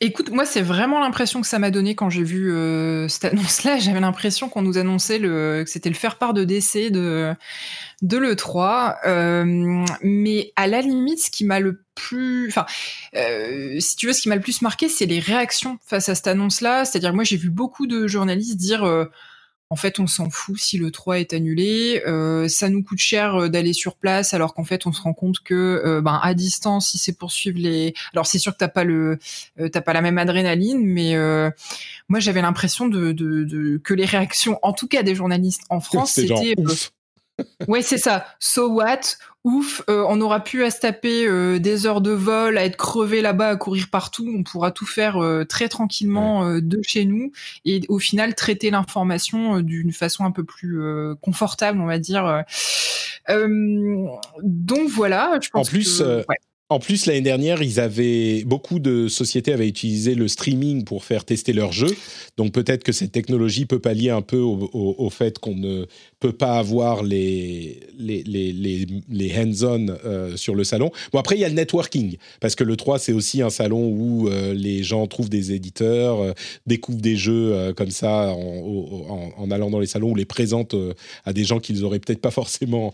[0.00, 3.78] Écoute, moi, c'est vraiment l'impression que ça m'a donné quand j'ai vu euh, cette annonce-là.
[3.80, 7.34] J'avais l'impression qu'on nous annonçait le, que c'était le faire-part de décès de,
[8.02, 8.96] de l'E3.
[9.06, 12.66] Euh, mais à la limite, ce qui m'a le plus, enfin,
[13.16, 16.14] euh, si tu veux, ce qui m'a le plus marqué, c'est les réactions face à
[16.14, 16.84] cette annonce-là.
[16.84, 18.84] C'est-à-dire, moi, j'ai vu beaucoup de journalistes dire
[19.68, 22.02] en fait, on s'en fout si le 3 est annulé.
[22.06, 25.12] Euh, ça nous coûte cher euh, d'aller sur place, alors qu'en fait, on se rend
[25.12, 28.68] compte que, euh, ben, à distance, si c'est poursuivre les, alors c'est sûr que t'as
[28.68, 29.18] pas le,
[29.72, 31.16] t'as pas la même adrénaline, mais
[32.08, 35.80] moi, j'avais l'impression de, de, de, que les réactions, en tout cas des journalistes en
[35.80, 36.54] France, c'était
[37.68, 38.26] ouais, c'est ça.
[38.38, 39.00] So what?
[39.46, 42.76] Ouf, euh, on aura pu à se taper euh, des heures de vol, à être
[42.76, 44.28] crevé là-bas, à courir partout.
[44.36, 47.30] On pourra tout faire euh, très tranquillement de chez nous
[47.64, 50.80] et au final traiter l'information d'une façon un peu plus
[51.20, 52.42] confortable, on va dire.
[53.28, 55.68] donc voilà, je pense.
[55.68, 56.24] En plus, que,
[56.68, 61.24] en plus, l'année dernière, ils avaient beaucoup de sociétés avaient utilisé le streaming pour faire
[61.24, 61.94] tester leurs jeux.
[62.36, 65.86] Donc peut-être que cette technologie peut pallier un peu au, fait qu'on ne
[66.18, 70.90] peut pas avoir les les, les, les, hands-on euh, sur le salon.
[71.12, 73.86] Bon après, il y a le networking parce que le 3 c'est aussi un salon
[73.88, 76.32] où euh, les gens trouvent des éditeurs, euh,
[76.66, 80.74] découvrent des jeux comme ça en, allant dans les salons ou les présentent
[81.24, 82.92] à des gens qu'ils auraient peut-être pas forcément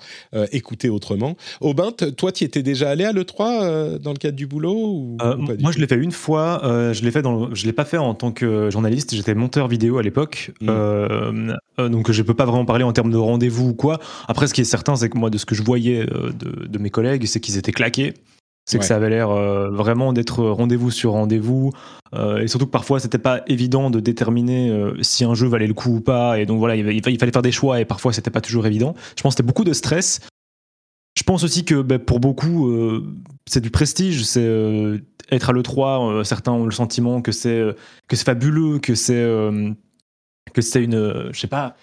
[0.50, 1.36] écouté autrement.
[1.60, 5.16] Aubin, toi, tu étais déjà allé à le 3 euh, dans le cadre du boulot
[5.22, 6.64] euh, Moi, je l'ai fait une fois.
[6.64, 7.54] Euh, je l'ai fait dans.
[7.54, 9.14] Je l'ai pas fait en tant que journaliste.
[9.14, 11.54] J'étais monteur vidéo à l'époque, mm.
[11.78, 13.98] donc je peux pas vraiment parler en termes de rendez-vous ou quoi.
[14.28, 16.90] Après, ce qui est certain, c'est que moi, de ce que je voyais de, mes
[16.90, 18.14] collègues, c'est qu'ils étaient claqués.
[18.64, 19.28] C'est que ça avait l'air
[19.72, 21.72] vraiment d'être rendez-vous sur rendez-vous,
[22.16, 25.96] et surtout que parfois c'était pas évident de déterminer si un jeu valait le coup
[25.96, 28.40] ou pas, et donc voilà, il, il fallait faire des choix, et parfois c'était pas
[28.40, 28.94] toujours évident.
[29.16, 30.20] Je pense que c'était beaucoup de stress,
[31.16, 32.70] je pense aussi que bah, pour beaucoup,
[33.46, 34.24] c'est du prestige.
[34.24, 34.98] C'est euh,
[35.30, 36.20] être à l'E3.
[36.20, 37.62] Euh, certains ont le sentiment que c'est
[38.08, 39.24] que c'est fabuleux, que c'est
[40.52, 41.76] que c'est une, je sais pas,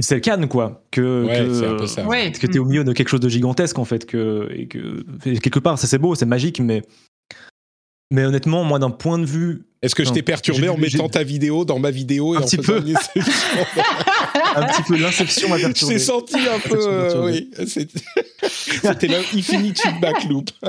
[0.00, 0.84] c'est le Cannes quoi.
[0.90, 4.06] Que ouais, que, t'es au milieu de quelque chose de gigantesque en fait.
[4.06, 6.82] Que et que quelque part, ça c'est beau, c'est magique, mais
[8.10, 9.64] mais honnêtement, moi, d'un point de vue.
[9.86, 12.44] Est-ce que je t'ai perturbé en mettant ta vidéo dans ma vidéo et un en
[12.44, 12.76] petit peu.
[14.56, 15.94] un petit peu l'inception m'a perturbé.
[15.94, 16.78] J'ai senti un peu.
[16.80, 17.50] Euh, oui,
[18.42, 20.50] c'était l'infinite feedback loop.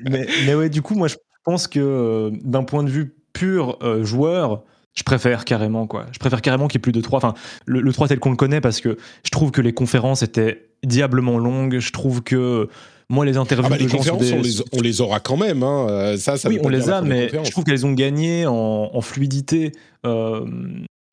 [0.00, 3.78] mais, mais ouais, du coup, moi, je pense que euh, d'un point de vue pur
[3.82, 4.62] euh, joueur,
[4.94, 6.06] je préfère carrément quoi.
[6.12, 7.18] Je préfère carrément qu'il y ait plus de 3.
[7.18, 7.34] Enfin,
[7.66, 10.70] le, le 3 tel qu'on le connaît parce que je trouve que les conférences étaient
[10.82, 11.78] diablement longues.
[11.78, 12.70] Je trouve que
[13.10, 14.22] moi, les interviews ah bah, les conférences,
[14.72, 15.62] on, les, aura quand même.
[15.62, 15.86] Hein.
[15.88, 19.72] Euh, ça, ça oui, on les a, mais je trouve qu'elles ont gagné en, fluidité.
[20.06, 20.44] Euh,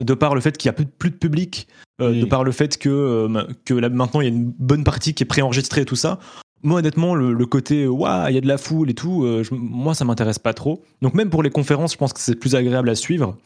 [0.04, 1.68] de par le fait qu'il n'y a plus, de public,
[2.02, 3.28] euh, de par le fait que,
[3.64, 6.18] que là, maintenant il y a une bonne partie qui est préenregistrée et tout ça.
[6.62, 10.04] Moi, honnêtement, le, côté waouh, il y a de la foule et tout, moi, ça
[10.04, 10.82] m'intéresse pas trop.
[11.00, 13.38] Donc, même pour les conférences, je pense que c'est plus agréable à suivre.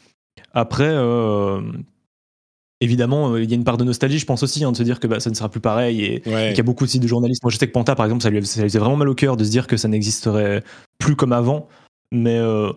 [0.52, 0.92] Après,
[2.80, 4.82] évidemment, euh, il y a une part de nostalgie, je pense aussi, hein, de se
[4.82, 7.06] dire que bah, ça ne sera plus pareil et, qu'il y a beaucoup aussi de
[7.06, 7.42] journalistes.
[7.42, 9.44] Moi, je sais que Panta, par exemple, ça lui, faisait vraiment mal au cœur de
[9.44, 10.62] se dire que ça n'existerait
[10.98, 11.68] plus comme avant.
[12.12, 12.72] Mais euh,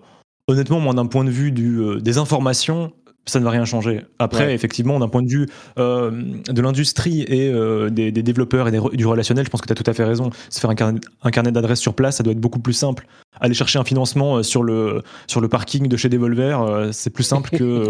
[0.48, 2.92] honnêtement, moi, d'un point de vue du, euh, des informations,
[3.26, 4.02] ça ne va rien changer.
[4.20, 5.48] Après, effectivement, d'un point de vue
[5.78, 6.12] euh,
[6.50, 9.90] de l'industrie et euh, des, développeurs et du relationnel, je pense que tu as tout
[9.90, 10.30] à fait raison.
[10.50, 11.00] Se faire un carnet,
[11.32, 13.08] carnet d'adresses sur place, ça doit être beaucoup plus simple.
[13.40, 17.24] Aller chercher un financement euh, sur le, sur le parking de chez Devolver, c'est plus
[17.24, 17.88] simple que,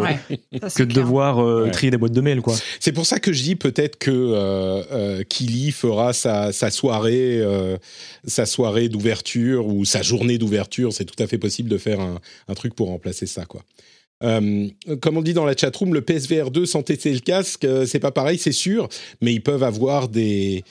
[0.75, 2.41] que de devoir trier des boîtes de mail.
[2.79, 7.41] C'est pour ça que je dis peut-être que Kili fera sa, sa soirée,
[8.25, 10.93] sa soirée d'ouverture ou sa journée d'ouverture.
[10.93, 13.45] C'est tout à fait possible de faire un, un truc pour remplacer ça.
[13.45, 13.63] quoi.
[14.23, 14.67] Euh,
[15.01, 17.99] comme on dit dans la chatroom, le PSVR 2 sans tester le casque, euh, c'est
[17.99, 18.87] pas pareil, c'est sûr,
[19.21, 20.63] mais ils peuvent avoir des,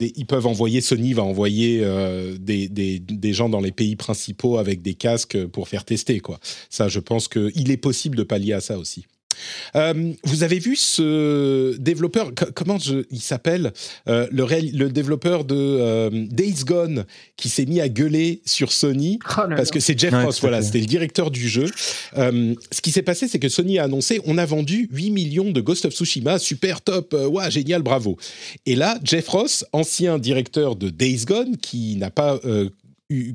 [0.00, 4.58] ils peuvent envoyer, Sony va envoyer euh, des, des, des, gens dans les pays principaux
[4.58, 6.38] avec des casques pour faire tester, quoi.
[6.70, 9.06] Ça, je pense qu'il est possible de pallier à ça aussi.
[9.76, 12.78] Euh, vous avez vu ce développeur, comment
[13.10, 13.72] il s'appelle
[14.08, 17.04] euh, le, le, développeur de euh, Days Gone
[17.36, 20.80] qui s'est mis à gueuler sur Sony oh parce que c'est Jeff Ross, voilà, c'était
[20.80, 21.66] le directeur du jeu.
[22.16, 25.60] ce qui s'est passé, c'est que Sony a annoncé on a vendu 8 millions de
[25.60, 28.16] Ghost of Tsushima, super top, ouais, génial, bravo.
[28.66, 32.40] Et là, Jeff Ross, ancien directeur de Days Gone, qui n'a pas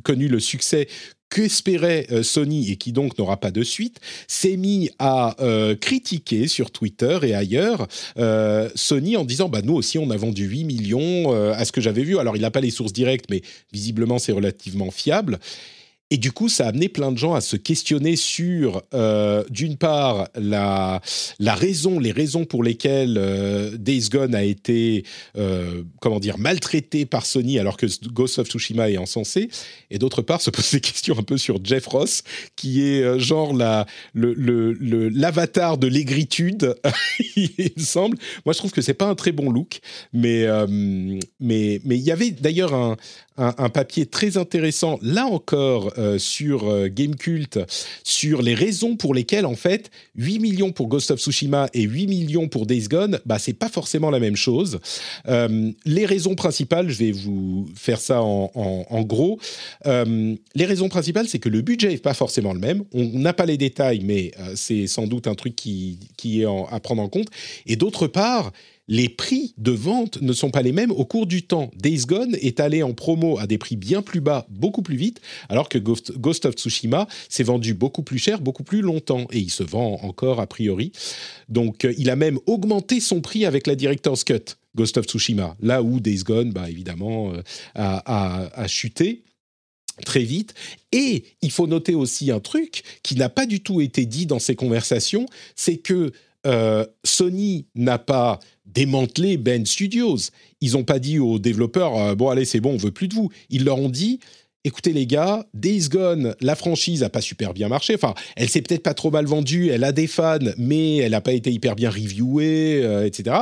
[0.03, 0.87] connu le succès
[1.29, 6.47] qu'espérait euh, Sony et qui donc n'aura pas de suite, s'est mis à euh, critiquer
[6.47, 7.87] sur Twitter et ailleurs
[8.17, 11.81] euh, Sony en disant bah nous aussi on a vendu 8 millions à ce que
[11.81, 12.17] j'avais vu.
[12.17, 13.41] Alors il n'a pas les sources directes, mais
[13.71, 15.39] visiblement c'est relativement fiable.
[16.11, 19.77] Et du coup, ça a amené plein de gens à se questionner sur, euh, d'une
[19.77, 21.01] part, la,
[21.37, 25.03] la raison, les raisons pour lesquelles euh, Days Gone a été,
[25.37, 29.49] euh, comment dire, maltraité par Sony alors que Ghost of Tsushima est encensé,
[29.91, 32.23] et d'autre part, se poser des questions un peu sur Jeff Ross,
[32.55, 36.75] qui est euh, genre la, le, le, l'avatar de l'aigritude,
[37.35, 38.17] il me semble.
[38.45, 39.79] Moi, je trouve que c'est pas un très bon look,
[40.11, 40.65] mais euh,
[41.39, 42.97] mais mais il y avait d'ailleurs un,
[43.39, 47.59] un, papier très intéressant, là encore, euh, sur euh, Gamecult,
[48.03, 52.07] sur les raisons pour lesquelles, en fait, 8 millions pour Ghost of Tsushima et 8
[52.07, 54.79] millions pour Days Gone, bah, c'est pas forcément la même chose.
[55.27, 58.49] Euh, les raisons principales, je vais vous faire ça en,
[59.03, 59.39] gros.
[59.85, 62.83] les raisons principales, c'est que le budget n'est pas forcément le même.
[62.93, 66.79] On n'a pas les détails, mais c'est sans doute un truc qui, qui est à
[66.79, 67.27] prendre en compte.
[67.65, 68.51] Et d'autre part,
[68.89, 71.69] les prix de vente ne sont pas les mêmes au cours du temps.
[71.77, 75.21] Days Gone est allé en promo à des prix bien plus bas, beaucoup plus vite,
[75.47, 79.51] alors que Ghost of Tsushima s'est vendu beaucoup plus cher, beaucoup plus longtemps, et il
[79.51, 80.91] se vend encore a priori.
[81.49, 85.55] Donc euh, il a même augmenté son prix avec la Director's Cut, Ghost of Tsushima,
[85.61, 87.41] là où Days Gone, bah, évidemment, euh,
[87.75, 89.23] a, chuté
[90.03, 90.55] très vite.
[90.91, 94.39] Et il faut noter aussi un truc qui n'a pas du tout été dit dans
[94.39, 96.11] ces conversations, c'est que
[96.47, 98.39] euh, Sony n'a pas
[98.73, 100.17] démantelé Ben Studios.
[100.61, 103.15] Ils n'ont pas dit aux développeurs euh, bon allez c'est bon on veut plus de
[103.15, 103.29] vous.
[103.49, 104.19] Ils leur ont dit
[104.65, 107.95] écoutez les gars, Days Gone, la franchise a pas super bien marché.
[107.95, 111.21] Enfin, elle s'est peut-être pas trop mal vendue, elle a des fans, mais elle n'a
[111.21, 113.37] pas été hyper bien reviewée, euh, etc.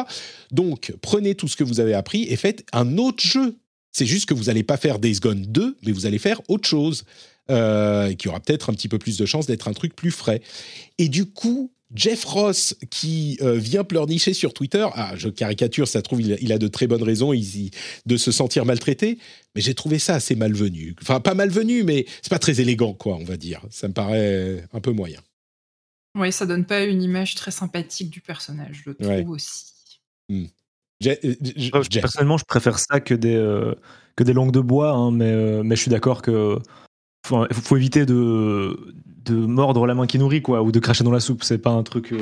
[0.51, 3.55] Donc prenez tout ce que vous avez appris et faites un autre jeu.
[3.91, 6.67] C'est juste que vous n'allez pas faire Days Gone 2, mais vous allez faire autre
[6.67, 7.03] chose.
[7.47, 10.41] qui aura peut-être un petit peu plus de chance d'être un truc plus frais.
[10.99, 16.01] Et du coup, Jeff Ross qui euh, vient pleurnicher sur Twitter, ah, je caricature, ça
[16.01, 19.19] trouve, il, a de très bonnes raisons de se sentir maltraité,
[19.55, 20.95] mais j'ai trouvé ça assez malvenu.
[21.01, 23.61] Enfin, pas malvenu, mais c'est pas très élégant, quoi, on va dire.
[23.69, 25.21] Ça me paraît un peu moyen.
[26.15, 29.65] Oui, ça donne pas une image très sympathique du personnage, je trouve aussi.
[30.29, 30.45] Hmm.
[31.05, 33.75] Euh, personnellement, je préfère ça que des, euh,
[34.15, 36.59] que des langues de bois, hein, mais, mais je suis d'accord que
[37.31, 38.93] il faut, éviter de,
[39.25, 41.43] de mordre la main qui nourrit, quoi, ou de cracher dans la soupe.
[41.43, 42.11] C'est pas un truc.
[42.11, 42.19] Euh,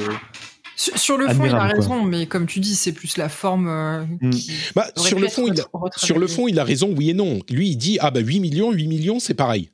[0.76, 3.68] sur, le fond, il a raison, mais comme tu dis, c'est plus la forme.
[3.68, 4.32] Euh, mm.
[4.76, 5.66] bah, sur, le fond, il a,
[5.96, 7.40] sur le fond, il a raison, oui et non.
[7.50, 9.72] Lui, il dit Ah, bah 8 millions, 8 millions, c'est pareil.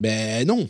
[0.00, 0.68] Ben non.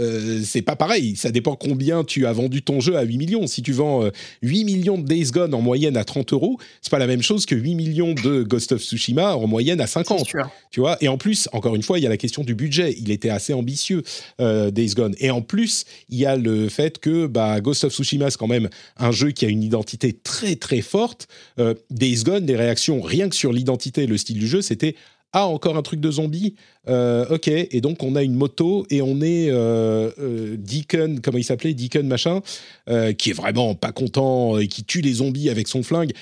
[0.00, 1.16] Euh, c'est pas pareil.
[1.16, 3.46] Ça dépend combien tu as vendu ton jeu à 8 millions.
[3.46, 4.08] Si tu vends
[4.42, 7.22] 8 euh, millions de Days Gone en moyenne à 30 euros, c'est pas la même
[7.22, 10.26] chose que 8 millions de Ghost of Tsushima en moyenne à 50.
[10.70, 10.96] Tu vois?
[11.00, 12.94] Et en plus, encore une fois, il y a la question du budget.
[12.98, 14.02] Il était assez ambitieux,
[14.40, 15.14] euh, Days Gone.
[15.18, 18.46] Et en plus, il y a le fait que bah, Ghost of Tsushima, c'est quand
[18.46, 21.28] même un jeu qui a une identité très très forte.
[21.90, 24.94] Days Gone, les réactions rien que sur l'identité et le style du jeu, c'était
[25.32, 26.56] ah, encore un truc de zombie
[26.88, 31.38] euh, Ok, et donc on a une moto et on est euh, euh, Deacon, comment
[31.38, 32.40] il s'appelait Deacon machin,
[33.16, 36.12] qui est vraiment pas content et qui tue les zombies avec son flingue.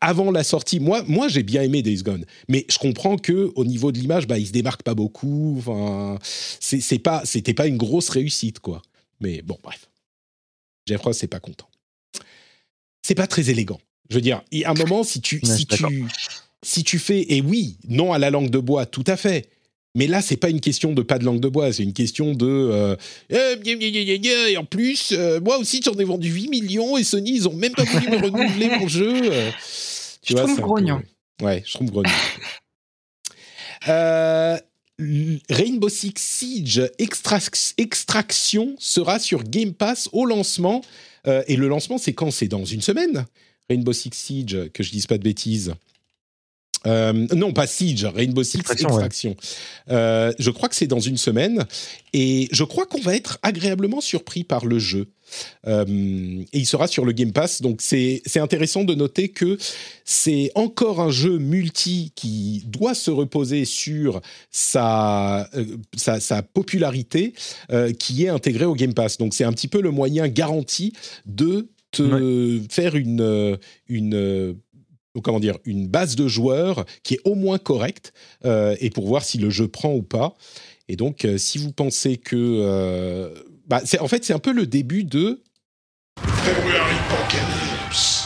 [0.00, 3.64] avant la sortie, moi, moi j'ai bien aimé Days Gone, mais je comprends que au
[3.64, 5.56] niveau de l'image, bah, il se démarque pas beaucoup.
[5.58, 8.82] Enfin, c'est pas, c'était pas une grosse réussite, quoi.
[9.20, 9.88] Mais bon, bref.
[10.86, 11.68] Jeff Ross, c'est pas content.
[13.02, 13.80] C'est pas très élégant.
[14.08, 15.84] Je veux dire, à un moment, si tu, si tu,
[16.62, 19.48] si tu fais, et oui, non à la langue de bois, tout à fait.
[19.96, 22.32] Mais là, c'est pas une question de pas de langue de bois, c'est une question
[22.32, 22.46] de.
[22.46, 22.96] Euh,
[23.28, 27.48] eh, et en plus, euh, moi aussi, j'en ai vendu 8 millions et Sony, ils
[27.48, 29.32] ont même pas voulu me renouveler mon jeu.
[29.32, 29.50] Euh,
[30.22, 31.02] tu je vois, trouve grognon.
[31.42, 32.10] Ouais, je trouve grognon.
[35.48, 36.82] Rainbow Six Siege
[37.78, 40.82] Extraction sera sur Game Pass au lancement.
[41.24, 42.30] et le lancement, c'est quand?
[42.30, 43.24] C'est dans une semaine
[43.68, 45.74] Rainbow Six Siege, que je dise pas de bêtises.
[46.86, 49.36] Euh, non, pas Siege, Rainbow Six Extraction.
[49.90, 51.66] Euh, je crois que c'est dans une semaine
[52.12, 55.08] et je crois qu'on va être agréablement surpris par le jeu.
[55.66, 55.84] Euh,
[56.52, 59.58] et il sera sur le Game Pass, donc c'est intéressant de noter que
[60.04, 64.20] c'est encore un jeu multi qui doit se reposer sur
[64.50, 65.48] sa,
[65.96, 67.34] sa, sa, popularité
[67.98, 69.18] qui est intégré au Game Pass.
[69.18, 70.94] Donc c'est un petit peu le moyen garanti
[71.26, 73.58] de te faire une,
[73.88, 74.56] une
[75.22, 78.12] comment dire, une base de joueurs qui est au moins correcte
[78.44, 80.36] euh, et pour voir si le jeu prend ou pas.
[80.90, 83.32] Et donc, euh, si vous pensez que, euh,
[83.68, 85.40] bah, en fait, c'est un peu le début de
[86.18, 88.24] February Apocalypse.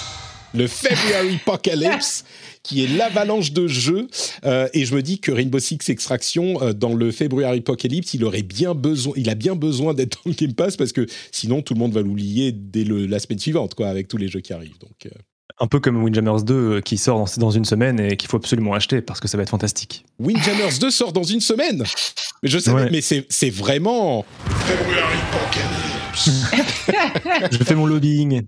[0.55, 2.25] Le February Apocalypse,
[2.63, 4.09] qui est l'avalanche de jeux.
[4.47, 8.43] Euh, et je me dis que Rainbow Six Extraction, dans le February Apocalypse, il aurait
[8.43, 11.75] bien besoin, il a bien besoin d'être dans le Game Pass parce que sinon tout
[11.75, 14.55] le monde va l'oublier dès le, la semaine suivante, quoi, avec tous les jeux qui
[14.55, 14.79] arrivent.
[14.79, 15.13] Donc.
[15.61, 15.65] Euh.
[15.65, 18.75] Un peu comme Windjammers 2 qui sort dans, dans une semaine et qu'il faut absolument
[18.75, 20.05] acheter parce que ça va être fantastique.
[20.19, 21.85] Windjammers 2 sort dans une semaine
[22.43, 22.89] Mais je sais, Ouais.
[22.91, 24.25] mais c'est c'est vraiment.
[27.51, 28.43] Je fais mon lobbying.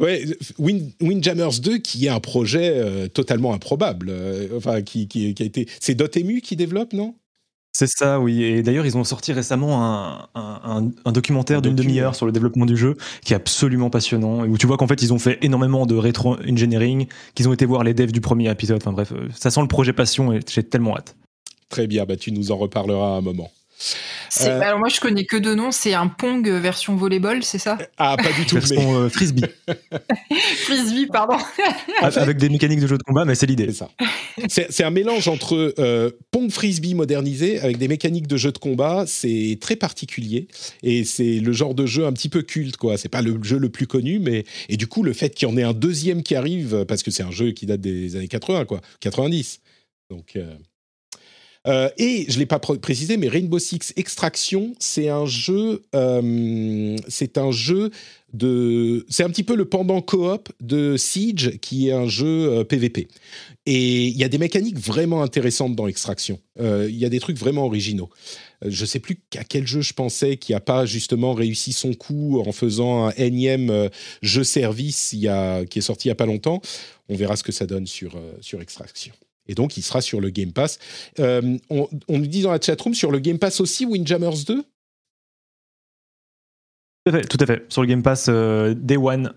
[0.00, 0.24] Ouais,
[0.58, 4.08] Wind, Windjammers 2 qui est un projet euh, totalement improbable.
[4.10, 5.66] euh, enfin, qui, qui, qui a été.
[5.80, 7.14] C'est Dotemu qui développe, non?
[7.78, 8.42] C'est ça, oui.
[8.42, 12.14] Et d'ailleurs, ils ont sorti récemment un, un- un- un documentaire Un d'une docu, demi-heure
[12.14, 14.46] sur le développement du jeu qui est absolument passionnant.
[14.46, 17.66] et Où tu vois qu'en fait, ils ont fait énormément de rétro-engineering, qu'ils ont été
[17.66, 18.78] voir les devs du premier épisode.
[18.80, 21.16] Enfin bref, euh, ça sent le projet passion et j'ai tellement hâte.
[21.68, 23.50] Très bien, bah, tu nous en reparleras à un moment.
[24.42, 24.60] Euh.
[24.60, 27.78] Alors moi je connais que deux noms, c'est un Pong version volleyball, c'est ça?
[27.98, 28.60] Ah, pas du tout, mais.
[28.60, 29.44] Version euh, frisbee,
[30.64, 31.36] Frisbee, pardon.
[32.02, 33.66] avec des mécaniques de jeu de combat, mais c'est l'idée.
[33.66, 33.90] C'est ça.
[34.48, 38.58] C'est c'est un mélange entre euh, Pong Frisbee modernisé avec des mécaniques de jeu de
[38.58, 39.04] combat.
[39.06, 40.48] C'est très particulier
[40.82, 42.96] et c'est le genre de jeu un petit peu culte, quoi.
[42.96, 45.50] C'est pas le jeu le plus connu, mais et du coup le fait qu'il y
[45.50, 48.28] en ait un deuxième qui arrive parce que c'est un jeu qui date des années
[48.28, 49.60] 80, quoi, 90.
[50.10, 50.54] Donc euh,
[51.66, 56.96] euh, et je l'ai pas pr- précisé, mais Rainbow Six Extraction, c'est un jeu, euh,
[57.08, 57.90] c'est un jeu
[58.32, 62.64] de, c'est un petit peu le pendant coop de Siege, qui est un jeu euh,
[62.64, 63.08] PVP.
[63.64, 66.38] Et il y a des mécaniques vraiment intéressantes dans Extraction.
[66.60, 68.10] Euh, Il y a des trucs vraiment originaux.
[68.64, 71.94] Euh, Je sais plus à quel jeu je pensais qui a pas justement réussi son
[71.94, 73.88] coup en faisant un énième euh,
[74.22, 76.60] jeu service qui est sorti il y a pas longtemps.
[77.08, 79.12] On verra ce que ça donne sur, euh, sur Extraction.
[79.48, 80.78] Et donc, il sera sur le Game Pass.
[81.20, 84.62] Euh, on, on nous dit dans la chatroom sur le Game Pass aussi Windjammers 2
[84.62, 84.64] Tout
[87.06, 87.64] à fait, tout à fait.
[87.72, 89.32] Sur le Game Pass euh, Day One.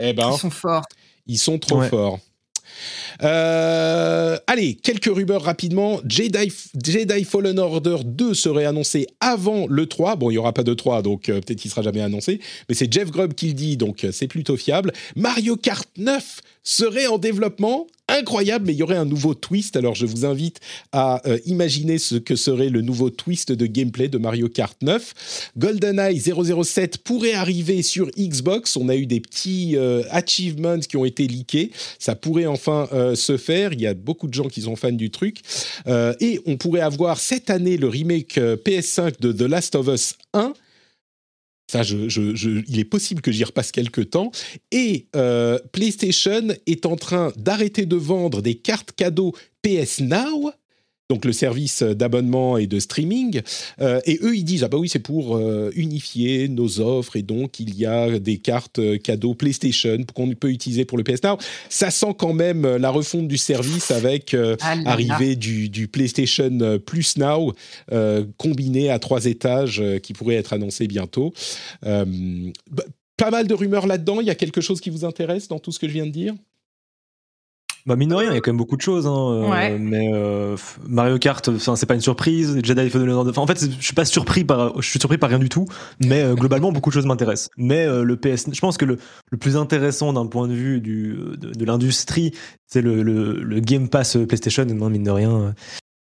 [0.00, 0.84] Eh ben, Ils sont forts.
[1.26, 1.88] Ils sont trop Ouais.
[1.88, 2.18] forts.
[3.22, 6.00] Euh, allez, quelques rumeurs rapidement.
[6.06, 10.16] Jedi, Jedi Fallen Order 2 serait annoncé avant le 3.
[10.16, 12.40] Bon, il n'y aura pas de 3, donc euh, peut-être qu'il sera jamais annoncé.
[12.68, 14.92] Mais c'est Jeff Grubb qui le dit, donc euh, c'est plutôt fiable.
[15.16, 17.86] Mario Kart 9 serait en développement.
[18.06, 19.76] Incroyable, mais il y aurait un nouveau twist.
[19.76, 20.60] Alors je vous invite
[20.92, 25.50] à imaginer ce que serait le nouveau twist de gameplay de Mario Kart 9.
[25.56, 28.76] GoldenEye 007 pourrait arriver sur Xbox.
[28.76, 29.78] On a eu des petits
[30.10, 31.70] achievements qui ont été leakés.
[31.98, 33.72] Ça pourrait enfin euh, se faire.
[33.72, 35.40] Il y a beaucoup de gens qui sont fans du truc.
[35.86, 39.88] Euh, et on pourrait avoir cette année le remake euh, PS5 de The Last of
[39.88, 40.52] Us 1.
[41.70, 44.30] Ça, je, je- je- il est possible que j'y repasse quelques temps.
[44.70, 45.06] Et
[45.72, 50.52] PlayStation est en train d'arrêter de vendre des cartes cadeaux PS Now,
[51.10, 53.42] donc le service d'abonnement et de streaming.
[53.80, 57.22] Euh, et eux, ils disent ah bah oui, c'est pour euh, unifier nos offres et
[57.22, 61.22] donc il y a des cartes euh, cadeaux PlayStation qu'on peut utiliser pour le PS
[61.22, 61.36] Now.
[61.68, 64.90] Ça sent quand même la refonte du service avec euh, Ah là là.
[64.92, 67.52] arrivée du, du PlayStation Plus Now
[68.38, 71.32] combiné à trois étages qui pourrait être annoncé bientôt.
[71.82, 72.84] Bah,
[73.16, 74.20] pas mal de rumeurs là-dedans.
[74.20, 76.10] Il y a quelque chose qui vous intéresse dans tout ce que je viens de
[76.10, 76.34] dire?
[77.86, 79.06] Bah mine de rien, il y a quand même beaucoup de choses.
[79.06, 79.78] hein, euh, Ouais.
[79.78, 80.56] Mais euh,
[80.88, 82.58] Mario Kart, enfin, c'est pas une surprise.
[82.62, 83.30] Jedi Fallen Order.
[83.30, 85.66] enfin, en fait, je suis pas surpris par, je suis surpris par rien du tout.
[86.02, 87.50] Mais euh, globalement, beaucoup de choses m'intéressent.
[87.58, 88.96] Mais euh, le PS, je pense que le,
[89.30, 92.32] le plus intéressant d'un point de vue du, de, de l'industrie,
[92.66, 94.62] c'est le, le, le Game Pass PlayStation.
[94.66, 95.52] Et non, mine de rien, euh,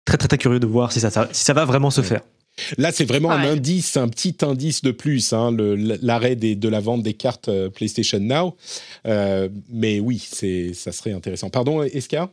[0.04, 2.06] très très très curieux de voir si ça, ça- si ça va vraiment se Ouais.
[2.06, 2.20] faire.
[2.76, 7.02] Là, c'est vraiment un indice, un petit indice de plus, hein, l'arrêt de la vente
[7.02, 8.56] des cartes euh, PlayStation Now.
[9.06, 11.50] Euh, mais oui, ça serait intéressant.
[11.50, 12.30] Pardon, Esca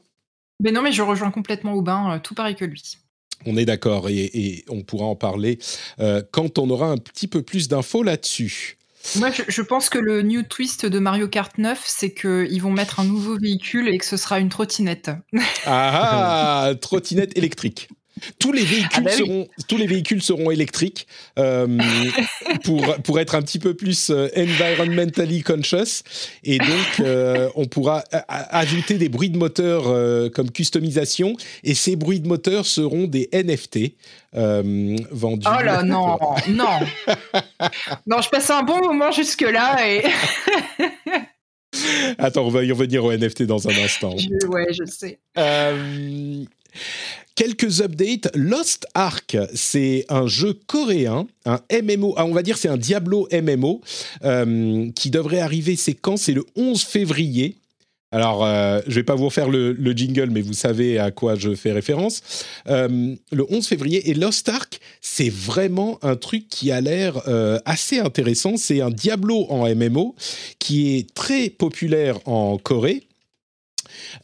[0.61, 2.97] Mais non, mais je rejoins complètement Aubin, euh, tout pareil que lui.
[3.45, 5.59] On est d'accord et, et on pourra en parler
[5.99, 8.77] euh, quand on aura un petit peu plus d'infos là-dessus.
[9.15, 12.71] Moi, je, je pense que le new twist de Mario Kart 9, c'est qu'ils vont
[12.71, 15.09] mettre un nouveau véhicule et que ce sera une trottinette.
[15.65, 17.87] Ah, ah, trottinette électrique.
[18.39, 19.17] Tous les véhicules Ah bah oui.
[19.17, 21.67] seront tous les véhicules seront électriques euh,
[22.63, 26.03] pour pour être un petit peu plus euh, environmentally conscious
[26.43, 31.95] et donc euh, on pourra ajouter des bruits de moteur euh, comme customisation et ces
[31.95, 33.95] bruits de moteur seront des NFT
[34.33, 35.47] vendus.
[35.47, 36.17] Oh là, non,
[36.49, 36.79] non.
[38.05, 40.03] Non, je passe un bon moment jusque-là et.
[42.17, 44.15] Attends, on va y revenir aux NFT dans un instant.
[44.17, 45.19] Je- ouais, je sais.
[45.37, 46.43] Euh,
[47.39, 48.29] quelques updates.
[48.35, 53.29] Lost Ark, c'est un jeu coréen, un MMO, ah, on va dire c'est un Diablo
[53.31, 53.79] MMO,
[54.25, 56.17] euh, qui devrait arriver, c'est quand?
[56.17, 57.55] C'est le 11 février.
[58.11, 61.35] Alors, euh, je vais pas vous refaire le, le jingle, mais vous savez à quoi
[61.35, 62.21] je fais référence.
[62.67, 67.21] Euh, le 11 février, et Lost Ark, c'est vraiment un truc qui a l'air
[67.63, 68.57] assez intéressant.
[68.57, 70.13] C'est un Diablo en MMO
[70.57, 73.07] qui est très populaire en Corée.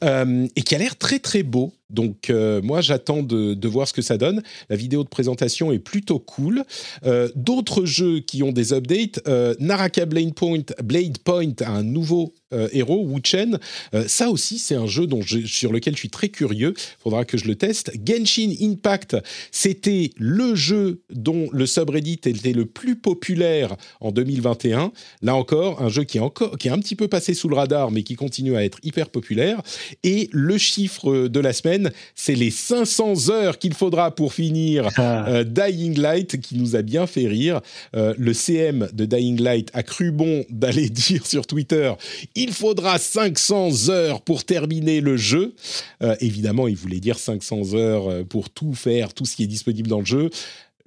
[0.01, 1.71] et qui a l'air très très beau.
[1.89, 4.41] Donc euh, moi j'attends de, voir ce que ça donne.
[4.69, 6.63] La vidéo de présentation est plutôt cool.
[7.05, 11.83] Euh, D'autres jeux qui ont des updates, euh, Naraka Blade Point, Blade Point a un
[11.83, 12.33] nouveau
[12.71, 13.59] héros, Wu Chen.
[14.07, 16.73] Ça aussi c'est un jeu dont sur lequel je suis très curieux.
[16.99, 17.91] Faudra que je le teste.
[18.05, 19.17] Genshin Impact,
[19.51, 24.93] c'était le jeu dont le subreddit était le plus populaire en 2021.
[25.21, 27.55] Là encore, un jeu qui est encore qui est un petit peu passé sous le
[27.55, 29.61] radar, mais qui continue à être hyper populaire.
[30.03, 31.74] Et le chiffre de la semaine
[32.15, 35.27] c'est les 500 heures qu'il faudra pour finir ah.
[35.27, 37.61] euh, Dying Light, qui nous a bien fait rire.
[37.95, 41.93] Euh, le CM de Dying Light a cru bon d'aller dire sur Twitter
[42.35, 45.53] il faudra 500 heures pour terminer le jeu.
[46.01, 49.89] Euh, évidemment, il voulait dire 500 heures pour tout faire, tout ce qui est disponible
[49.89, 50.29] dans le jeu.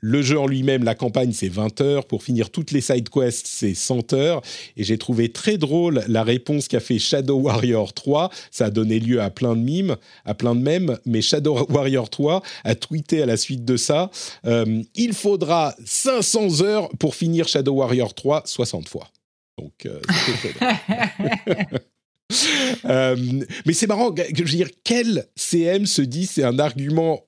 [0.01, 2.07] Le jeu en lui-même, la campagne, c'est 20 heures.
[2.07, 4.43] Pour finir toutes les side quests, c'est 100 heures.
[4.77, 8.31] Et j'ai trouvé très drôle la réponse qu'a fait Shadow Warrior 3.
[8.53, 10.99] Ça a donné lieu à plein de mimes, à plein de mèmes.
[11.05, 14.11] Mais Shadow Warrior 3 a tweeté à la suite de ça
[14.47, 19.09] euh, Il faudra 500 heures pour finir Shadow Warrior 3 60 fois.
[19.59, 20.01] Donc, euh,
[22.85, 23.16] euh,
[23.66, 27.27] mais c'est marrant, je veux dire, quel CM se dit c'est un argument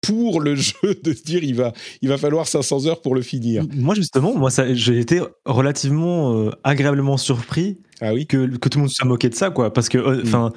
[0.00, 1.72] pour le jeu de se dire il va,
[2.02, 3.64] il va falloir 500 heures pour le finir.
[3.74, 8.84] Moi justement, moi j'ai été relativement euh, agréablement surpris ah oui que, que, tout le
[8.84, 10.22] monde se moquait de ça quoi, parce que euh, mm.
[10.26, 10.52] enfin.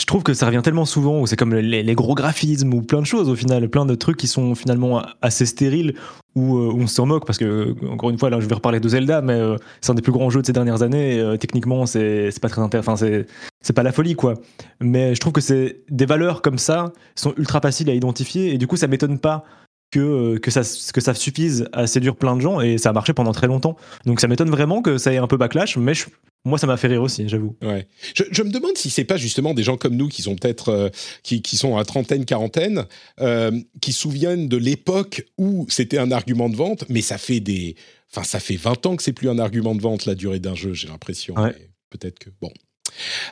[0.00, 3.00] Je trouve que ça revient tellement souvent où c'est comme les, gros graphismes ou plein
[3.00, 5.94] de choses au final, plein de trucs qui sont finalement assez stériles
[6.34, 8.88] où, euh, on s'en moque parce que encore une fois là je vais reparler de
[8.88, 11.84] Zelda mais euh, c'est un des plus grands jeux de ces dernières années euh, techniquement
[11.86, 14.34] c'est pas très intéressant c'est pas la folie quoi
[14.80, 18.66] mais je trouve que des valeurs comme ça sont ultra faciles à identifier et du
[18.66, 19.44] coup ça m'étonne pas
[19.90, 20.60] que, que, ça,
[20.94, 23.76] que ça suffise à séduire plein de gens et ça a marché pendant très longtemps.
[24.06, 26.06] Donc ça m'étonne vraiment que ça ait un peu backlash, mais je,
[26.44, 27.56] moi, ça m'a fait rire aussi, j'avoue.
[27.62, 27.86] Ouais.
[28.14, 30.70] Je, je, me demande si c'est pas justement des gens comme nous qui sont peut-être
[30.70, 30.88] euh,
[31.22, 32.86] qui, qui, sont à trentaine, quarantaine,
[33.20, 33.50] euh,
[33.82, 37.76] qui se souviennent de l'époque où c'était un argument de vente, mais ça fait des,
[38.10, 40.54] enfin, ça fait 20 ans que c'est plus un argument de vente la durée d'un
[40.54, 41.34] jeu, j'ai l'impression.
[41.34, 41.54] Ouais.
[41.90, 42.52] Peut-être que bon.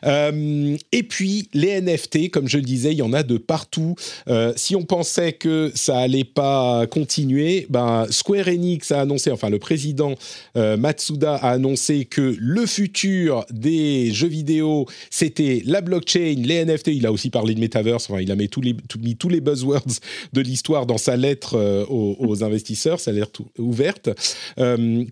[0.04, 3.94] Euh, et puis les NFT, comme je le disais, il y en a de partout.
[4.28, 9.50] Euh, si on pensait que ça allait pas continuer, ben Square Enix a annoncé, enfin
[9.50, 10.14] le président
[10.56, 16.88] euh, Matsuda a annoncé que le futur des jeux vidéo c'était la blockchain, les NFT.
[16.88, 18.08] Il a aussi parlé de metaverse.
[18.10, 20.00] Enfin, il a mis tous les, buzzwords
[20.32, 24.10] de l'histoire dans sa lettre aux, aux, investisseurs, sa lettre ouverte.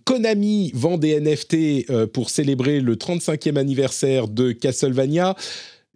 [0.05, 5.35] Konami vend des NFT pour célébrer le 35e anniversaire de Castlevania.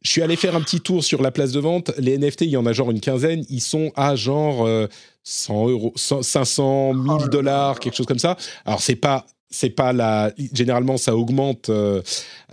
[0.03, 1.93] Je suis allé faire un petit tour sur la place de vente.
[1.99, 3.45] Les NFT, il y en a genre une quinzaine.
[3.51, 4.69] Ils sont à genre
[5.25, 8.37] 100 euros, 500 000 dollars, quelque chose comme ça.
[8.65, 10.33] Alors, c'est pas c'est pas la.
[10.53, 12.01] Généralement, ça augmente euh,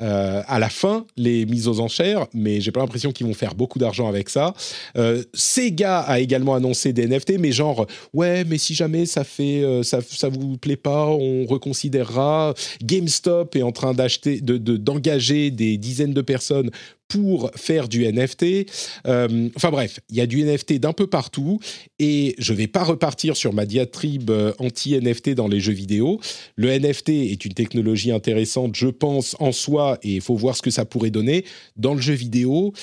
[0.02, 3.54] euh, à la fin les mises aux enchères, mais j'ai pas l'impression qu'ils vont faire
[3.54, 4.54] beaucoup d'argent avec ça.
[4.98, 9.64] Euh, Sega a également annoncé des NFT, mais genre ouais, mais si jamais ça fait
[9.84, 12.56] ça, ça vous plaît pas, on reconsidérera.
[12.84, 16.72] GameStop est en train d'acheter, de d'engager des dizaines de personnes
[17.08, 18.70] pour faire du NFT.
[19.08, 21.60] Euh, enfin bref, il y a du NFT d'un peu partout
[22.00, 26.20] et je ne vais pas repartir sur ma diatribe euh, anti-NFT dans les jeux vidéo.
[26.56, 30.62] Le NFT est une technologie intéressante, je pense, en soi et il faut voir ce
[30.62, 31.46] que ça pourrait donner.
[31.76, 32.74] Dans le jeu vidéo,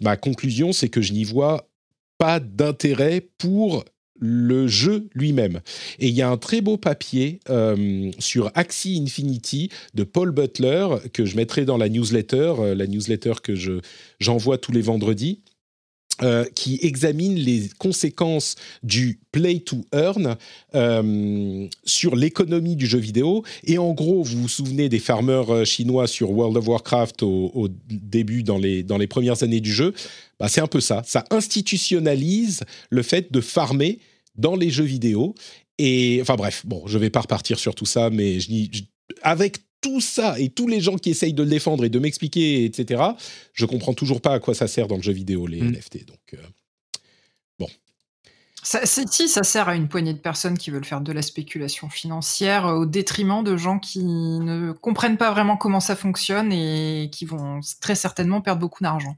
[0.00, 1.68] ma conclusion, c'est que je n'y vois
[2.18, 3.84] pas d'intérêt pour
[4.18, 5.60] le jeu lui-même.
[5.98, 10.88] Et il y a un très beau papier euh, sur Axie Infinity de Paul Butler
[11.12, 13.80] que je mettrai dans la newsletter, euh, la newsletter que je,
[14.20, 15.40] j'envoie tous les vendredis.
[16.22, 20.36] Euh, qui examine les conséquences du play to earn
[21.84, 23.44] sur l'économie du jeu vidéo.
[23.64, 27.68] Et en gros, vous vous souvenez des farmers chinois sur World of Warcraft au, au
[27.90, 29.92] début, dans les, dans les premières années du jeu
[30.40, 31.02] bah, C'est un peu ça.
[31.06, 34.00] Ça institutionnalise le fait de farmer
[34.34, 35.34] dans les jeux vidéo.
[35.78, 38.82] Et enfin bref, bon, je vais pas repartir sur tout ça, mais je, je,
[39.22, 42.64] avec tout ça et tous les gens qui essayent de le défendre et de m'expliquer,
[42.64, 43.02] etc.,
[43.52, 45.72] je comprends toujours pas à quoi ça sert dans le jeu vidéo, les mmh.
[45.72, 46.06] NFT.
[46.06, 46.38] Donc, euh,
[47.58, 47.68] bon.
[48.62, 51.88] Ça, si, ça sert à une poignée de personnes qui veulent faire de la spéculation
[51.88, 57.24] financière au détriment de gens qui ne comprennent pas vraiment comment ça fonctionne et qui
[57.24, 59.16] vont très certainement perdre beaucoup d'argent.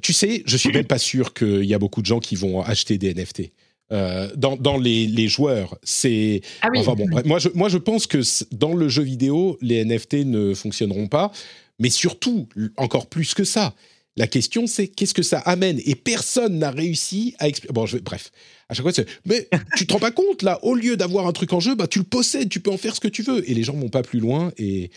[0.00, 2.62] Tu sais, je suis même pas sûr qu'il y a beaucoup de gens qui vont
[2.62, 3.52] acheter des NFT.
[3.92, 5.76] Euh, dans, dans les, les, joueurs.
[5.82, 6.78] C'est ah oui.
[6.78, 7.06] enfin bon.
[7.26, 8.20] Moi je, moi je pense que
[8.54, 11.30] dans le jeu vidéo, les NFT ne fonctionneront pas,
[11.78, 12.48] mais surtout
[12.78, 13.74] encore plus que ça.
[14.16, 15.78] La question c'est qu'est-ce que ça amène?
[15.84, 17.74] Et personne n'a réussi à expliquer.
[17.74, 18.30] Bon, je vais, bref.
[18.70, 19.46] À chaque fois, c'est mais
[19.76, 21.98] tu te rends pas compte là, au lieu d'avoir un truc en jeu, bah tu
[21.98, 24.02] le possèdes, tu peux en faire ce que tu veux et les gens vont pas
[24.02, 24.90] plus loin et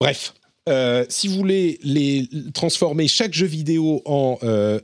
[0.00, 0.32] bref.
[0.68, 4.80] Euh, si vous voulez les transformer chaque jeu vidéo en euh,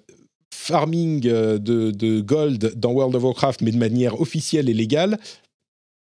[0.52, 5.19] farming euh, de, gold dans World of Warcraft, mais de manière officielle et légale,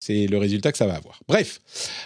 [0.00, 1.20] c'est le résultat que ça va avoir.
[1.28, 1.60] Bref,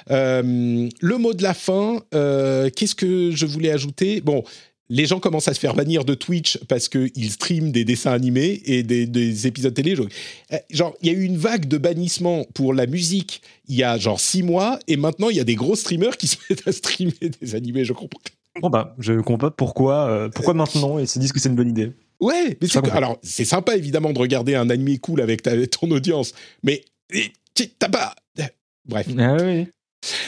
[0.08, 4.20] le mot de la fin, qu'est-ce que je voulais ajouter?
[4.20, 4.42] Bon,
[4.90, 8.60] les gens commencent à se faire bannir de Twitch parce qu'ils streament des dessins animés
[8.66, 9.96] et des, des épisodes télé.
[9.96, 10.06] Genre,
[10.52, 13.82] euh, genre, il y a eu une vague de bannissement pour la musique il y
[13.82, 16.68] a genre six mois, et maintenant il y a des gros streamers qui se mettent
[16.68, 17.84] à streamer des animés.
[17.84, 18.20] Je comprends.
[18.60, 21.56] Bon bah, je comprends pas pourquoi, euh, pourquoi maintenant ils se disent que c'est une
[21.56, 21.90] bonne idée.
[22.20, 25.90] Ouais, mais c'est alors c'est sympa évidemment de regarder un animé cool avec ta- ton
[25.90, 26.32] audience,
[26.62, 26.84] mais
[27.78, 28.14] t'as pas.
[28.86, 29.66] Bref, Ah oui.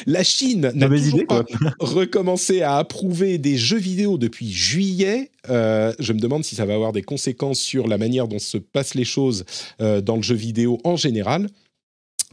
[0.07, 1.45] La Chine n'a Mauvaise toujours idée, pas
[1.81, 5.31] recommencé à approuver des jeux vidéo depuis juillet.
[5.49, 8.59] Euh, je me demande si ça va avoir des conséquences sur la manière dont se
[8.59, 9.45] passent les choses
[9.81, 11.49] euh, dans le jeu vidéo en général.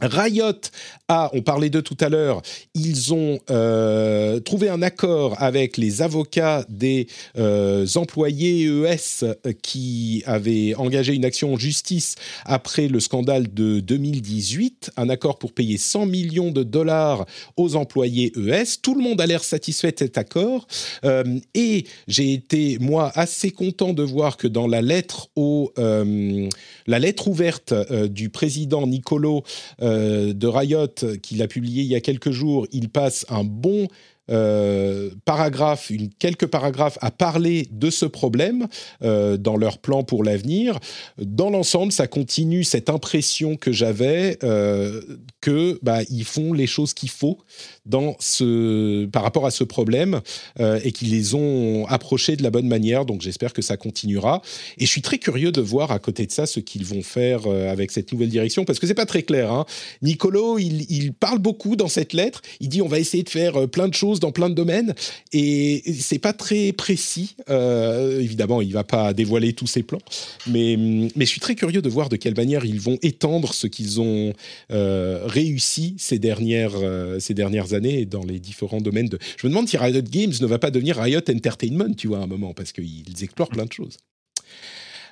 [0.00, 0.60] Riot
[1.08, 2.42] a, on parlait d'eux tout à l'heure,
[2.74, 7.06] ils ont euh, trouvé un accord avec les avocats des
[7.38, 14.92] euh, employés ES qui avaient engagé une action en justice après le scandale de 2018,
[14.96, 17.24] un accord pour payer 100 millions de dollars
[17.56, 18.80] aux employés ES.
[18.82, 20.66] Tout le monde a l'air satisfait de cet accord.
[21.04, 21.22] Euh,
[21.54, 27.28] et j'ai été, moi, assez content de voir que dans la lettre, au, la lettre
[27.28, 27.74] ouverte
[28.08, 29.44] du président Nicolo
[29.84, 33.88] de Riot, qu'il a publié il y a quelques jours, il passe un bon
[34.30, 38.66] euh, paragraphe, une, quelques paragraphes à parler de ce problème
[39.02, 40.78] euh, dans leur plan pour l'avenir.
[41.18, 45.02] Dans l'ensemble, ça continue cette impression que j'avais euh,
[45.40, 47.38] que bah, ils font les choses qu'il faut
[47.84, 50.20] dans ce, par rapport à ce problème
[50.60, 53.04] euh, et qu'ils les ont approchés de la bonne manière.
[53.04, 54.42] Donc j'espère que ça continuera.
[54.78, 57.46] Et je suis très curieux de voir à côté de ça ce qu'ils vont faire
[57.46, 59.52] avec cette nouvelle direction parce que c'est pas très clair.
[59.52, 59.66] Hein.
[60.02, 62.40] Nicolo, il, parle beaucoup dans cette lettre.
[62.60, 64.94] Il dit on va essayer de faire plein de choses dans plein de domaines
[65.32, 67.36] et c'est pas très précis.
[67.50, 70.00] Euh, évidemment, il va pas dévoiler tous ses plans,
[70.46, 70.76] mais
[71.16, 74.00] mais je suis très curieux de voir de quelle manière ils vont étendre ce qu'ils
[74.00, 74.32] ont
[74.72, 79.18] euh, réussi ces dernières euh, ces dernières années dans les différents domaines de.
[79.36, 82.22] Je me demande si Riot Games ne va pas devenir Riot Entertainment, tu vois, à
[82.22, 83.96] un moment, parce qu'ils explorent plein de choses.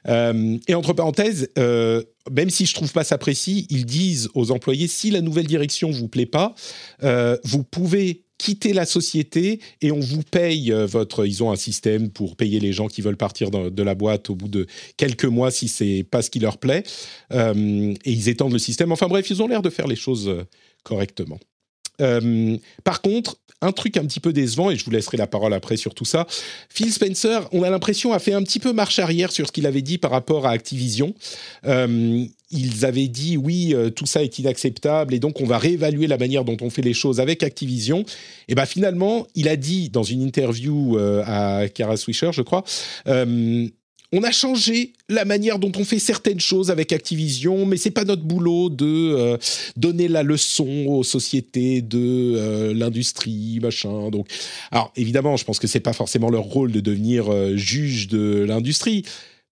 [0.04, 5.12] Et entre parenthèses, même si je trouve pas ça précis, ils disent aux employés si
[5.12, 6.56] la nouvelle direction vous plaît pas,
[7.44, 11.24] vous pouvez quitter la société et on vous paye euh, votre.
[11.24, 14.34] Ils ont un système pour payer les gens qui veulent partir de la boîte au
[14.34, 14.66] bout de
[14.96, 16.82] quelques mois si c'est pas ce qui leur plaît.
[17.32, 18.90] Euh, et ils étendent le système.
[18.90, 20.42] Enfin bref, ils ont l'air de faire les choses euh,
[20.82, 21.38] correctement.
[22.82, 25.76] Par contre, un truc un petit peu décevant, et je vous laisserai la parole après
[25.76, 26.26] sur tout ça,
[26.68, 29.66] Phil Spencer, on a l'impression, a fait un petit peu marche arrière sur ce qu'il
[29.66, 31.14] avait dit par rapport à Activision.
[31.66, 36.06] Euh, ils avaient dit oui, euh, tout ça est inacceptable et donc on va réévaluer
[36.06, 38.04] la manière dont on fait les choses avec Activision.
[38.48, 42.64] Et ben finalement, il a dit dans une interview euh, à Kara Swisher, je crois,
[44.12, 48.04] on a changé la manière dont on fait certaines choses avec Activision, mais c'est pas
[48.04, 49.38] notre boulot de euh,
[49.76, 54.10] donner la leçon aux sociétés de euh, l'industrie, machin.
[54.10, 54.28] Donc,
[54.70, 58.44] alors évidemment, je pense que c'est pas forcément leur rôle de devenir euh, juge de
[58.46, 59.04] l'industrie.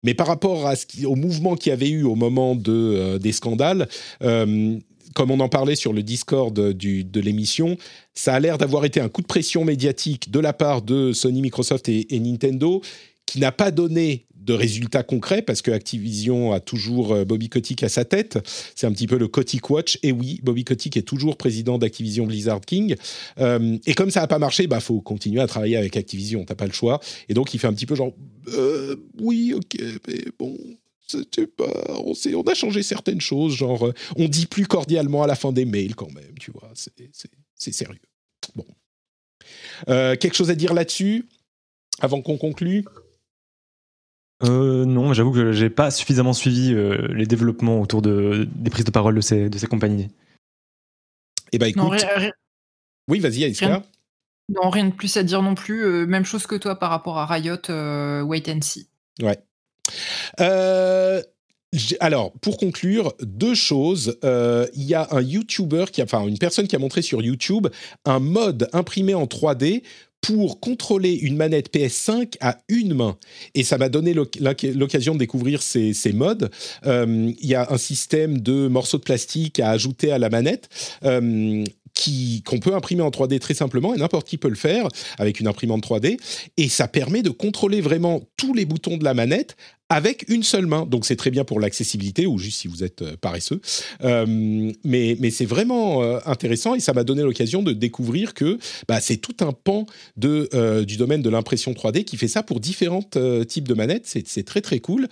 [0.02, 0.70] Mais par rapport
[1.04, 3.86] au mouvement qu'il y avait eu au moment de, des scandales,
[4.20, 7.76] comme on en parlait sur le Discord de l'émission,
[8.14, 11.42] ça a l'air d'avoir été un coup de pression médiatique de la part de Sony,
[11.42, 12.80] Microsoft et Nintendo
[13.30, 17.82] qui n'a pas donné de résultats concrets parce que Activision a toujours euh, Bobby Kotick
[17.82, 18.38] à sa tête.
[18.74, 19.98] C'est un petit peu le Kotick Watch.
[20.02, 22.96] Et oui, Bobby Kotick est toujours président d'Activision Blizzard King.
[23.38, 26.44] Euh, et comme ça n'a pas marché, bah faut continuer à travailler avec Activision.
[26.44, 27.00] T'as pas le choix.
[27.28, 28.12] Et donc il fait un petit peu genre,
[28.48, 29.76] Euh, oui, ok,
[30.08, 30.56] mais bon.
[31.56, 35.64] pas, on, a changé certaines choses, genre on dit plus cordialement à la fin des
[35.64, 38.00] mails quand même, tu vois, c'est- sérieux.
[38.54, 38.64] Bon.
[39.86, 41.26] Quelque chose à dire là-dessus
[42.00, 42.84] avant qu'on conclue?
[44.42, 48.84] Euh, non, j'avoue que j'ai pas suffisamment suivi euh, les développements autour de, des prises
[48.86, 50.08] de parole de ces, de ces compagnies.
[51.52, 52.32] Eh ben écoute, Non, rien, rien-
[53.08, 53.66] oui, vas-y, Alicia.
[53.66, 53.82] rien-
[54.48, 55.84] non, rien de plus à dire non plus.
[55.84, 58.88] euh, même chose que toi par rapport à Riot, euh, wait and see.
[59.22, 59.38] Ouais.
[60.40, 61.20] Euh,
[62.00, 64.18] alors, pour conclure, deux choses.
[64.24, 67.22] Euh, Il y a un YouTuber, qui a, enfin une personne qui a montré sur
[67.22, 67.68] YouTube
[68.04, 69.82] un mode imprimé en 3D
[70.20, 73.16] pour contrôler une manette PS5 à une main.
[73.54, 76.50] Et ça m'a donné l'oc- l'oc- l'occasion de découvrir ces, modes.
[76.86, 80.68] Euh, Il y a un système de morceaux de plastique à ajouter à la manette.
[81.04, 81.64] euh,
[82.46, 84.88] qu'on peut imprimer en 3D très simplement et n'importe qui peut le faire
[85.18, 86.18] avec une imprimante 3D
[86.56, 89.56] et ça permet de contrôler vraiment tous les boutons de la manette
[89.90, 90.86] avec une seule main.
[90.86, 93.60] Donc c'est très bien pour l'accessibilité ou juste si vous êtes euh, paresseux.
[94.04, 94.24] Euh,
[94.84, 98.58] mais mais c'est vraiment euh, intéressant et ça m'a donné l'occasion de découvrir que
[98.88, 99.86] bah, c'est tout un pan
[100.16, 103.02] de, du domaine de l'impression 3D qui fait ça pour différents
[103.48, 104.06] types de manettes.
[104.06, 105.08] C'est très très cool.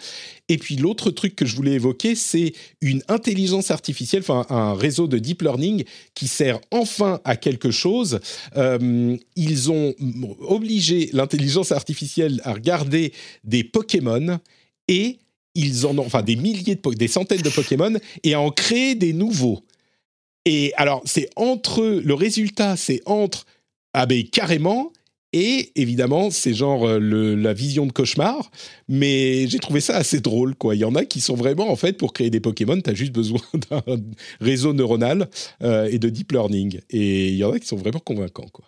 [0.49, 5.09] Et puis l'autre truc que je voulais évoquer, c'est une intelligence artificielle, enfin un réseau
[5.09, 5.83] de deep learning
[6.15, 8.21] qui sert enfin à quelque chose.
[8.55, 9.95] ils ont
[10.41, 14.39] obligé l'intelligence artificielle à regarder des Pokémon
[14.89, 15.19] et
[15.55, 18.95] ils en ont, enfin des milliers de, des centaines de Pokémon et à en créer
[18.95, 19.65] des nouveaux.
[20.45, 23.45] Et alors, c'est entre, le résultat, c'est entre,
[23.93, 24.93] ah ben carrément,
[25.35, 28.51] et évidemment, c'est genre euh, le, la vision de cauchemar,
[28.89, 30.75] mais j'ai trouvé ça assez drôle, quoi.
[30.75, 32.95] Il y en a qui sont vraiment, en fait, pour créer des Pokémon, tu as
[32.95, 33.41] juste besoin
[33.71, 33.83] d'un
[34.41, 35.29] réseau neuronal
[35.63, 36.81] euh, et de deep learning.
[36.89, 38.65] Et il y en a qui sont vraiment convaincants, quoi.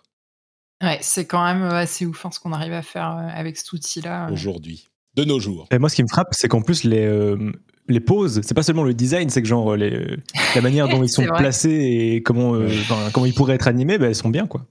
[0.82, 3.72] Ouais, c'est quand même assez ouf hein, ce qu'on arrive à faire euh, avec cet
[3.72, 4.30] outil-là.
[4.32, 5.66] Aujourd'hui de nos jours.
[5.70, 7.52] Et moi, ce qui me frappe, c'est qu'en plus, les, euh,
[7.88, 10.16] les poses, c'est pas seulement le design, c'est que genre les,
[10.54, 12.68] la manière dont ils sont placés et comment, euh,
[13.12, 14.66] comment ils pourraient être animés, bah, elles sont bien, quoi.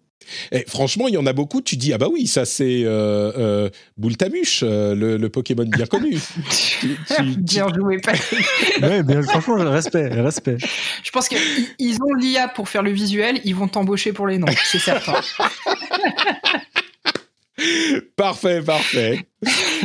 [0.51, 1.59] Et franchement, il y en a beaucoup.
[1.59, 6.19] Tu dis ah bah oui, ça c'est euh, euh Boultamuche, le, Pokémon bien connu.
[7.39, 8.45] bien joué, Patrick.
[8.79, 10.57] ouais, bien, franchement, respect, respect.
[11.03, 14.45] Je pense qu'ils ont l'IA pour faire le visuel, ils vont t'embaucher pour les noms,
[14.65, 15.13] c'est certain.
[18.15, 19.25] parfait, parfait.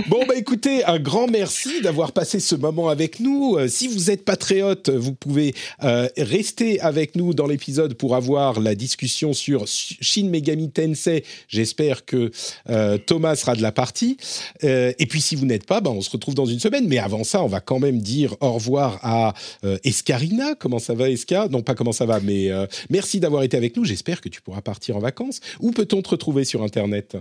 [0.08, 3.56] Bon, bah écoutez, un grand merci d'avoir passé ce moment avec nous.
[3.56, 8.58] Euh, si vous êtes patriote, vous pouvez euh, rester avec nous dans l'épisode pour avoir
[8.58, 11.22] la discussion sur Shin Megami Tensei.
[11.46, 12.32] J'espère que
[12.68, 14.16] euh, Thomas sera de la partie.
[14.62, 16.88] et puis si vous n'êtes pas, bah, on se retrouve dans une semaine.
[16.88, 19.34] Mais avant ça, on va quand même dire au revoir à
[19.84, 20.54] Escarina.
[20.56, 22.50] Comment ça va, Esca Non, pas comment ça va, mais
[22.90, 23.84] merci d'avoir été avec nous.
[23.84, 25.40] J'espère que tu pourras partir en vacances.
[25.60, 27.16] Où peut-on te retrouver sur Internet?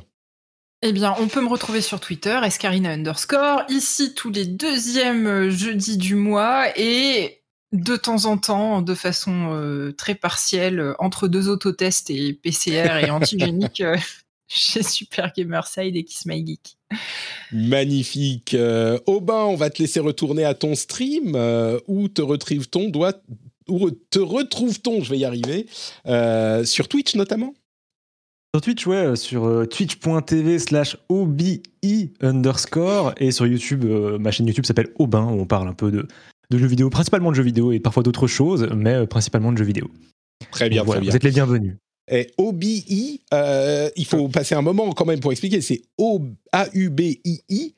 [0.86, 5.96] Eh bien, on peut me retrouver sur Twitter, escarina underscore, ici tous les deuxièmes jeudis
[5.96, 7.42] du mois et
[7.72, 13.10] de temps en temps, de façon euh, très partielle, entre deux autotests et PCR et
[13.10, 13.96] antigénique, euh,
[14.50, 16.76] chez Super Gamerside et Kiss My Geek.
[17.54, 18.54] Magnifique.
[18.54, 21.38] Euh, Aubin, on va te laisser retourner à ton stream.
[21.88, 22.92] où te retrouve-t-on?
[23.70, 25.02] Où te retrouve-t-on?
[25.02, 25.66] Je vais y arriver.
[26.66, 27.54] sur Twitch notamment?
[28.56, 31.64] Sur Twitch, ouais, euh, sur euh, twitch.tv slash OBI
[32.22, 35.90] underscore et sur YouTube, euh, ma chaîne YouTube s'appelle Aubin, où on parle un peu
[35.90, 36.08] de,
[36.52, 39.66] de, jeux vidéo, principalement de jeux vidéo et parfois d'autres choses, mais principalement de jeux
[39.66, 39.90] vidéo.
[40.52, 41.10] Très bien, très bien.
[41.10, 41.78] Vous êtes les bienvenus.
[42.12, 45.82] Et OBI, il faut passer un moment quand même pour expliquer, c'est
[46.52, 47.74] A-U-B-I-I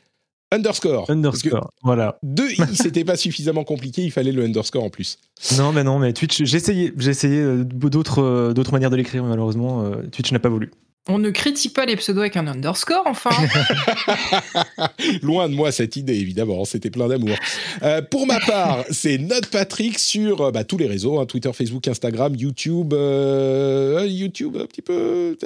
[0.55, 1.09] underscore.
[1.09, 2.17] Underscore, voilà.
[2.23, 5.19] Deux i, c'était pas suffisamment compliqué, il fallait le underscore en plus.
[5.57, 9.83] Non, mais non, mais Twitch, j'ai essayé, j'ai essayé d'autres, d'autres manières de l'écrire, malheureusement,
[9.83, 10.71] euh, Twitch n'a pas voulu.
[11.07, 13.29] On ne critique pas les pseudos avec un underscore, enfin.
[15.21, 16.65] Loin de moi cette idée, évidemment.
[16.65, 17.37] C'était plein d'amour.
[17.83, 21.51] Euh, pour ma part, c'est Note Patrick sur euh, bah, tous les réseaux hein, Twitter,
[21.53, 22.91] Facebook, Instagram, YouTube.
[22.95, 25.37] Euh, YouTube, un petit peu.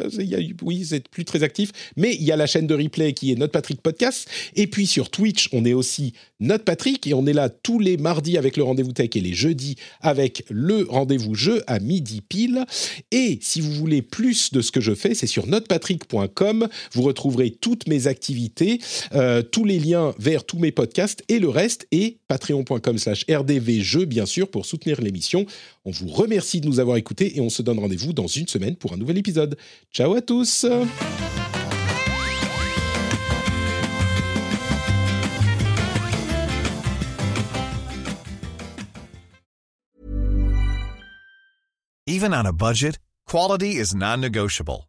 [0.61, 1.71] oui, c'est plus très actif.
[1.97, 4.29] Mais il y a la chaîne de replay qui est Note Patrick Podcast.
[4.55, 7.05] Et puis sur Twitch, on est aussi Note Patrick.
[7.05, 10.45] Et on est là tous les mardis avec le rendez-vous tech et les jeudis avec
[10.49, 12.63] le rendez-vous jeu à midi pile.
[13.11, 16.67] Et si vous voulez plus de ce que je fais, c'est sur notepatrick.com.
[16.93, 18.79] Vous retrouverez toutes mes activités,
[19.13, 24.05] euh, tous les liens vers tous mes podcasts et le reste et patreon.com slash rdvjeux
[24.05, 25.45] bien sûr pour soutenir l'émission.
[25.85, 28.75] On vous remercie de nous avoir écoutés et on se donne rendez-vous dans une semaine
[28.75, 29.57] pour un nouvel épisode.
[29.91, 30.65] Ciao à tous
[42.09, 42.97] Even on a budget,
[43.27, 44.88] quality is non-negotiable.